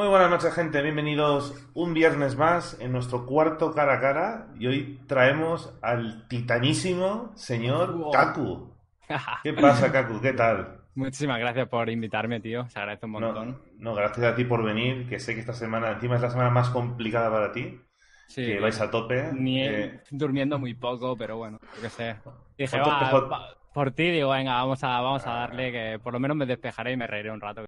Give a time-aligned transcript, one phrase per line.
[0.00, 0.80] Muy buenas noches, gente.
[0.80, 4.46] Bienvenidos un viernes más en nuestro cuarto cara a cara.
[4.58, 8.10] Y hoy traemos al titanísimo señor Wow.
[8.10, 8.74] Kaku.
[9.42, 10.18] ¿Qué pasa, Kaku?
[10.22, 10.80] ¿Qué tal?
[10.94, 12.66] Muchísimas gracias por invitarme, tío.
[12.70, 13.60] Se agradece un montón.
[13.78, 16.48] no, gracias a ti por venir, que sé que esta semana encima es la semana
[16.48, 17.78] más complicada para ti,
[18.26, 19.30] sí, que vais a tope.
[19.34, 22.16] ni Eh, durmiendo muy poco, pero bueno, yo qué sé.
[22.56, 26.14] Dije, ¿Cuántos va, va- por ti, digo, venga, vamos a, vamos a darle que por
[26.14, 27.66] lo menos me despejaré y me reiré un rato.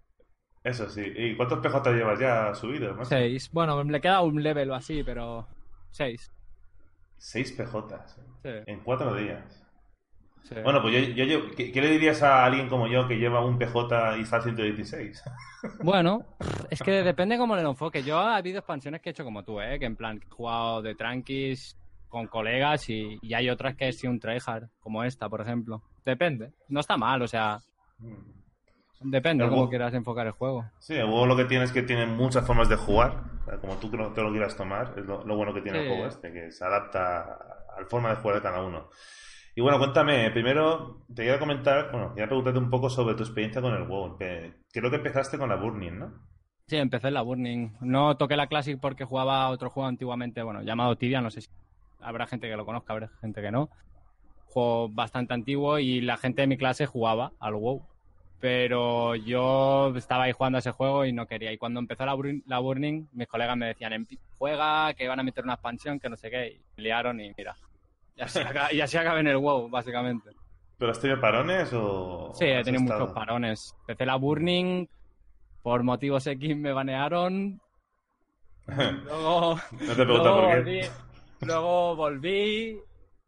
[0.65, 1.03] Eso sí.
[1.17, 2.97] ¿Y cuántos PJ llevas ya subidos?
[2.97, 3.09] macho?
[3.11, 3.51] Seis.
[3.53, 5.47] Bueno, le queda un level o así, pero
[5.91, 6.31] seis.
[7.17, 8.07] Seis PJ.
[8.43, 9.65] Sí, En cuatro días.
[10.45, 10.55] sí.
[10.65, 13.45] Bueno, pues yo, yo- yo- ¿qué, qué le dirías a alguien como yo que lleva
[13.45, 15.23] un PJ y está al 116?
[15.83, 16.25] Bueno,
[16.71, 18.03] es que depende cómo le enfoque.
[18.03, 19.79] Yo ha habido expansiones que he hecho como tú, ¿eh?
[19.79, 21.77] Que en plan, he jugado de tranquis
[22.09, 25.83] con colegas y, y hay otras que he sido un tryhard, como esta, por ejemplo.
[26.05, 26.53] Depende.
[26.69, 27.59] No está mal, o sea,
[29.05, 30.65] depende de cómo quieras enfocar el juego.
[30.79, 33.59] Sí, el juego lo que tiene es que tiene muchas formas de jugar, o sea,
[33.59, 36.33] como tú te lo quieras tomar, es lo, lo bueno que tiene el juego este,
[36.33, 38.89] que se adapta a la forma de jugar de cada uno.
[39.55, 43.61] Y bueno, cuéntame, primero te quería comentar, bueno, quería preguntarte un poco sobre tu experiencia
[43.61, 44.17] con el WoW.
[44.17, 46.13] Creo que empezaste con la Burning, ¿no?
[46.67, 47.73] Sí, empecé en la Burning.
[47.81, 51.51] No toqué la Classic porque jugaba otro juego antiguamente, bueno, llamado Tibia, no sé si
[52.01, 53.69] habrá gente que lo conozca, habrá gente que no.
[54.47, 57.83] Juego bastante antiguo y la gente de mi clase jugaba al WoW.
[58.43, 61.53] Pero yo estaba ahí jugando a ese juego y no quería.
[61.53, 65.21] Y cuando empezó la, Burn- la Burning, mis colegas me decían, "Empi- juega, que van
[65.21, 66.61] a meter una expansión, que no sé qué.
[66.77, 67.57] Y liaron y mira.
[68.17, 70.31] Y así, aca- y así acabé en el WoW, básicamente.
[70.77, 72.33] ¿Pero has tenido parones o...?
[72.35, 73.77] Sí, he tenido estado- muchos parones.
[73.83, 74.89] Empecé la Burning,
[75.63, 77.61] por motivos X me banearon,
[78.67, 80.91] Luego, No te luego, por volví, qué.
[81.43, 82.79] luego volví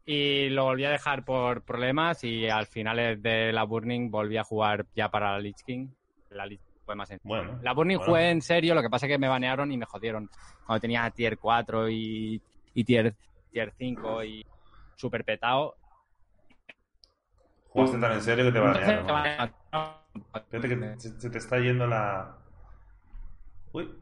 [0.05, 4.43] y lo volví a dejar por problemas y al final de la Burning volví a
[4.43, 5.87] jugar ya para la Lich King.
[6.29, 7.19] La Lich fue más en...
[7.23, 7.59] Bueno.
[7.63, 8.11] La Burning bueno.
[8.11, 10.29] jugué en serio, lo que pasa es que me banearon y me jodieron.
[10.65, 12.39] Cuando tenía tier 4 y,
[12.75, 13.15] y tier,
[13.51, 14.45] tier 5 y
[14.95, 15.75] super petado.
[17.69, 19.55] Jugaste tan en serio que te banearon.
[20.49, 22.37] Fíjate que se te está yendo la...
[23.71, 23.99] Uy,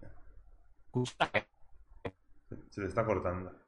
[2.69, 3.62] se te está cortando.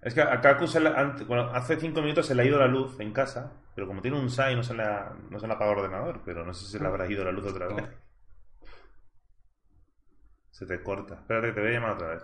[0.00, 2.58] Es que a Kaku se le- ante- bueno, hace cinco minutos se le ha ido
[2.58, 5.46] la luz en casa, pero como tiene un SAI no se le ha, no se
[5.46, 7.66] le apaga el ordenador, pero no sé si se le habrá ido la luz otra
[7.68, 7.84] vez.
[10.50, 11.14] Se te corta.
[11.14, 12.22] Espérate te voy a llamar otra vez.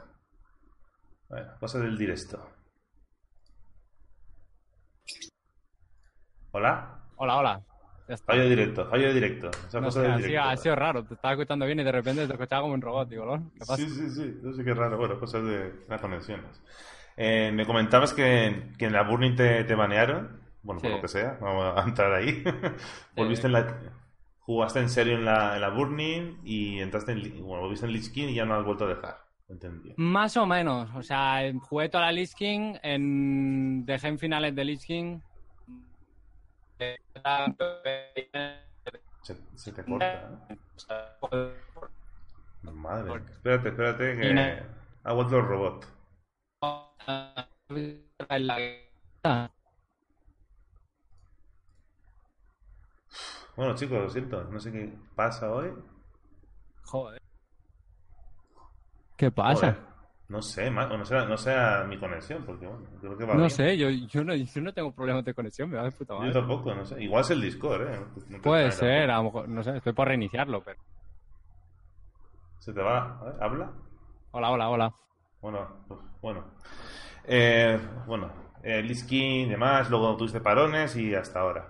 [1.28, 2.48] Bueno, cosa del directo.
[6.52, 7.00] ¿Hola?
[7.16, 7.62] Hola, hola.
[8.08, 8.26] Ya está.
[8.32, 9.50] Fallo de directo, fallo de directo.
[9.66, 10.42] Esa No cosa del ha, directo.
[10.48, 11.04] ha sido raro.
[11.04, 13.08] Te estaba escuchando bien y de repente te escuchaba como un robot.
[13.08, 13.50] Digo, ¿no?
[13.52, 13.76] ¿qué pasa?
[13.76, 14.96] Sí, sí, sí, no sé qué raro.
[14.98, 16.62] Bueno, cosas de las conexiones.
[17.16, 20.40] Eh, me comentabas que, que en la Burning te, te banearon.
[20.62, 22.42] Bueno, por lo que sea, vamos a entrar ahí.
[23.16, 23.80] Volviste en la.
[24.40, 27.20] Jugaste en serio en la, en la Burning y entraste en.
[27.44, 29.24] Bueno, volviste en Lich King y ya no has vuelto a dejar.
[29.48, 29.92] Entendí.
[29.96, 30.90] Más o menos.
[30.94, 33.84] O sea, jugué toda la Lich King, en...
[33.84, 35.20] dejé en finales de Lich King.
[39.22, 40.56] Se, se te corta, ¿eh?
[42.72, 43.22] Madre.
[43.32, 44.62] Espérate, espérate, que.
[45.04, 45.93] Ha vuelto el robot.
[53.56, 54.42] Bueno, chicos, lo siento.
[54.44, 55.70] No sé qué pasa hoy.
[56.84, 57.20] Joder.
[59.16, 59.60] ¿Qué pasa?
[59.60, 59.94] Joder.
[60.28, 63.50] No sé, no sea, no sea mi conexión, porque bueno, creo que va No bien.
[63.50, 66.20] sé, yo, yo, no, yo no tengo problemas de conexión, me va de puta Yo
[66.20, 66.32] madre.
[66.32, 67.02] tampoco, no sé.
[67.02, 68.00] Igual es el Discord, ¿eh?
[68.30, 69.12] No Puede ser, tampoco.
[69.12, 70.80] a lo mejor, no sé, estoy por reiniciarlo, pero...
[72.58, 73.18] Se te va.
[73.20, 73.72] A ver, ¿Habla?
[74.32, 74.94] Hola, hola, hola.
[75.44, 76.42] Bueno, pues, bueno.
[77.24, 78.32] Eh, bueno,
[78.62, 81.68] eh, y demás, luego tuviste parones y hasta ahora.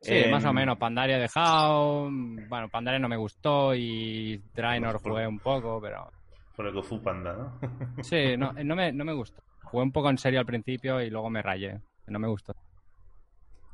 [0.00, 4.92] Sí, Eh, más o menos, Pandaria he dejado, bueno, Pandaria no me gustó y Draenor
[4.92, 6.10] Pues por- jugué un poco, pero...
[6.56, 7.60] Por el Gofu Panda, ¿no?
[8.02, 9.42] Sí, no, no, me, no me gustó.
[9.64, 12.54] Jugué un poco en serio al principio y luego me rayé, no me gustó.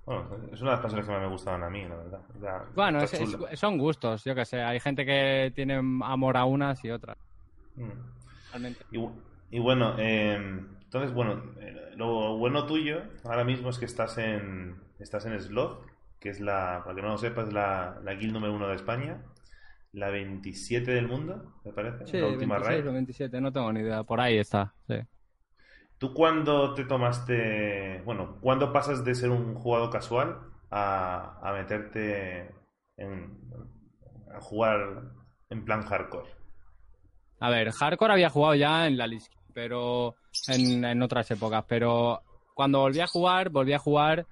[0.04, 2.64] bueno, es una de las canciones que más me gustaban a mí, la verdad.
[2.74, 6.84] Bueno, es- es- son gustos, yo qué sé, hay gente que tiene amor a unas
[6.84, 7.16] y otras,
[7.76, 7.92] Mm.
[8.50, 8.84] realmente.
[9.50, 10.34] Y bueno, eh,
[10.84, 15.86] entonces, bueno, eh, lo bueno tuyo ahora mismo es que estás en estás en Sloth,
[16.20, 19.22] que es la, para que no lo sepas, la, la guild número uno de España,
[19.92, 22.86] la 27 del mundo, me parece, Sí, la última 26 raid.
[22.86, 24.94] o 27, no tengo ni idea, por ahí está, sí.
[25.98, 30.38] ¿Tú cuándo te tomaste, bueno, cuándo pasas de ser un jugador casual
[30.70, 32.54] a, a meterte
[32.96, 33.36] en,
[34.32, 35.10] a jugar
[35.50, 36.28] en plan hardcore?
[37.40, 39.06] A ver, Hardcore había jugado ya en la
[39.58, 40.14] pero
[40.46, 42.22] en, en otras épocas, pero
[42.54, 44.24] cuando volví a jugar, volví a jugar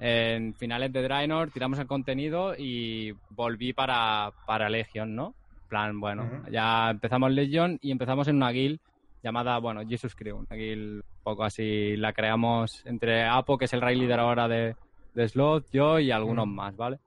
[0.00, 5.36] en finales de Draenor, tiramos el contenido y volví para, para Legion, ¿no?
[5.68, 6.50] Plan, bueno, Ujú.
[6.50, 8.80] ya empezamos Legion y empezamos en una guild
[9.22, 13.72] llamada, bueno, Jesus Crew, una guild un poco así, la creamos entre Apo, que es
[13.74, 14.74] el raid líder ahora de,
[15.14, 16.54] de Sloth, yo y algunos Ujú.
[16.56, 16.98] más, ¿vale?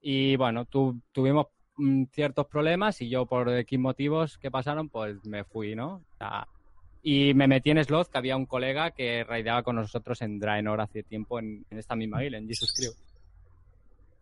[0.00, 5.24] Y bueno, tu- tuvimos mm, ciertos problemas y yo por X motivos que pasaron, pues
[5.24, 5.96] me fui, ¿no?
[5.96, 6.46] O sea,
[7.08, 10.80] y me metí en Sloth, que había un colega que raideaba con nosotros en Draenor
[10.80, 12.90] hace tiempo en, en esta misma guild, en Jesus Crew.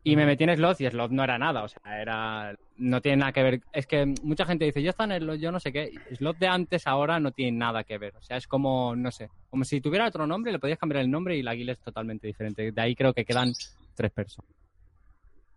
[0.06, 3.16] Y me metí en Sloth y Sloth no era nada, o sea, era no tiene
[3.16, 3.60] nada que ver.
[3.72, 5.92] Es que mucha gente dice, yo está en Sloth, yo no sé qué.
[6.14, 8.14] Sloth de antes ahora no tiene nada que ver.
[8.16, 11.10] O sea, es como, no sé, como si tuviera otro nombre, le podías cambiar el
[11.10, 12.70] nombre y la guild es totalmente diferente.
[12.70, 13.54] De ahí creo que quedan
[13.94, 14.50] tres personas.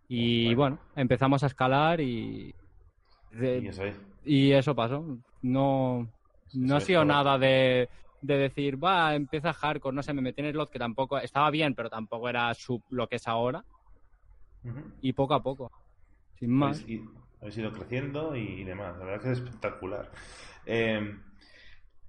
[0.08, 2.54] Y bueno, empezamos a escalar y.
[3.32, 3.96] de- Y eso es.
[4.24, 5.04] y eso pasó.
[5.42, 6.08] No,
[6.54, 7.88] no ha sido nada de,
[8.20, 11.74] de decir, va, empieza hardcore, no sé, me metí en Slot, que tampoco estaba bien,
[11.74, 13.64] pero tampoco era sub lo que es ahora.
[15.00, 15.70] Y poco a poco,
[16.38, 16.82] sin más.
[16.82, 17.00] Habéis,
[17.40, 18.98] habéis ido creciendo y, y demás.
[18.98, 20.10] La verdad es que es espectacular.
[20.66, 21.16] Eh,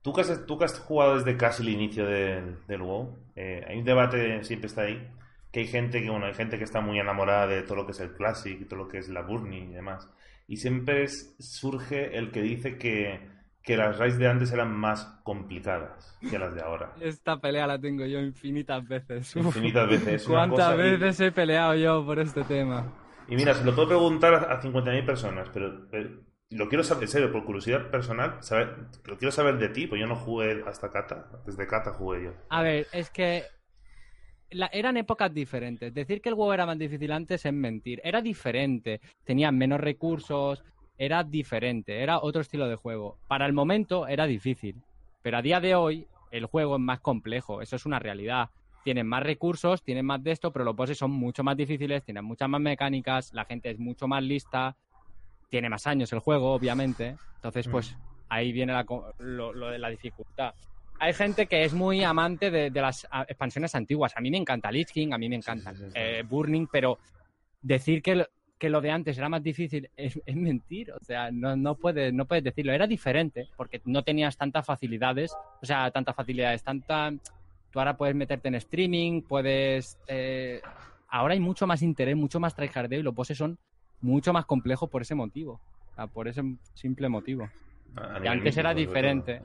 [0.02, 3.64] tú, que has, tú que has jugado desde casi el inicio del, del WoW, eh,
[3.68, 5.08] hay un debate, siempre está ahí,
[5.52, 7.92] que hay gente que, bueno, hay gente que está muy enamorada de todo lo que
[7.92, 10.10] es el Classic, todo lo que es la Burning y demás.
[10.48, 13.20] Y siempre es- surge el que dice que,
[13.70, 16.92] que las raids de antes eran más complicadas que las de ahora.
[17.00, 19.36] Esta pelea la tengo yo infinitas veces.
[19.36, 20.24] Infinitas veces.
[20.24, 22.92] ¿Cuántas y- veces he peleado yo por este tema?
[23.28, 26.10] Y mira, se lo puedo preguntar a a 50.000 personas, pero, pero
[26.50, 28.76] lo quiero saber, en serio, por curiosidad personal, saber,
[29.06, 32.32] lo quiero saber de ti, pues yo no jugué hasta Kata, desde Kata jugué yo.
[32.50, 33.44] A ver, es que
[34.50, 35.94] la- eran épocas diferentes.
[35.94, 38.02] Decir que el WoW era más difícil antes es mentir.
[38.04, 39.00] Era diferente.
[39.24, 40.64] Tenían menos recursos.
[41.00, 42.04] Era diferente.
[42.04, 43.18] Era otro estilo de juego.
[43.28, 44.76] Para el momento era difícil.
[45.24, 47.62] Pero a día de hoy el juego es más complejo.
[47.62, 48.50] Eso es una realidad.
[48.84, 52.24] Tienen más recursos, tienen más de esto, pero los bosses son mucho más difíciles, tienen
[52.26, 54.76] muchas más mecánicas, la gente es mucho más lista,
[55.50, 57.16] tiene más años el juego, obviamente.
[57.36, 57.72] Entonces, Mm.
[57.72, 57.98] pues
[58.30, 58.86] ahí viene la
[59.20, 60.54] lo, lo de la dificultad.
[61.00, 64.14] Hay gente que es muy amante de, de las expansiones antiguas.
[64.18, 65.92] A mí me encanta Lich King, a mí me encanta sí, sí.
[65.96, 67.00] eh, Burning, pero
[67.62, 68.26] decir que
[68.60, 70.92] que lo de antes era más difícil es, es mentir.
[70.92, 72.74] O sea, no, no, puedes, no puedes decirlo.
[72.74, 77.12] Era diferente porque no tenías tantas facilidades, o sea, tantas facilidades, tanta...
[77.72, 79.98] Tú ahora puedes meterte en streaming, puedes...
[80.08, 80.60] eh,
[81.08, 83.58] ahora hay mucho más interés, mucho más tryhardeo y los bosses son
[84.02, 85.62] mucho más complejos por ese motivo.
[85.92, 86.42] O sea, por ese
[86.74, 87.48] simple motivo.
[87.96, 89.42] A- a Que antes era mítico, diferente.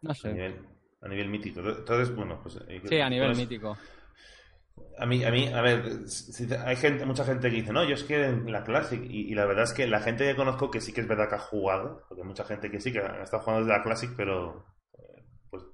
[0.00, 0.32] No A sé.
[0.32, 0.54] nivel,
[1.02, 1.60] a nivel mítico.
[1.60, 2.58] Entonces, bueno, pues...
[2.68, 3.76] eh, Sí, a nivel pues, mítico.
[4.98, 5.82] A mí, a mí, a ver,
[6.64, 9.44] hay gente, mucha gente que dice, no, yo es que en la Classic, y, la
[9.44, 12.02] verdad es que la gente que conozco que sí que es verdad que ha jugado,
[12.08, 14.66] porque mucha gente que sí que ha estado jugando desde la Classic, pero
[14.98, 15.64] eh, pues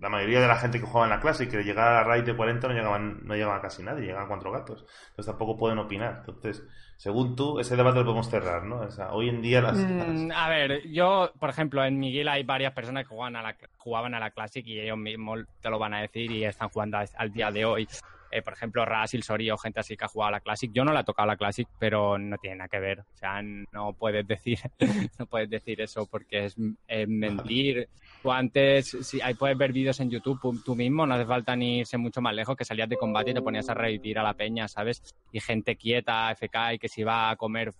[0.00, 2.36] la mayoría de la gente que juega en la Classic, que llegaba a raid de
[2.36, 6.24] 40 no llegaban, no llegaba casi nadie, llegaban cuatro gatos, entonces tampoco pueden opinar.
[6.26, 6.62] Entonces,
[6.96, 8.80] según tú, ese debate lo podemos cerrar, ¿no?
[8.80, 9.78] O sea, hoy en día las...
[9.78, 13.42] Mm, a ver, yo, por ejemplo, en mi guild hay varias personas que jugaban a
[13.42, 16.68] la, jugaban a la Classic y ellos mismos te lo van a decir y están
[16.68, 17.88] jugando al día de hoy.
[18.36, 20.70] Eh, por ejemplo, Rasil, Sori o gente así que ha jugado a la Classic.
[20.72, 23.00] Yo no la he tocado a la Classic, pero no tiene nada que ver.
[23.00, 24.58] O sea, no puedes decir,
[25.18, 26.56] no puedes decir eso porque es,
[26.88, 27.88] es mentir.
[28.22, 31.78] Tú antes, si ahí puedes ver vídeos en YouTube tú, mismo, no hace falta ni
[31.80, 34.34] irse mucho más lejos, que salías de combate y te ponías a revivir a la
[34.34, 35.14] peña, ¿sabes?
[35.30, 37.72] Y gente quieta, FK, y que se iba a comer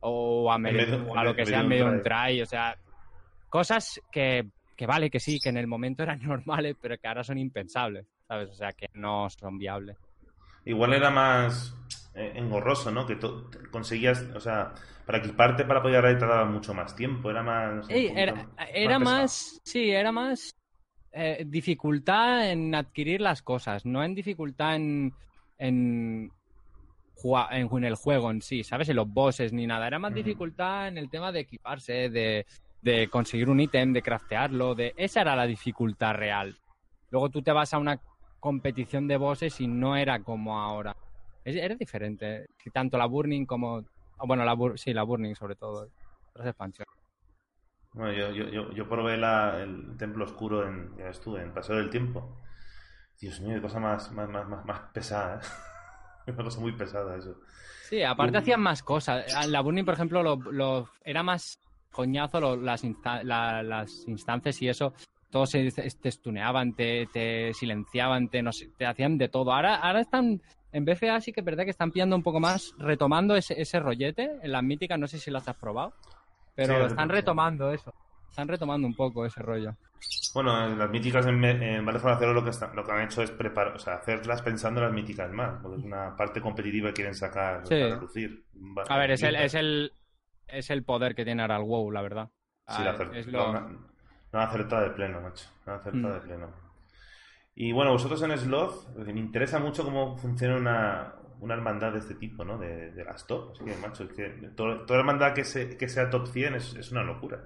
[0.00, 2.76] o a, medio- medio- lo que en sea medio medio un try, o sea,
[3.48, 4.46] cosas que,
[4.76, 8.06] que vale, que sí, que en el momento eran normales, pero que ahora son impensables,
[8.28, 8.50] ¿sabes?
[8.50, 9.96] O sea, que no son viables.
[10.64, 11.74] Igual era más
[12.14, 13.06] eh, engorroso, ¿no?
[13.06, 17.42] Que tú conseguías, o sea, para equiparte para poder raid tardaba mucho más tiempo, era
[17.42, 17.86] más...
[17.86, 19.00] poquito era, era pesado.
[19.00, 20.56] más, sí, era más
[21.12, 25.14] eh, dificultad en adquirir las cosas, no en dificultad en,
[25.58, 26.32] en,
[27.50, 28.88] en, el juego en sí, ¿sabes?
[28.88, 29.86] En los bosses ni nada.
[29.86, 32.44] Era más dificultad en el tema de equiparse, de,
[32.82, 36.58] de conseguir un ítem, de craftearlo, de esa era la dificultad real.
[37.10, 38.00] Luego tú te vas a una
[38.40, 40.96] competición de bosses y no era como ahora.
[41.44, 43.78] Es- Era diferente, tanto la Burning como...
[44.18, 45.88] ah, Bueno, la Bur- sí, la Burning sobre todo.
[46.34, 46.92] Las expansiones.
[47.92, 51.76] Bueno, yo, yo, yo, yo probé la, el Templo Oscuro en, ya estuve, en Paseo
[51.76, 52.36] del Tiempo.
[53.18, 55.46] Dios mío, qué cosa más, más, más, más, más pesada, ¿eh?
[56.32, 57.40] Una cosa muy pesada eso.
[57.88, 59.24] Sí, aparte hacían más cosas.
[59.44, 61.58] En La Burning, por ejemplo, lo, lo- era más
[61.92, 64.92] coñazo lo- las, insta- la- las instancias y eso.
[65.30, 69.52] Todos se, te stuneaban, te, te silenciaban, te, no sé, te hacían de todo.
[69.52, 70.40] Ahora, ahora están,
[70.72, 73.80] en BFA sí que es verdad que están pillando un poco más, retomando ese, ese
[73.80, 74.30] rollete.
[74.42, 75.92] En las míticas no sé si las has probado,
[76.54, 77.92] pero Sí, lo están retomando eso.
[78.30, 79.74] Están retomando un poco ese rollo.
[80.34, 83.22] Bueno, en las míticas en, en Battlefront Zero lo que, está- lo que han hecho
[83.22, 86.88] es preparar, o sea, hacerlas pensando en las míticas más, porque es una parte competitiva
[86.90, 87.74] que quieren sacar Sí.
[88.54, 89.92] Va- A ver, es el, es el,
[90.46, 92.28] es el poder que tiene ahora el WoW, la verdad.
[92.68, 93.95] Sí, Ah, la es lo- no, no
[94.32, 95.46] acertado de pleno, macho.
[95.66, 96.12] No acertado Mm.
[96.14, 96.50] de pleno.
[97.54, 102.14] Y bueno, vosotros en Sloth, me interesa mucho cómo funciona una, una hermandad de este
[102.14, 102.58] tipo, ¿no?
[102.58, 103.56] De, de las top.
[103.64, 106.92] Que, macho, es que to- toda hermandad que, se- que sea top 100 es, es
[106.92, 107.40] una locura.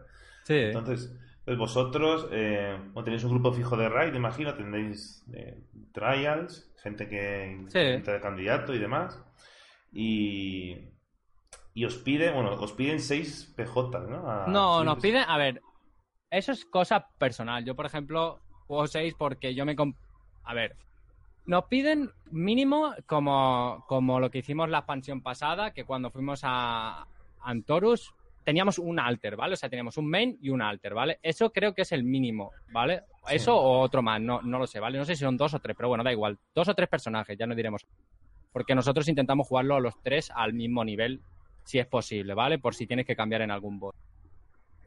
[0.45, 0.55] Sí.
[0.57, 7.09] Entonces, pues vosotros eh, tenéis un grupo fijo de raid, imagino, tendréis eh, trials, gente
[7.09, 7.79] que Sí.
[7.79, 9.17] entra de candidato y demás.
[9.93, 10.77] Y,
[11.75, 14.31] y os pide, bueno, os piden 6 PJ, ¿no?
[14.31, 15.61] A- No, sí, nos piden, a ver,
[16.31, 17.65] eso es cosa personal.
[17.65, 19.77] Yo, por ejemplo, juego 6 porque yo me...
[20.45, 20.77] A ver,
[21.47, 27.07] nos piden mínimo como, como lo que hicimos la expansión pasada, que cuando fuimos a
[27.41, 29.55] Antorus teníamos un alter, ¿vale?
[29.55, 31.19] O sea, teníamos un main y un alter, ¿vale?
[31.23, 33.03] Eso creo que es el mínimo, ¿vale?
[33.27, 33.37] Sí.
[33.37, 34.99] Eso o otro más, no, no lo sé, ¿vale?
[34.99, 36.39] No sé si son dos o tres, pero bueno, da igual.
[36.55, 37.87] Dos o tres personajes, ya no diremos.
[38.53, 41.21] Porque nosotros intentamos jugarlo a los tres al mismo nivel,
[41.65, 42.59] si es posible, ¿vale?
[42.59, 43.95] Por si tienes que cambiar en algún bot.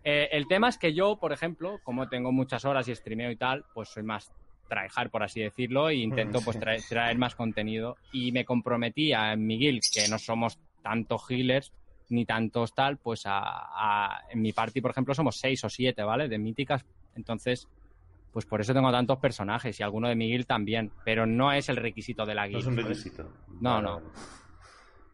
[0.04, 3.36] Eh, el tema es que yo, por ejemplo, como tengo muchas horas y streameo y
[3.38, 4.32] tal, pues soy más
[4.68, 7.96] tryhard, por así decirlo, e intento pues traer, traer más contenido.
[8.12, 11.72] Y me comprometía en mi guild, que no somos tantos healers
[12.10, 16.04] ni tantos tal, pues a, a- en mi party, por ejemplo, somos seis o siete,
[16.04, 16.28] ¿vale?
[16.28, 16.86] De míticas.
[17.16, 17.68] Entonces,
[18.32, 20.92] pues por eso tengo tantos personajes y alguno de mi guild también.
[21.06, 22.60] Pero no es el requisito de la No guild.
[22.62, 23.34] es un requisito.
[23.62, 24.02] No, no.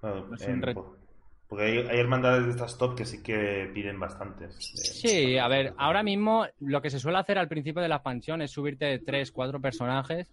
[0.01, 0.95] No es un re- po-
[1.49, 4.51] Porque hay, hay hermandades de estas top que sí que piden bastantes.
[4.75, 7.95] eh, Sí, a ver, ahora mismo lo que se suele hacer al principio de la
[7.95, 10.31] expansión es subirte tres, cuatro personajes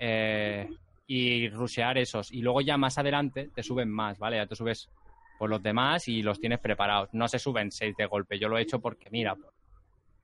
[0.00, 0.68] eh,
[1.06, 2.32] y rushear esos.
[2.32, 4.36] Y luego ya más adelante te suben más, ¿vale?
[4.38, 4.90] Ya te subes
[5.38, 7.10] por los demás y los tienes preparados.
[7.12, 8.36] No se suben seis de golpe.
[8.38, 9.36] Yo lo he hecho porque, mira,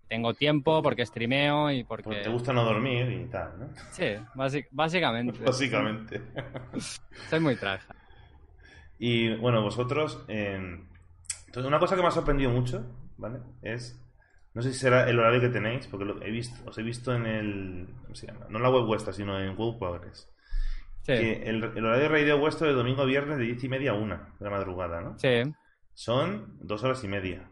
[0.08, 2.02] tengo tiempo, porque streameo y porque...
[2.04, 3.68] Porque te gusta no dormir y tal, ¿no?
[3.92, 5.38] Sí, básic- básicamente.
[5.44, 6.20] Básicamente.
[7.30, 7.94] Soy muy traja.
[8.98, 10.24] Y bueno, vosotros.
[10.28, 10.56] eh,
[11.46, 12.84] entonces, una cosa que me ha sorprendido mucho,
[13.16, 13.40] ¿vale?
[13.62, 14.04] Es.
[14.54, 17.14] No sé si será el horario que tenéis, porque lo he visto, os he visto
[17.14, 17.88] en el.
[18.02, 18.46] ¿Cómo se llama?
[18.48, 20.28] No en la web vuestra, sino en WoW Progress.
[21.02, 23.68] Sí, Que el, el horario de raideo vuestro de domingo a viernes de 10 y
[23.68, 25.18] media a 1 de la madrugada, ¿no?
[25.18, 25.42] sí.
[25.94, 27.50] Son dos horas y media.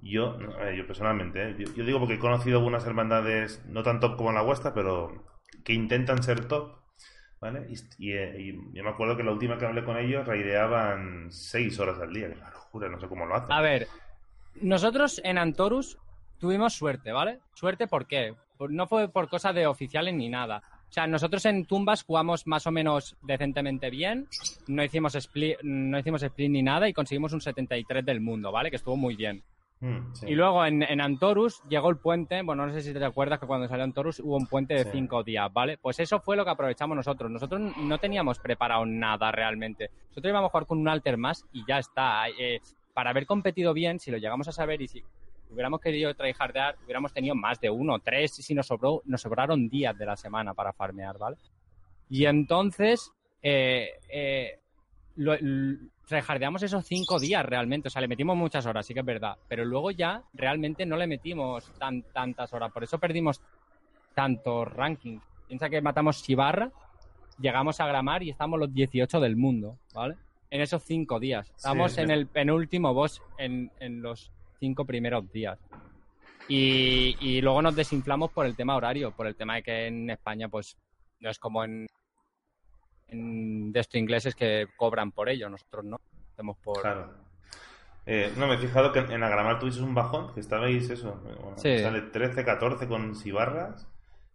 [0.00, 1.56] Yo, no, yo personalmente, ¿eh?
[1.58, 5.24] yo, yo digo porque he conocido algunas hermandades, no tan top como la vuestra, pero
[5.64, 6.77] que intentan ser top,
[7.40, 7.66] ¿vale?
[7.68, 11.28] Y, y, eh, y yo me acuerdo que la última que hablé con ellos raideaban
[11.30, 13.52] seis horas al día, que una locura, no sé cómo lo hacen.
[13.52, 13.88] A ver,
[14.60, 15.98] nosotros en Antorus
[16.38, 17.40] tuvimos suerte, ¿vale?
[17.54, 18.34] Suerte, ¿por qué?
[18.68, 20.62] No fue por cosa de oficiales ni nada.
[20.88, 24.26] O sea, nosotros en Tumbas jugamos más o menos decentemente bien,
[24.66, 28.70] no hicimos split, no hicimos split ni nada y conseguimos un 73 del mundo, ¿vale?
[28.70, 29.42] Que estuvo muy bien.
[29.80, 30.26] Mm, sí.
[30.28, 33.46] Y luego en, en Antorus llegó el puente, bueno, no sé si te acuerdas que
[33.46, 34.90] cuando salió Antorus hubo un puente de Sí.
[34.92, 35.78] cinco días, ¿vale?
[35.78, 37.30] Pues eso fue lo que aprovechamos nosotros.
[37.30, 39.90] Nosotros no teníamos preparado nada realmente.
[40.08, 42.28] Nosotros íbamos a jugar con un alter más y ya está.
[42.38, 42.60] Eh,
[42.92, 45.04] para haber competido bien, si lo llegamos a saber y si
[45.50, 49.68] hubiéramos querido tryhardear, hubiéramos tenido más de uno, tres, y si nos sobró, nos sobraron
[49.68, 51.36] días de la semana para farmear, ¿vale?
[52.10, 54.58] Y entonces, eh, eh,
[55.16, 55.36] lo,
[56.08, 59.36] tryhardeamos esos cinco días realmente, o sea, le metimos muchas horas, sí que es verdad,
[59.46, 63.40] pero luego ya realmente no le metimos tan, tantas horas, por eso perdimos
[64.14, 65.22] tantos rankings.
[65.46, 66.72] Piensa que matamos Chivarra,
[67.38, 70.16] llegamos a Gramar y estamos los 18 del mundo, ¿vale?
[70.50, 71.50] En esos cinco días.
[71.54, 75.58] Estamos Sí, en el penúltimo boss en, en los cinco primeros días.
[76.48, 80.08] Y, y luego nos desinflamos por el tema horario, por el tema de que en
[80.08, 80.78] España, pues,
[81.20, 81.86] no es como en,
[83.08, 86.00] en de estos ingleses que cobran por ello, nosotros no.
[86.32, 86.80] Hacemos por.
[86.82, 87.10] Claro.
[88.06, 91.58] Eh, no, me he fijado que en Agramar tuvisteis un bajón, que estabais eso, bueno,
[91.58, 91.78] Sí.
[91.78, 93.86] sale 13, 14 con Sibarras,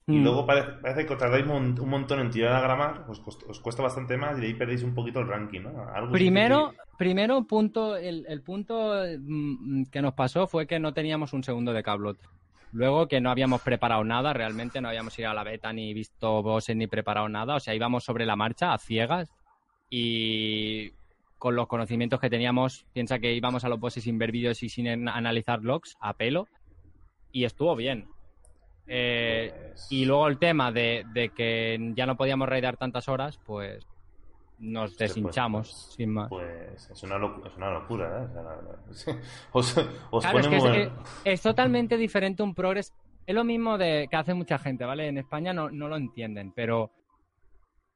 [0.06, 0.24] y Mm.
[0.24, 3.44] luego parece, parece que os tardáis un, un montón en tirar a Agramar, os, cost-
[3.50, 5.88] os cuesta bastante más y de ahí perdéis un poquito el ranking, ¿no?
[5.89, 10.94] Algo Primero, que- primero punto, el, el punto mm, que nos pasó fue que no
[10.94, 12.20] teníamos un segundo de cablot.
[12.74, 16.42] Luego que no habíamos preparado nada, realmente no habíamos ido a la beta ni visto
[16.42, 19.32] bosses ni preparado nada, o sea, íbamos sobre la marcha a ciegas
[19.92, 20.92] y
[21.38, 24.70] con los conocimientos que teníamos, piensa que íbamos a los bosses sin ver vídeos y
[24.70, 26.48] sin analizar logs a pelo
[27.32, 28.08] y estuvo bien.
[28.88, 33.39] Eh, Pues- y luego el tema de, de que ya no podíamos raidar tantas horas,
[33.46, 33.86] pues
[34.63, 36.29] nos pues, deshinchamos, pues, sin más.
[36.29, 39.15] Pues es una, locu- es una locura, ¿eh?
[39.51, 39.77] Os,
[40.10, 40.91] os Claro, es que muy
[41.25, 42.93] es, totalmente diferente un progress.
[43.25, 45.08] Es lo mismo de que hace mucha gente, ¿vale?
[45.08, 46.91] En España no, no lo entienden, pero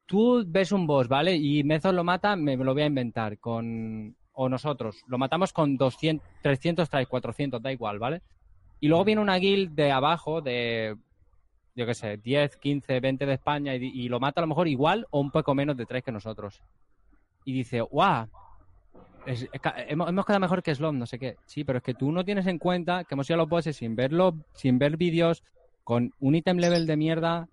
[0.06, 1.36] tú ves un boss, ¿vale?
[1.36, 4.16] Y Mezos lo mata, me lo voy a inventar, con...
[4.40, 8.22] O nosotros, lo matamos con 200, 300 tries, 400, da igual, ¿vale?
[8.80, 10.96] Y luego viene una guild de abajo, de,
[11.78, 14.68] yo qué sé, 10, 15, 20 de España, y, y lo mata a lo mejor
[14.68, 16.60] igual o un poco menos de 3 que nosotros.
[17.46, 18.28] Y dice, ¡guau!
[19.28, 19.48] es-
[19.88, 21.36] hemos, hemos quedado mejor que Slom, no sé qué.
[21.46, 23.76] Sí, pero es que tú no tienes en cuenta que hemos ido a los bosses
[23.78, 25.44] sin verlo, sin ver vídeos,
[25.84, 27.48] con un item level de mierda,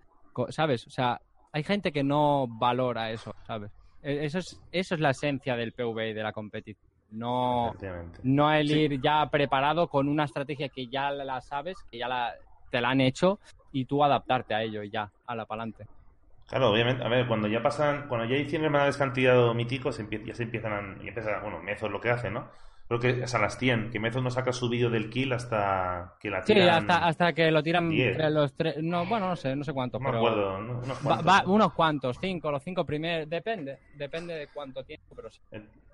[0.49, 0.87] ¿sabes?
[0.87, 1.21] O sea,
[1.53, 3.71] hay gente que no valora eso, ¿sabes?
[4.03, 6.91] E- Eso es, eso es la esencia del PvE y de la competición.
[7.11, 7.75] No,
[8.23, 8.75] no el Sí.
[8.81, 12.33] ir ya preparado con una estrategia que ya la sabes, que ya la,
[12.71, 13.39] te la han hecho
[13.75, 15.85] y tú adaptarte a ello y ya, a la pa'lante.
[16.49, 17.03] Claro, obviamente.
[17.03, 19.13] A ver, cuando ya pasan, cuando ya hay 100 hermandades que han
[19.53, 22.49] míticos, ya se empiezan a, y empieza, bueno, Mezos lo que hace, ¿no?
[22.87, 26.17] Creo que es a las 100, que Mezos no saca su vídeo del kill hasta
[26.21, 26.69] que la Sí, tiran.
[26.91, 28.77] hasta, hasta que lo tiran entre los tres.
[28.83, 30.19] No, bueno, no sé, no sé cuántos, No pero.
[30.19, 30.79] acuerdo, ¿no?
[30.81, 31.53] unos cuantos, va- ¿no?
[31.55, 35.41] unos cuantos, cinco, los cinco primeros, depende, depende de cuánto tiempo, pero sí.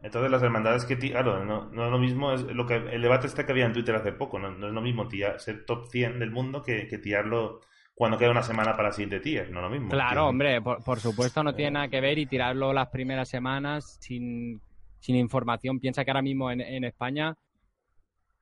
[0.03, 3.03] Entonces las hermandades que ti- claro, no, no es lo mismo, es lo que el
[3.03, 5.65] debate este que había en Twitter hace poco, no, no es lo mismo tirar- ser
[5.65, 7.61] top 100 del mundo que, que tirarlo
[7.95, 9.91] cuando queda una semana para el siguiente tier, no lo mismo.
[9.91, 13.99] Claro, hombre, por, por supuesto no tiene nada que ver y tirarlo las primeras semanas
[14.01, 14.61] sin,
[15.01, 15.81] sin información.
[15.81, 17.37] Piensa que ahora mismo en, España,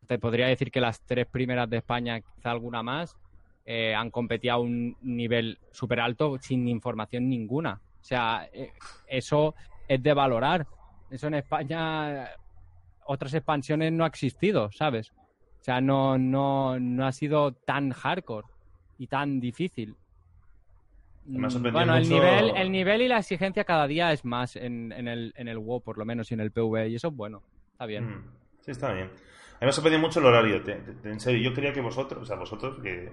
[0.06, 3.16] te podría decir que las tres primeras de España, quizá alguna más,
[3.64, 7.80] eh, han competido a un nivel súper alto sin información ninguna.
[8.00, 8.72] O sea, eh,
[9.06, 9.54] eso
[9.86, 10.66] es de valorar.
[11.10, 12.28] Eso en España,
[13.04, 15.12] otras expansiones no ha existido, ¿sabes?
[15.60, 18.46] O sea, no, no, no ha sido tan hardcore
[18.98, 19.96] y tan difícil.
[21.28, 24.24] Me ha sorprendido Bueno, el mucho- nivel, el nivel y la exigencia cada día es
[24.24, 26.94] más en, en el, en el WoW, por lo menos, y en el PvE, y
[26.96, 27.42] eso es bueno.
[27.72, 28.04] Está bien.
[28.08, 28.24] Mm,
[28.60, 29.06] Sí, está bien.
[29.06, 31.40] A mí me ha sorprendido mucho el horario, te- te- en serio.
[31.50, 33.10] Yo quería que vosotros, o sea, vosotros, que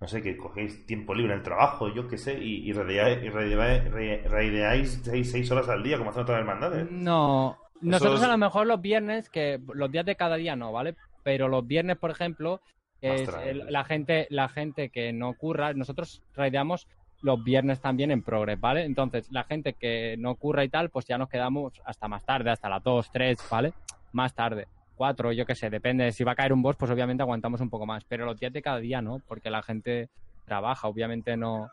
[0.00, 3.22] no sé, que cogéis tiempo libre en el trabajo, yo qué sé, y, y raideáis,
[3.22, 6.90] y raideáis- re- raideáis seis, seis horas al día, como hacen otras hermandades.
[6.90, 10.96] No, nosotros a lo mejor los viernes, que los días de cada día no, ¿vale?
[11.22, 12.60] Pero los viernes, por ejemplo,
[13.00, 16.88] es el- la gente, la gente que no curra, nosotros raideamos
[17.24, 18.84] los viernes también en Progress, ¿vale?
[18.84, 22.50] Entonces, la gente que no curra y tal, pues ya nos quedamos hasta más tarde,
[22.50, 23.72] hasta las 2, 3, ¿vale?
[24.12, 24.66] Más tarde.
[24.96, 26.12] 4, yo qué sé, depende.
[26.12, 28.04] Si va a caer un boss, pues obviamente aguantamos un poco más.
[28.04, 30.08] Pero los días de cada día no, porque la gente
[30.44, 31.68] trabaja, obviamente no,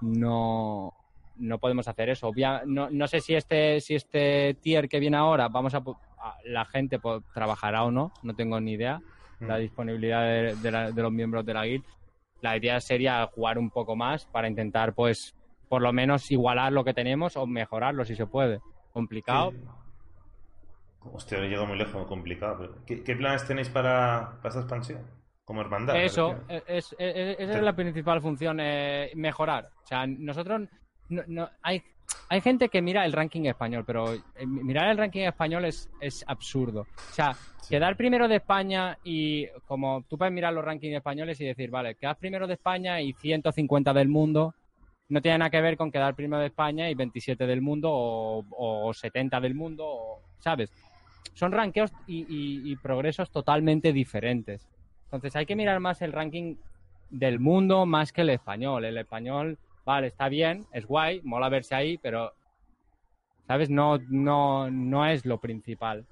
[0.00, 0.92] no,
[1.36, 2.28] no podemos hacer eso.
[2.28, 6.36] Obvia- no, no sé si este, si este tier que viene ahora, vamos a, a-
[6.44, 9.00] la gente po- trabajará o no, no tengo ni idea.
[9.40, 9.60] La Mm.
[9.60, 11.84] disponibilidad de, de la- de los miembros de la guild.
[12.44, 15.34] La idea sería jugar un poco más para intentar, pues,
[15.68, 18.60] por lo menos igualar lo que tenemos o mejorarlo si se puede.
[18.92, 19.50] Complicado.
[19.52, 19.58] Sí.
[21.12, 22.56] Hostia, he llegado muy lejos, complicado.
[22.58, 25.00] pero ¿Qué, qué planes tenéis para, para esta expansión?
[25.46, 25.96] Como hermandad.
[25.96, 26.64] Eso, refiero.
[26.68, 29.70] es, es- es- esa es la principal función, eh, mejorar.
[29.82, 30.68] O sea, nosotros,
[31.08, 31.82] no, no- hay,
[32.28, 36.24] hay gente que mira el ranking español, pero eh, mirar el ranking español es, es
[36.26, 36.82] absurdo.
[36.82, 37.36] O sea,
[37.68, 41.94] quedar primero de España y como tú puedes mirar los rankings españoles y decir, vale,
[41.94, 44.54] quedas primero de España y 150 del mundo,
[45.08, 48.44] no tiene nada que ver con quedar primero de España y 27 del mundo o,
[48.88, 50.72] o 70 del mundo, o- ¿sabes?
[51.34, 54.66] Son rankeos y, y- y progresos totalmente diferentes.
[55.04, 56.56] Entonces hay que mirar más el ranking
[57.10, 58.84] del mundo más que el español.
[58.84, 62.32] El español, vale, está bien, es guay, mola verse ahí, pero,
[63.46, 63.70] ¿sabes?
[63.70, 66.04] No, no, no es lo principal.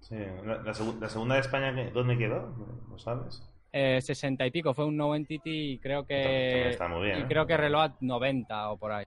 [0.00, 2.54] Sí, la, la segu- la segunda de España, ¿qué- ¿dónde quedó?
[2.90, 3.42] ¿Lo sabes?
[3.72, 6.68] Eh, 60 y pico, fue un no entity y creo También que...
[6.70, 7.26] está muy bien, y ¿eh?
[7.28, 9.06] creo que Reload 90 o por ahí.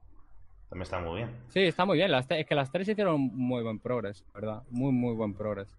[0.69, 1.30] También está muy bien.
[1.49, 2.12] Sí, está muy bien.
[2.12, 4.63] Las es que las tres hicieron muy buen progress, ¿verdad?
[4.71, 5.69] Muy, muy buen progress.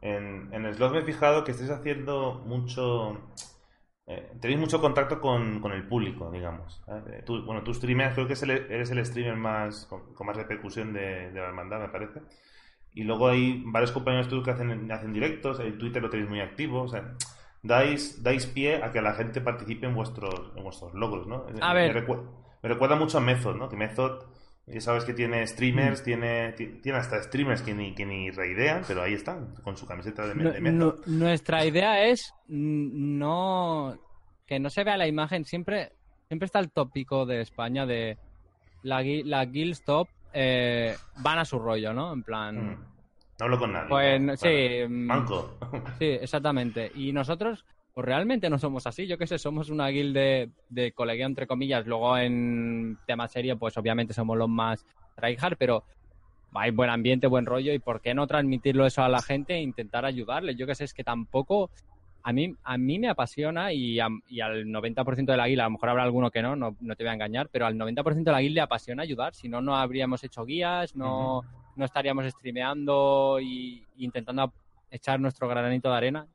[0.00, 3.20] En, en el slot me he fijado que estáis haciendo mucho.
[4.06, 6.82] Eh, tenéis mucho contacto con, con el público, digamos.
[6.88, 7.22] ¿eh?
[7.24, 10.36] Tú- bueno, tú streameas, creo que es el- eres el streamer más con, con más
[10.36, 12.20] repercusión de, de la hermandad, me parece.
[12.94, 16.40] Y luego hay varios compañeros tuyos que hacen, hacen directos, el Twitter lo tenéis muy
[16.40, 17.14] activo, o sea,
[17.62, 21.46] dais, dais pie a que la gente participe en vuestros, en vuestros logros, ¿no?
[21.60, 22.06] A me, ver.
[22.06, 22.22] recu-
[22.62, 23.68] me recuerda mucho a Method, ¿no?
[23.68, 24.24] Que Method,
[24.66, 26.04] ya sabes que tiene streamers, Mm.
[26.04, 29.86] tiene, ti- tiene hasta streamers que ni, que ni raidean, pero ahí están, con su
[29.86, 33.96] camiseta de, de nuestra idea es no
[34.46, 35.92] que no se vea la imagen siempre
[36.28, 38.18] siempre está el tópico de España de
[38.82, 42.92] la, la guilds top eh, van a su rollo no en plan Mm.
[43.38, 43.88] No hablo con nadie.
[43.88, 44.36] pues ¿no?
[44.36, 45.58] sí mm, Manco.
[45.98, 50.14] sí exactamente y nosotros pues realmente no somos así yo qué sé somos una guild
[50.14, 54.84] de, de colegueo entre comillas luego en tema serio pues obviamente somos los más
[55.16, 55.84] tryhard pero
[56.54, 59.60] hay buen ambiente, buen rollo y por qué no transmitirlo eso a la gente e
[59.62, 60.54] intentar ayudarle.
[60.54, 61.70] Yo que sé, es que tampoco
[62.22, 65.66] a mí a mí me apasiona y, a- y al 90% de la guía, a
[65.66, 68.30] lo mejor habrá alguno que no, no, no te voy a engañar, pero al 90%
[68.30, 71.42] de la guía le apasiona ayudar, si no no habríamos hecho guías, no
[71.74, 74.52] no estaríamos streameando y, y intentando
[74.90, 76.26] echar nuestro granito de arena.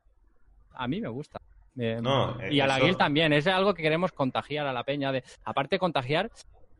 [0.72, 1.38] A mí me gusta.
[1.78, 5.12] Eh, No, y a la guild también, es algo que queremos contagiar a la peña.
[5.12, 6.30] De, aparte de contagiar,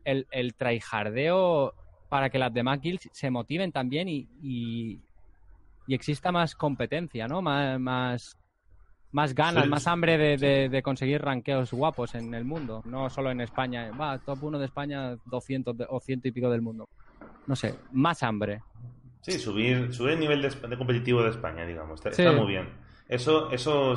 [0.03, 1.73] el, el tryhardeo
[2.09, 4.99] para que las demás guilds se motiven también y, y,
[5.85, 7.41] y exista más competencia, ¿no?
[7.41, 8.35] Más, más,
[9.11, 13.09] más ganas, Sí, más hambre de, de- de conseguir ranqueos guapos en el mundo, no
[13.09, 13.91] solo en España.
[13.91, 16.87] Va, top 1 de España, 200 de- o ciento y pico del mundo.
[17.47, 18.61] No sé, más hambre.
[19.21, 21.99] Sí, subir, subir el nivel de, competitivo de España, digamos.
[21.99, 22.21] Está, Sí.
[22.23, 22.69] está muy bien.
[23.07, 23.93] Eso, eso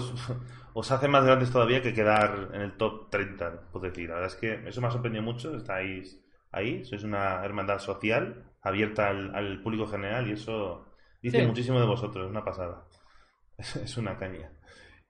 [0.75, 4.09] os hace más grandes todavía que quedar en el top 30, puedo decir.
[4.09, 5.55] La verdad es que eso me ha sorprendido mucho.
[5.57, 10.87] Estáis ahí, sois una hermandad social abierta al, al público general y eso
[11.23, 11.47] dice Sí.
[11.47, 12.25] muchísimo de vosotros.
[12.27, 12.85] Es una pasada.
[13.59, 14.51] Es, es una caña.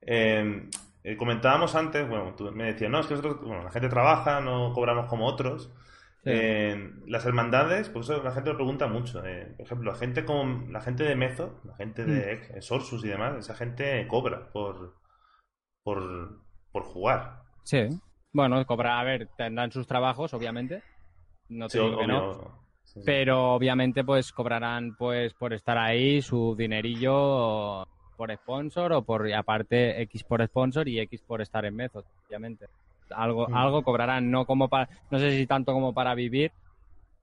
[0.01, 0.69] Eh,
[1.05, 4.41] eh, comentábamos antes, bueno, tú me decías, no, es que nosotros, bueno, la gente trabaja,
[4.41, 5.73] no cobramos como otros.
[6.25, 6.31] Sí.
[6.33, 9.25] Eh, las hermandades, pues eso la gente lo pregunta mucho.
[9.25, 9.55] eh.
[9.57, 12.29] Por ejemplo, la gente como la gente de Mezo, la gente de Mm.
[12.55, 14.95] Ex- Sorsus y demás, esa gente cobra por
[15.83, 16.41] por,
[16.71, 17.43] por jugar.
[17.65, 17.89] Sí.
[18.33, 20.83] Bueno, cobrar, a ver, tendrán sus trabajos, obviamente.
[21.49, 22.31] No te Sí, digo que no.
[22.31, 22.53] obvio.
[22.85, 23.03] Sí, sí.
[23.07, 27.85] Pero obviamente pues cobrarán pues por estar ahí su dinerillo
[28.17, 32.05] por sponsor o por y aparte X por sponsor y X por estar en Method,
[32.27, 32.67] obviamente.
[33.11, 33.55] Algo, Mm.
[33.57, 36.53] algo cobrarán, no como para, no sé si tanto como para vivir,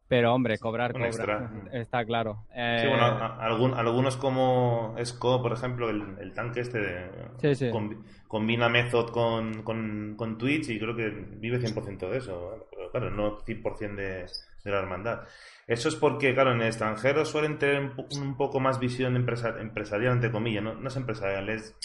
[0.10, 1.52] pero hombre, cobrar Un cobra, extra.
[1.72, 2.44] está claro.
[2.50, 7.10] Sí, Eh, bueno, a- algún- algunos como Esco, por ejemplo, el, el tanque este de-
[7.38, 7.66] Sí, sí.
[7.72, 12.68] combi- combina Method con, con, con Twitch y creo que vive 100% de eso.
[12.70, 14.26] Pero claro, no 100% de,
[14.66, 15.22] de la hermandad.
[15.68, 19.16] Eso es porque, claro, en el extranjero suelen tener un, po- un poco más visión
[19.16, 20.64] empresa- empresarial, entre comillas.
[20.64, 21.76] No, no es empresarial, es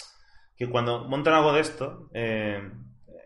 [0.56, 2.70] que cuando montan algo de esto, eh,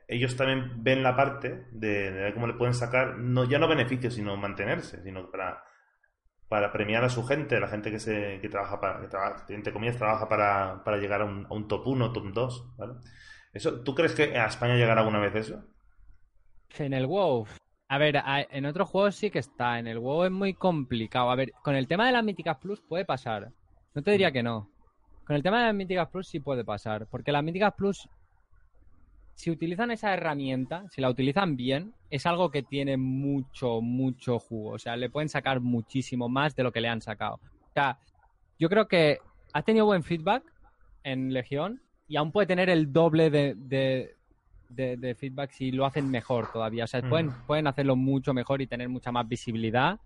[0.09, 4.37] ellos también ven la parte de, cómo le pueden sacar, no, ya no beneficios, sino
[4.37, 5.63] mantenerse, sino para,
[6.49, 9.73] para premiar a su gente, la gente que se que trabaja para, que trabaja, entre
[9.73, 12.95] comillas, trabaja para, para llegar a un, a un top 1, top 2, ¿vale?
[13.53, 15.65] Eso, ¿Tú crees que a España llegará alguna vez eso?
[16.79, 17.47] En el WoW.
[17.89, 19.79] A ver, a- en otros juegos sí que está.
[19.79, 21.31] En el WoW es muy complicado.
[21.31, 23.53] A ver, con el tema de las míticas plus puede pasar.
[23.95, 24.71] No te diría que no.
[25.25, 27.07] Con el tema de las míticas plus sí puede pasar.
[27.09, 28.09] Porque las míticas plus,
[29.39, 34.71] si utilizan esa herramienta, si la utilizan bien, es algo que tiene mucho, mucho jugo.
[34.73, 37.35] O sea, le pueden sacar muchísimo más de lo que le han sacado.
[37.35, 38.01] O sea,
[38.59, 39.21] yo creo que
[39.53, 40.43] ha tenido buen feedback
[41.05, 44.17] en Legión y aún puede tener el doble de, de,
[44.71, 46.83] de- de feedback si lo hacen mejor todavía.
[46.83, 47.09] O sea, Mm.
[47.09, 50.01] pueden, pueden hacerlo mucho mejor y tener mucha más visibilidad.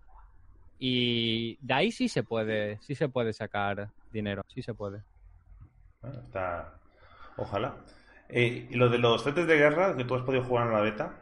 [0.77, 5.01] Y de ahí sí se puede, sí se puede sacar dinero, sí se puede.
[6.03, 6.77] Bueno, está...
[7.35, 7.73] Ojalá.
[8.35, 10.81] Eh, y lo de los frentes de guerra, que tú has podido jugar en la
[10.81, 11.21] beta,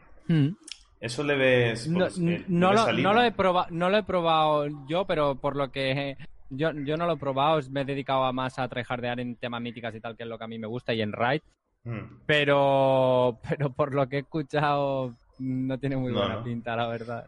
[0.99, 1.87] ¿eso le ves...?
[1.89, 5.35] No, pues, eh, no lo, no lo he probado, no lo he probado yo, pero
[5.35, 6.15] por lo que
[6.49, 9.61] yo, yo no lo he probado, me he dedicado a más a tryhardear en temas
[9.61, 11.41] míticas y tal, que es lo que a mí me gusta, y en Raid.
[11.83, 12.21] Mm.
[12.25, 17.25] Pero, pero por lo que he escuchado, no tiene muy No, buena pinta, la verdad.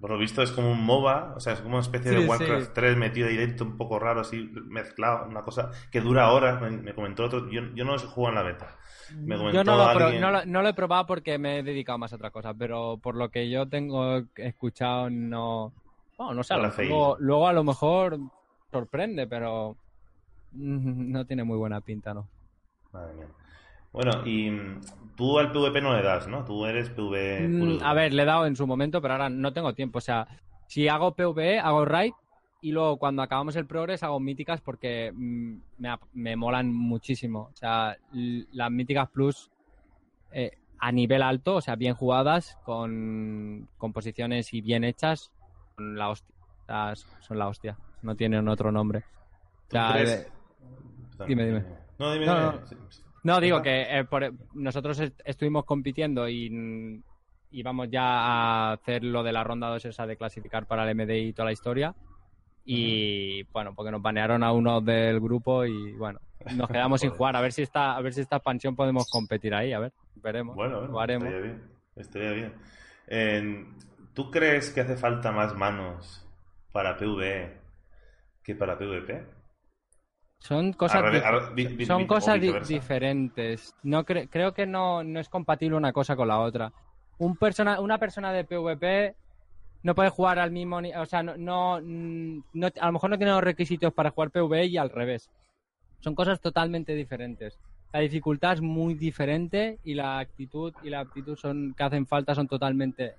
[0.00, 2.18] Por lo visto es como un MOBA, o sea, es como una especie Sí, de
[2.28, 2.72] Warcraft sí.
[2.74, 6.94] 3 metido dentro, un poco raro, así mezclado, una cosa que dura horas, me, me
[6.94, 8.76] comentó otro, yo, yo no he jugado en la beta.
[9.24, 11.58] Me comentó Yo no lo, pro- alguien- no, lo, no lo he probado porque me
[11.58, 15.72] he dedicado más a otra cosa, pero por lo que yo tengo escuchado, no.
[16.16, 18.18] Bueno, no sé, luego, luego a lo mejor
[18.70, 19.76] sorprende, pero
[20.52, 22.28] no tiene muy buena pinta, ¿no?
[22.92, 23.28] Madre mía.
[23.92, 24.80] Bueno, y mm,
[25.16, 26.44] tú al PvP no le das, ¿no?
[26.44, 27.82] Tú eres PvP Mm.
[27.82, 29.98] A ver, le he dado en su momento, pero ahora no tengo tiempo.
[29.98, 30.26] O sea,
[30.66, 32.12] si hago PvE, hago raid
[32.60, 37.50] y luego cuando acabamos el progress hago míticas porque mm, me, me molan muchísimo.
[37.52, 39.50] O sea, las míticas plus
[40.32, 45.32] eh, a nivel alto, o sea, bien jugadas, con composiciones y bien hechas,
[45.76, 46.34] son la hostia.
[47.20, 47.78] Son la hostia.
[48.02, 48.98] No tienen otro nombre.
[48.98, 49.94] O ¿Tú sea,
[51.26, 51.64] dime, dime.
[51.98, 52.60] No, dime, No, dime.
[52.60, 52.66] no.
[52.66, 52.76] Sí.
[53.24, 57.02] No, digo que eh, por- nosotros est- estuvimos compitiendo y mm,
[57.50, 61.28] íbamos ya a hacer lo de la ronda 2 esa de clasificar para el MDI
[61.28, 61.94] y toda la historia.
[62.64, 66.20] Y bueno, porque nos banearon a uno del grupo y bueno,
[66.54, 67.34] nos quedamos sin jugar.
[67.36, 70.54] A ver si esta, a ver si esta expansión podemos competir ahí, a ver, veremos.
[70.56, 71.28] Bueno, bueno, haremos.
[71.28, 71.62] estaría bien.
[71.96, 72.54] Estaría bien.
[73.06, 73.66] Eh,
[74.14, 76.26] ¿Tú crees que hace falta más manos
[76.72, 77.56] para PvE
[78.42, 79.37] que para PvP?
[80.40, 81.18] Son cosas, di-
[81.86, 82.34] son cosas
[82.68, 83.74] diferentes.
[83.82, 86.72] No cre- creo que no, no es compatible una cosa con la otra.
[87.18, 89.16] Un persona, una persona de PvP
[89.82, 93.18] no puede jugar al mismo ni- o sea, no, no, no- a lo mejor no
[93.18, 95.28] tiene los requisitos para jugar PvE y al revés.
[96.00, 97.58] Son cosas totalmente diferentes.
[97.92, 102.34] La dificultad es muy diferente y la actitud y la aptitud son que hacen falta
[102.34, 103.16] son totalmente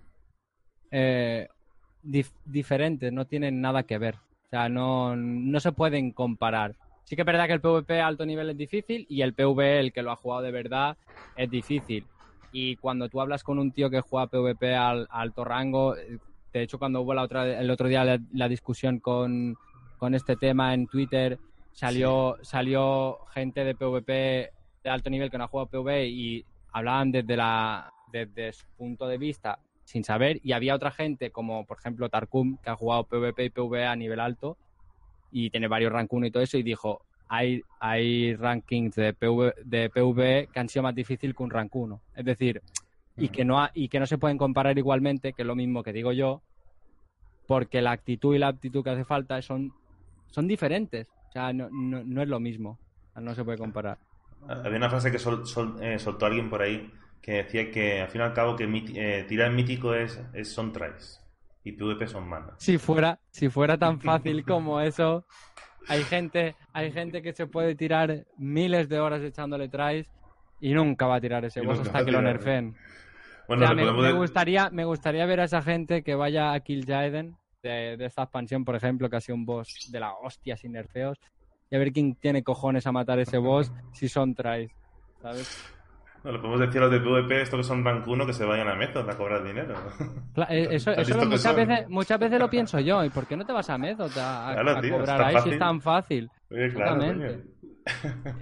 [0.91, 1.47] eh,
[2.03, 4.15] dif- diferentes, no tienen nada que ver.
[4.15, 6.75] O sea, no, no se pueden comparar.
[7.09, 9.79] Sí que es verdad que el PvP a alto nivel es difícil y el PvE,
[9.79, 10.95] el que lo ha jugado de verdad,
[11.35, 12.05] es difícil.
[12.51, 16.19] Y cuando tú hablas con un tío que juega PvP al, a alto rango, eh,
[16.53, 19.57] de hecho cuando hubo la otra, el otro día la, la discusión con,
[19.97, 21.39] con este tema en Twitter,
[21.71, 24.51] salió, salió gente de PvP
[24.83, 29.07] de alto nivel que no ha jugado PvP y hablaban desde, la, desde su punto
[29.07, 33.05] de vista sin saber y había otra gente como por ejemplo Tarkum que ha jugado
[33.05, 34.57] PvP y PvE a nivel alto
[35.31, 39.53] y tiene varios rank 1 y todo eso y dijo hay, hay rankings de PV,
[39.63, 42.61] de PvE que han sido más difícil que un rank 1 es decir
[43.17, 45.83] y que no ha- y que no se pueden comparar igualmente que es lo mismo
[45.83, 46.41] que digo yo
[47.47, 49.71] porque la actitud y la aptitud que hace falta son
[50.31, 51.07] son diferentes.
[51.29, 52.77] O sea no, no, no es lo mismo.
[53.15, 53.97] No se puede comparar.
[54.47, 56.89] Había una frase que sol- sol- eh, soltó alguien por ahí
[57.21, 58.63] que decía que al fin y al cabo que
[58.95, 61.19] eh, tirar mítico es, es son tries
[61.69, 62.55] y PvP son manas.
[62.59, 65.25] si fuera si fuera tan fácil como eso
[65.87, 70.07] hay gente hay gente que se puede tirar miles de horas echándole tries
[70.59, 72.75] y nunca va a tirar ese boss hasta que lo tirar, nerfeen
[73.47, 76.15] Bueno, O sea, me, podemos me de- gustaría me gustaría ver a esa gente que
[76.15, 79.89] vaya a Kill Jaden de, de esta expansión por ejemplo que ha sido un boss
[79.91, 81.17] de la hostia sin nerfeos
[81.71, 84.71] y a ver quién tiene cojones a matar ese boss si son tries
[85.21, 85.47] ¿sabes?
[86.23, 88.45] No, le podemos decir a los de PvP, estos que son rank 1, que se
[88.45, 89.73] vayan a Method a cobrar dinero.
[90.49, 93.03] Eh, Eso, ¿Has eso visto lo- muchas, veces, muchas veces lo pienso yo.
[93.03, 95.21] ¿Y por qué no te vas a Method a, a- Claro, a tío, es cobrar
[95.21, 96.29] ahí si es tan fácil?
[96.51, 97.03] Oye, claro.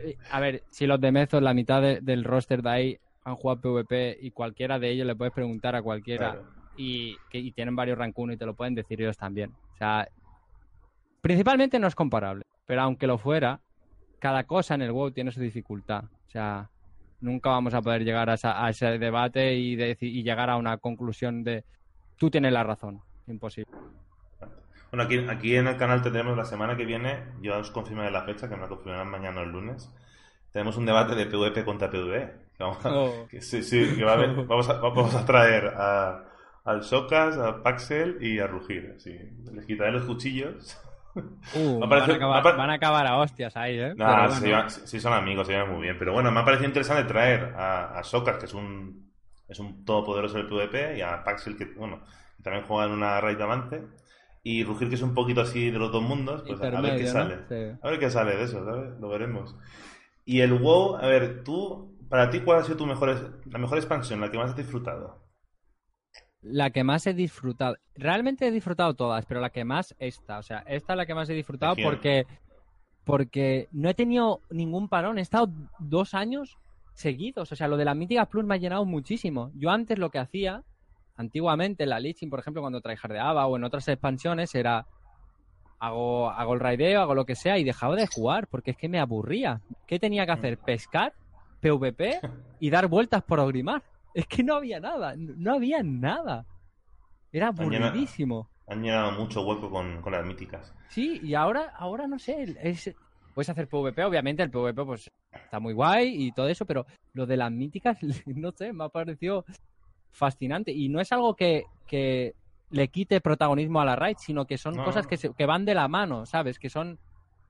[0.04, 3.36] Eh, A ver, si los de Method, la mitad de- del roster de ahí han
[3.36, 6.48] jugado PvP y cualquiera de ellos le puedes preguntar a cualquiera Claro.
[6.76, 9.52] y, que, y tienen varios rank 1 y te lo pueden decir ellos también.
[9.74, 10.08] O sea,
[11.22, 13.60] principalmente no es comparable, pero aunque lo fuera,
[14.20, 16.04] cada cosa en el WoW tiene su dificultad.
[16.06, 16.70] O sea,
[17.20, 19.76] nunca vamos a poder llegar a, esa- a ese debate y,
[20.24, 21.64] llegar a una conclusión de
[22.18, 23.02] tú tienes la razón.
[23.28, 23.72] Imposible.
[24.92, 28.24] Bueno, aquí, aquí en el canal tendremos la semana que viene, yo os confirmaré la
[28.24, 29.94] fecha, que me la confirmarán mañana el lunes.
[30.52, 32.48] Tenemos un debate de PvP contra PvE.
[32.58, 33.28] Que vamos a, Oh.
[33.30, 36.24] que sí, sí, que va a haber- vamos, a, vamos a traer a,
[36.64, 38.96] al Socas, a Paxel y a Rugir.
[38.98, 39.16] Sí.
[39.54, 40.78] Les quitaré los cuchillos.
[41.56, 43.94] Uh, Me van, a acabar, me van a acabar a hostias ahí, ¿eh?
[43.96, 44.70] Nah, bueno.
[44.70, 45.98] sí son amigos, se llevan muy bien.
[45.98, 48.02] Pero bueno, me ha parecido interesante traer a, a
[48.40, 49.12] que es un,
[49.48, 52.02] es un todopoderoso del PvP, y a Paxel, que bueno,
[52.44, 53.84] también juega en una raid avante.
[54.44, 57.08] Y Rugir, que es un poquito así de los dos mundos, pues a ver qué
[57.08, 57.40] sale.
[57.50, 57.78] Sí.
[57.82, 58.98] A ver qué sale de eso, ¿sabes?
[59.00, 59.56] Lo veremos.
[60.24, 63.78] Y el WoW, a ver, tú, para ti, ¿cuál ha sido tu mejor, la mejor
[63.78, 65.27] expansión, la que más has disfrutado?
[66.50, 67.78] La que más he disfrutado.
[67.96, 70.40] Realmente he disfrutado todas, pero la que más esta.
[70.40, 72.26] O sea, esta es la que más he disfrutado porque,
[73.04, 75.18] porque no he tenido ningún parón.
[75.18, 76.58] He estado dos años
[76.94, 77.52] seguidos.
[77.52, 79.52] O sea, lo de las míticas plus me ha llenado muchísimo.
[79.56, 80.64] Yo antes lo que hacía,
[81.16, 84.86] antiguamente en la Lichin, por ejemplo, cuando tryhardeaba o en otras expansiones, era
[85.80, 88.90] hago, hago el raideo, hago lo que sea y dejaba de jugar porque es que
[88.90, 89.62] me aburría.
[89.86, 90.58] ¿Qué tenía que hacer?
[90.58, 91.14] Pescar,
[91.62, 92.20] PvP
[92.60, 93.84] y dar vueltas por Ogrimar.
[94.18, 96.44] Es que no había nada, no había nada.
[97.32, 98.50] Era aburridísimo.
[98.68, 100.74] Han llenado mucho hueco con, con las míticas.
[100.90, 102.96] Sí, y ahora, ahora no sé, es,
[103.36, 107.28] puedes hacer PvP, obviamente el PvP pues está muy guay y todo eso, pero lo
[107.28, 109.46] de las míticas, no sé, me ha parecido
[110.12, 110.72] fascinante.
[110.72, 112.34] Y no es algo que, que
[112.72, 114.84] le quite protagonismo a la raid, sino que son No.
[114.84, 116.58] cosas que, se- que van de la mano, ¿sabes?
[116.58, 116.98] Que son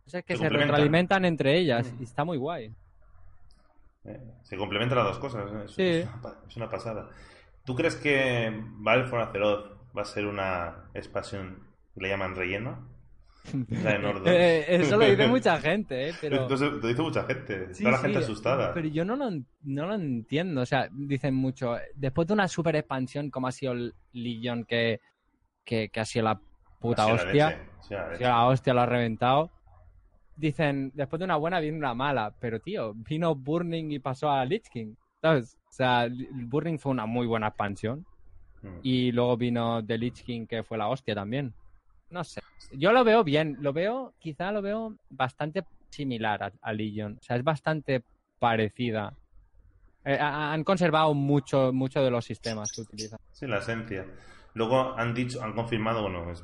[0.04, 1.94] cosas que Se se, retroalimentan entre ellas.
[1.94, 2.02] Mm.
[2.02, 2.74] Y está muy guay.
[4.44, 5.52] Se complementan las dos cosas.
[5.52, 5.64] ¿eh?
[5.66, 5.84] Es, Sí.
[5.84, 7.10] es una, pa- es una pasada.
[7.66, 12.88] ¿Tú crees que Valve for Azeroth va a ser una expansión que le llaman relleno?
[13.70, 14.28] La de Nordos.
[14.28, 16.14] Eh, eso lo dice mucha gente, ¿eh?
[16.22, 16.42] Pero...
[16.42, 17.74] Entonces, lo dice mucha gente.
[17.74, 18.74] Sí, Está la sí, gente asustada.
[18.74, 19.30] Pero yo no lo,
[19.64, 20.62] no lo entiendo.
[20.62, 21.78] O sea, dicen mucho.
[21.96, 25.00] Después de una super expansión como ha sido el Legion, que,
[25.64, 26.40] que, que ha sido la
[26.80, 27.50] puta la hostia.
[27.50, 28.18] leche, la Ha leche.
[28.18, 29.52] sido la hostia, lo ha reventado.
[30.38, 32.34] Dicen, después de una buena viene una mala.
[32.40, 34.94] Pero tío, vino Burning y pasó a Lich King.
[35.22, 35.58] ¿Sabes?
[35.68, 38.06] O sea, Burning fue una muy buena expansión.
[38.62, 38.80] Mm.
[38.84, 41.54] Y luego vino The Lich King, que fue la hostia también.
[42.10, 42.42] No sé.
[42.72, 43.58] Yo lo veo bien.
[43.60, 47.18] Lo veo, quizá lo veo bastante similar a, a Legion.
[47.20, 48.04] O sea, es bastante
[48.40, 49.14] parecida.
[50.06, 53.20] Eh, ha- han conservado mucho, mucho de los sistemas que utilizan.
[53.32, 54.06] Sí, la esencia.
[54.54, 56.44] Luego han dicho, han confirmado, bueno, es-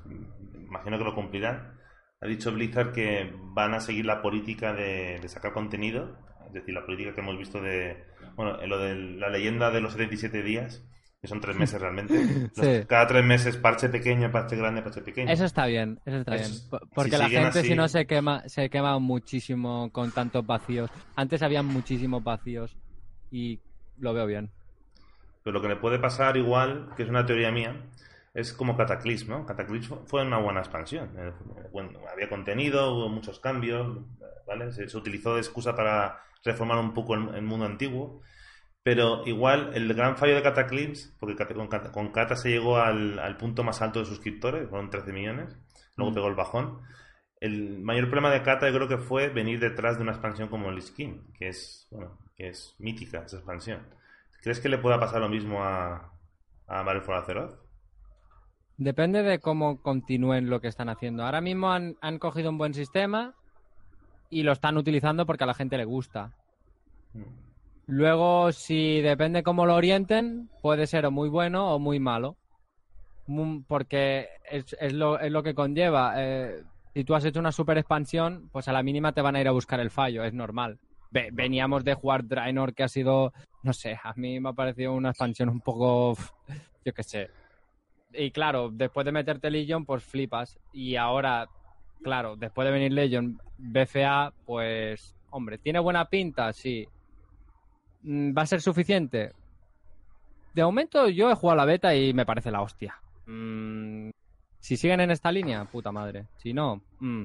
[0.55, 1.79] imagino que lo cumplirán.
[2.23, 6.73] Ha dicho Blizzard que van a seguir la política de, de sacar contenido, es decir,
[6.73, 8.03] la política que hemos visto de,
[8.35, 10.83] bueno, en lo de la leyenda de los 77 días,
[11.21, 12.13] que son tres meses realmente.
[12.55, 12.83] Los- Sí.
[12.87, 15.31] Cada tres meses parche pequeño, parche grande, parche pequeño.
[15.31, 16.81] Eso está bien, eso está Eso bien.
[16.81, 20.89] si Porque la gente así- si no se quema, se quema muchísimo con tantos vacíos.
[21.15, 22.75] Antes había muchísimos vacíos
[23.31, 23.59] y
[23.99, 24.49] lo veo bien.
[25.43, 27.75] Pero lo que le puede pasar igual, que es una teoría mía,
[28.33, 29.45] es como Cataclysm, ¿no?
[29.45, 31.11] Cataclysm fu- fue una buena expansión.
[31.17, 31.33] Eh,
[31.71, 33.99] bueno, había contenido, hubo muchos cambios,
[34.47, 34.71] ¿vale?
[34.71, 38.21] Se, se utilizó de excusa para reformar un poco el, el mundo antiguo.
[38.83, 42.77] Pero igual el gran fallo de Cataclysm, porque Cata- con Cata, con Cata se llegó
[42.77, 45.57] al, al punto más alto de suscriptores, fueron 13 millones,
[45.95, 46.15] luego Mm.
[46.15, 46.81] pegó el bajón.
[47.39, 50.69] el mayor problema de Kata yo creo que fue venir detrás de una expansión como
[50.69, 53.85] el Skin, que es, bueno, que es mítica esa expansión.
[54.41, 56.13] ¿Crees que le pueda pasar lo mismo a,
[56.67, 57.59] a Battle for Azeroth?
[58.83, 61.23] Depende de cómo continúen lo que están haciendo.
[61.23, 63.33] Ahora mismo han, han cogido un buen sistema
[64.29, 66.33] y lo están utilizando porque a la gente le gusta.
[67.13, 67.23] Mm.
[67.87, 72.35] Luego, si depende cómo lo orienten, puede ser o muy bueno o muy malo.
[73.67, 76.15] Porque es, es lo, es lo que conlleva.
[76.17, 76.61] eh,
[76.93, 79.47] si tú has hecho una super expansión, pues a la mínima te van a ir
[79.47, 80.77] a buscar el fallo, es normal.
[81.09, 83.31] Ve- veníamos de jugar Draenor, que ha sido,
[83.63, 86.15] no sé, a mí me ha parecido una expansión un poco,
[86.85, 87.29] yo qué sé.
[88.13, 90.59] Y claro, después de meterte Legion, pues flipas.
[90.71, 91.47] Y ahora,
[92.03, 96.53] claro, después de venir Legion, BFA, pues, hombre, ¿tiene buena pinta?
[96.53, 96.87] Sí.
[98.03, 99.33] Mm, ¿Va a ser suficiente?
[100.53, 102.95] De momento yo he jugado la beta y me parece la hostia.
[103.25, 104.09] Mm,
[104.59, 106.27] si siguen en esta línea, puta madre.
[106.37, 107.23] Si no, mm,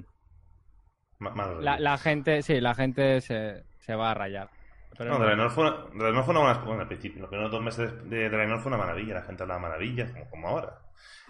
[1.61, 4.51] la, la gente, sí, la gente se, se va a rayar.
[4.96, 5.24] Pero No, no.
[5.24, 7.20] Draenor fue, una, Draenor fue una buena bueno, al principio.
[7.20, 9.14] Los primeros dos meses de Draenor fue una maravilla.
[9.14, 10.79] La gente hablaba maravillas, como, como ahora.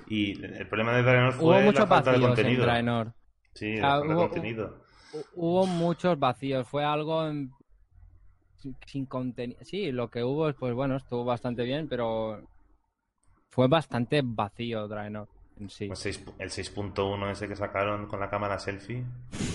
[0.06, 2.62] Y el problema de Draenor fue Hubo la muchos falta de en contenido.
[2.64, 3.12] Draenor.
[3.54, 4.84] Sí, la falta de hubo- contenido.
[5.12, 7.50] Hu- Hubo muchos vacíos, fue algo en-
[8.86, 9.58] sin, contenido.
[9.64, 12.42] Sí, lo que hubo, pues bueno, estuvo bastante bien, pero
[13.50, 15.28] fue bastante vacío Draenor
[15.60, 15.84] en sí.
[15.86, 19.04] El 6 el 6.1 ese que sacaron con la cámara selfie,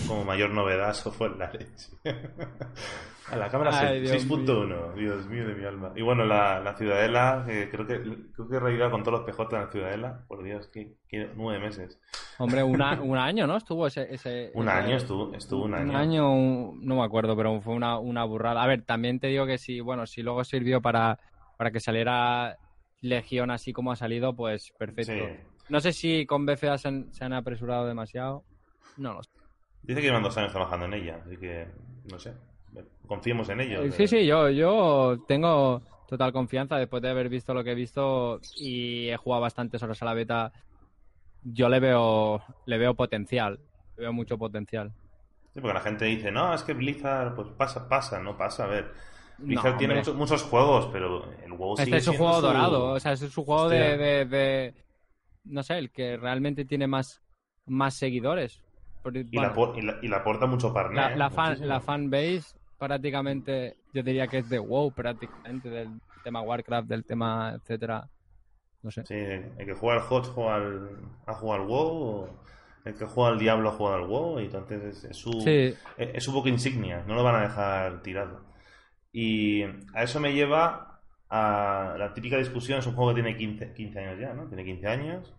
[0.07, 1.91] como mayor novedad, eso fue la leche.
[3.31, 5.93] A la cámara Ay, selfie, Dios 6.1, Dios mío de mi alma.
[5.95, 8.01] Y bueno, la, la Ciudadela, que creo que
[8.33, 10.25] creo que he reído con todos los PJ en la Ciudadela.
[10.27, 11.99] Por Dios, que, que nueve meses.
[12.37, 13.55] Hombre, una- un año, ¿no?
[13.57, 14.13] Estuvo ese...
[14.13, 15.89] ese Un ese- año estuvo, estuvo un año.
[15.89, 18.61] Un año, un- no me acuerdo, pero fue una, una burrada.
[18.61, 21.17] A ver, también te digo que si, bueno, si luego sirvió para,
[21.57, 22.57] para que saliera
[22.99, 25.13] Legión así como ha salido, pues perfecto.
[25.13, 25.43] Sí.
[25.69, 28.43] No sé si con BFA se han, se han apresurado demasiado.
[28.97, 29.31] No lo sé.
[29.81, 31.67] Dice que llevan dos años trabajando en ella, así que
[32.11, 32.33] no sé.
[33.07, 33.85] Confiemos en ellos.
[33.85, 37.75] Eh, Sí, sí, yo, yo tengo total confianza después de haber visto lo que he
[37.75, 40.51] visto y he jugado bastantes horas a la beta.
[41.43, 43.59] Yo le veo, le veo potencial,
[43.97, 44.91] le veo mucho potencial.
[45.53, 48.63] Sí, porque la gente dice, no, es que Blizzard, pues pasa, pasa, no pasa.
[48.63, 48.91] A ver,
[49.37, 52.39] Blizzard No, tiene muchos, muchos juegos, pero el WoW Este sigue es su siendo juego
[52.41, 53.97] su- dorado, o sea, es su juego de, Hostia.
[53.97, 54.73] de, de-
[55.45, 57.21] no sé, el que realmente tiene más,
[57.65, 58.63] más seguidores.
[59.05, 61.09] Y, bueno, la, y, la, y la aporta mucho partner.
[61.11, 62.55] la, la fan, la fanbase
[62.87, 65.89] prácticamente, yo diría que es de WoW prácticamente, del
[66.23, 68.07] tema Warcraft, del tema, etcétera.
[68.81, 69.05] No sé.
[69.05, 70.89] Sí, el que juega al HOT juega al,
[71.25, 72.29] ha jugado al WoW, o
[72.83, 75.73] el que juega al Diablo ha jugado al WoW, y entonces es, es su, Sí,
[75.97, 78.41] es, es su boca insignia, no lo van a dejar tirado.
[79.13, 83.73] Y a eso me lleva a la típica discusión, es un juego que tiene 15,
[83.73, 84.47] 15 años ya, ¿no?
[84.47, 85.33] Tiene 15 años,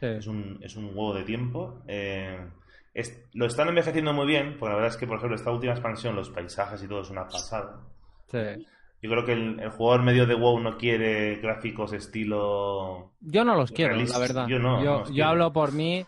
[0.00, 0.06] sí.
[0.06, 1.82] es un, es un huevo de tiempo.
[1.86, 2.38] eh,
[2.94, 5.72] es- lo están envejeciendo muy bien, porque la verdad es que, por ejemplo, esta última
[5.72, 7.80] expansión, los paisajes y todo es una pasada.
[8.30, 8.66] sí.
[9.00, 13.12] Yo creo que el, el jugador medio de WoW no quiere gráficos estilo...
[13.20, 14.18] Yo no los quiero, Realista.
[14.18, 14.48] la verdad.
[14.48, 16.04] Yo no, yo, no hablo por mí,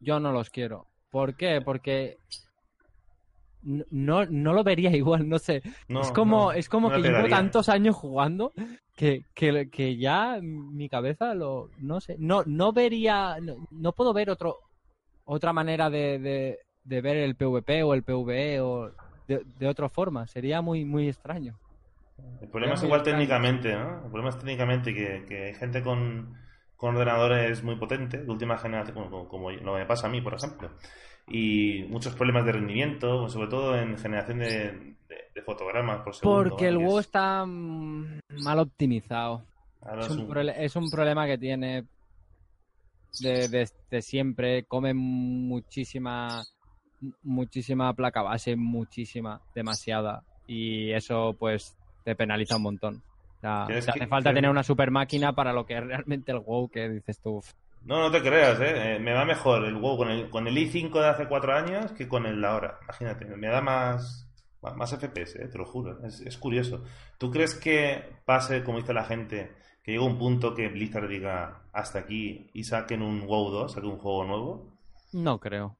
[0.00, 0.86] yo no los quiero.
[1.12, 1.60] ¿Por qué?
[1.64, 2.16] Porque
[3.62, 5.62] no, no lo vería igual, no sé.
[5.88, 8.52] No, es como, no, es como que le llevo tantos años jugando
[8.96, 13.36] que, que, que ya mi cabeza lo, no sé, no, no vería,
[13.70, 14.58] no puedo ver otro,
[15.30, 18.90] otra manera de, de, de ver el PvP o el PvE o
[19.26, 20.26] de, de otra forma.
[20.26, 21.58] Sería muy, muy extraño.
[22.40, 23.18] El problema es igual extraño.
[23.18, 23.96] técnicamente, ¿no?
[24.04, 26.34] El problema es técnicamente que, que hay gente con,
[26.76, 30.20] con ordenadores muy potentes, de última generación, como, como, lo que me pasa a mí,
[30.20, 30.70] por ejemplo.
[31.28, 34.46] Y muchos problemas de rendimiento, sobre todo en generación de,
[35.08, 36.48] de- de fotogramas por segundo.
[36.48, 39.44] Porque el WoW es- está mal optimizado.
[40.18, 41.84] un, es un problema que tiene
[43.20, 44.64] de, de- de siempre.
[44.64, 46.44] Come muchísima,
[47.22, 50.22] muchísima placa base, muchísima, demasiada.
[50.46, 53.02] Y eso, pues, te penaliza un montón.
[53.36, 56.38] O sea, que- hace falta tener una super máquina para lo que es realmente el
[56.40, 57.42] WoW que dices tú.
[57.84, 58.96] No, no te creas, ¿eh?
[58.96, 61.92] Eh, Me va mejor el WoW con el, con el i5 de hace cuatro años
[61.92, 62.78] que con el de ahora.
[62.82, 64.28] Imagínate, me da más,
[64.60, 65.48] más, más FPS, ¿eh?
[65.48, 66.04] Te lo juro.
[66.04, 66.82] Es, es curioso.
[67.18, 69.52] ¿Tú crees que pase, como dice la gente,
[69.88, 73.88] que llegue un punto que Blizzard diga hasta aquí y saquen un WoW 2, saquen
[73.92, 74.76] un juego nuevo?
[75.14, 75.78] No creo.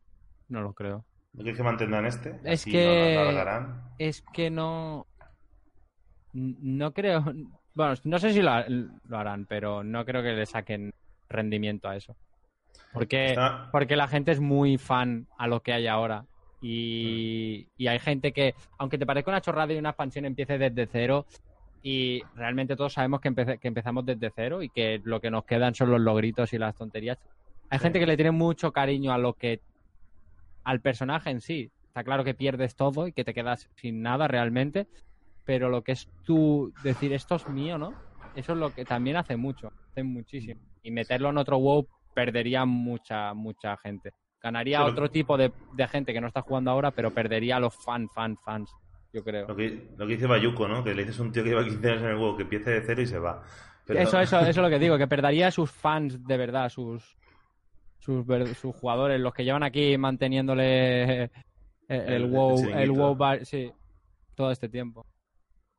[0.48, 1.04] No lo creo.
[1.34, 2.40] ¿No crees que mantendrán este?
[2.42, 3.82] Es Así que- lo alargarán.
[3.98, 5.06] Es que no.
[6.32, 7.22] No creo.
[7.74, 10.94] Bueno, no sé si lo, ha- lo harán, pero no creo que le saquen
[11.28, 12.16] rendimiento a eso.
[12.94, 16.24] Porque, Está- porque la gente es muy fan a lo que hay ahora.
[16.62, 20.86] Y, y hay gente que, aunque te parezca una chorrada y una expansión empiece desde
[20.86, 21.26] cero,
[21.82, 25.44] y realmente todos sabemos que, empece- que empezamos desde cero y que lo que nos
[25.44, 27.18] quedan son los logritos y las tonterías.
[27.70, 27.82] Hay Sí.
[27.84, 29.60] gente que le tiene mucho cariño a lo que
[30.64, 31.70] al personaje en sí.
[31.86, 34.86] Está claro que pierdes todo y que te quedas sin nada realmente,
[35.44, 37.94] pero lo que es tú decir esto es mío, ¿no?
[38.36, 40.60] Eso es lo que también hace mucho, hace muchísimo.
[40.82, 44.12] Y meterlo en otro WoW perdería mucha, mucha gente.
[44.40, 47.60] Ganaría Pero- otro tipo de, de gente que no está jugando ahora, pero perdería a
[47.60, 48.72] los fan, fan, fans,
[49.12, 49.46] yo creo.
[49.48, 50.84] Lo que, lo que dice Bayuco, ¿no?
[50.84, 52.70] Que le dices a un tío que lleva 15 años en el juego que empiece
[52.70, 53.42] de cero y se va.
[53.86, 56.68] Pero- Eso, eso, eso es lo que digo, que perdería a sus fans de verdad,
[56.68, 57.16] sus,
[57.98, 58.26] sus,
[58.58, 61.30] sus jugadores, los que llevan aquí manteniéndole eh,
[61.88, 62.90] el, El- el WoW, el.
[62.92, 63.72] WoW, bar- sí,
[64.34, 65.06] todo este tiempo.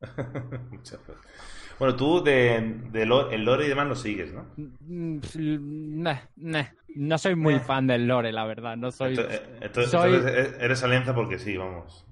[1.78, 4.44] Bueno, tú de, de lo- el lore y demás lo sigues, ¿no?
[4.56, 6.68] Mm, pf, neh, neh.
[6.96, 8.76] No soy muy fan del lore, la verdad.
[8.76, 9.14] No soy.
[9.62, 12.04] Entonces- soy- entonces eres alianza porque sí, vamos.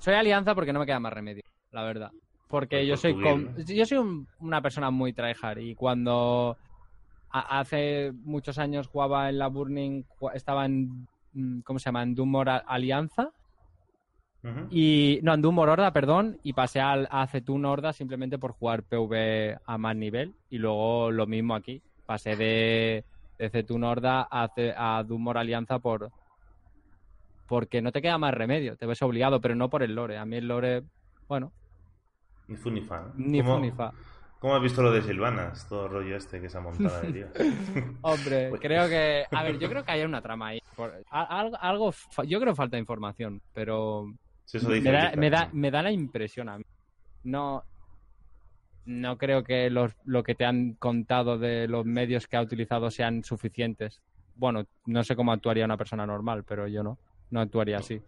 [0.00, 2.10] Soy alianza porque no me queda más remedio, la verdad.
[2.48, 3.14] Porque Por- yo soy
[3.74, 6.56] yo soy un- una persona muy tryhard y cuando
[7.30, 10.04] a- hace muchos años jugaba en la Burning,
[10.34, 12.02] estaba en mm, ¿cómo se llama?
[12.04, 13.30] En Doomor A- Alianza
[14.70, 18.82] y no, en Doomor Horda, perdón, y pasé al, a Zetun Horda simplemente por jugar
[18.82, 21.80] PV a más nivel y luego lo mismo aquí.
[22.06, 23.04] Pasé de,
[23.38, 26.12] de Zetun Horda a, a Doomor Alianza por
[27.46, 30.18] porque no te queda más remedio, te ves obligado, pero no por el lore.
[30.18, 30.82] A mí el lore,
[31.28, 31.52] bueno,
[32.48, 33.92] Ni fu ni ¿Cómo, fu ni fa.
[34.38, 35.66] ¿Cómo has visto lo de Silvanas?
[35.68, 37.26] Todo el rollo este que se ha montado de tío.
[38.02, 39.24] Hombre, Pues- creo que.
[39.30, 40.60] A ver, yo creo que hay una trama ahí.
[40.76, 41.94] Por- algo, algo
[42.26, 44.06] yo creo que falta información, pero.
[44.44, 46.64] Sí, eso dice Me da, me da la impresión a mí.
[47.22, 47.62] No.
[48.86, 52.90] No creo que los, lo que te han contado de los medios que ha utilizado
[52.90, 54.02] sean suficientes.
[54.36, 56.98] Bueno, no sé cómo actuaría una persona normal, pero yo no.
[57.34, 58.00] No actuaría así.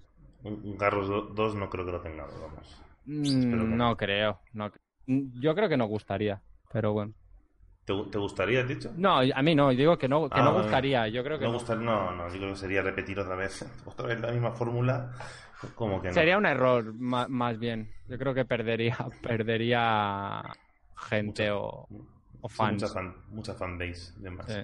[0.78, 2.82] Garros 2 no creo que lo tengamos, vamos.
[3.06, 3.96] Mm, no.
[3.96, 4.38] creo.
[4.52, 4.70] No.
[5.06, 6.40] Mm, Yo creo que no gustaría,
[6.72, 7.12] pero bueno.
[7.84, 8.92] ¿Te, te gustaría, has dicho?
[8.96, 10.62] No, a mí no, digo que no, que Ah, no vale.
[10.62, 11.08] gustaría.
[11.08, 11.58] Yo creo que no, no.
[11.58, 15.10] gustar- no, no, yo creo que sería repetir otra vez, otra vez la misma fórmula.
[15.74, 16.14] Como que no.
[16.14, 17.90] Sería un error, más bien.
[18.06, 20.40] Yo creo que perdería, perdería
[20.96, 21.88] gente o,
[22.42, 22.74] o Sí, fans.
[22.74, 24.46] mucha, fan, mucha fanbase de más.
[24.46, 24.60] Sí.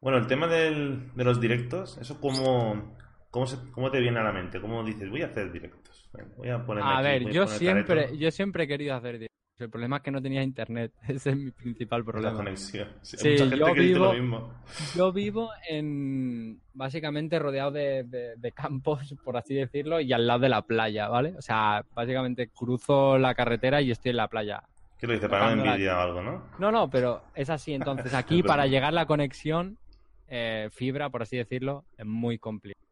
[0.00, 2.96] Bueno, el tema del- de los directos, ¿eso cómo,
[3.36, 4.58] cómo, se- cómo te viene a la mente?
[4.62, 6.08] ¿Cómo dices, voy a hacer directos?
[6.38, 8.66] Voy a ponerme A aquí, ver, voy a yo poner siempre, careto, yo siempre he
[8.66, 9.36] querido hacer directos.
[9.58, 10.92] El problema es que no tenía internet.
[11.08, 12.36] Ese es mi principal la problema.
[12.36, 12.88] conexión.
[13.02, 14.54] Sí, mucha gente yo que dice lo vivo- mismo.
[14.94, 20.40] Yo vivo en básicamente rodeado de, de- de campos, por así decirlo, y al lado
[20.40, 21.34] de la playa, ¿vale?
[21.36, 24.62] O sea, básicamente cruzo la carretera y estoy en la playa.
[24.98, 25.28] ¿Qué lo dice?
[25.28, 26.42] Para la- envidia o algo, ¿no?
[26.58, 27.74] No, no, pero es así.
[28.08, 29.76] Entonces, aquí para llegar la conexión,
[30.28, 32.85] eh, fibra, por así decirlo, es muy complicado.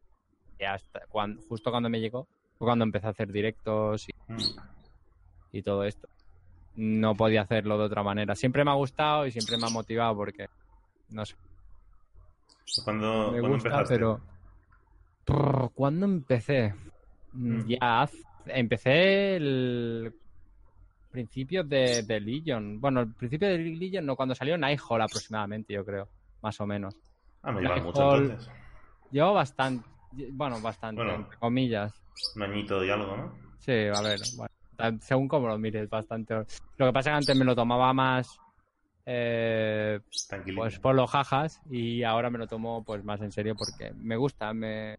[0.63, 2.27] Hasta cuando, justo cuando me llegó,
[2.57, 4.37] fue cuando empecé a hacer directos y, Mm.
[5.51, 6.07] y todo esto.
[6.75, 8.35] No podía hacerlo de otra manera.
[8.35, 10.47] Siempre me ha gustado y siempre me ha motivado porque,
[11.09, 11.35] no sé,
[12.83, 13.95] ¿Cuándo, me cuándo gusta, empezaste?
[13.95, 14.21] pero...
[15.25, 16.73] Prr, ¿Cuándo empecé?
[17.33, 17.67] Mm, Mm.
[17.67, 18.09] Ya,
[18.47, 20.13] empecé el
[21.11, 22.79] principio de, de Legion.
[22.81, 26.07] Bueno, el principio de Legion no, cuando salió Nighthall aproximadamente, yo creo,
[26.41, 26.95] más o menos.
[27.43, 28.49] Ah, me llevas mucho entonces.
[29.11, 29.87] Llevo bastante,
[30.31, 31.15] bueno, bastante, Bueno.
[31.23, 31.93] entre comillas.
[32.35, 33.35] Un añito y algo, ¿no?
[33.59, 36.33] Sí, a ver, bueno, según como lo mires, bastante.
[36.77, 38.37] Lo que pasa es que antes me lo tomaba más
[39.05, 39.99] eh,
[40.55, 44.15] pues por los jajas y ahora me lo tomo pues más en serio porque me
[44.17, 44.97] gusta, me,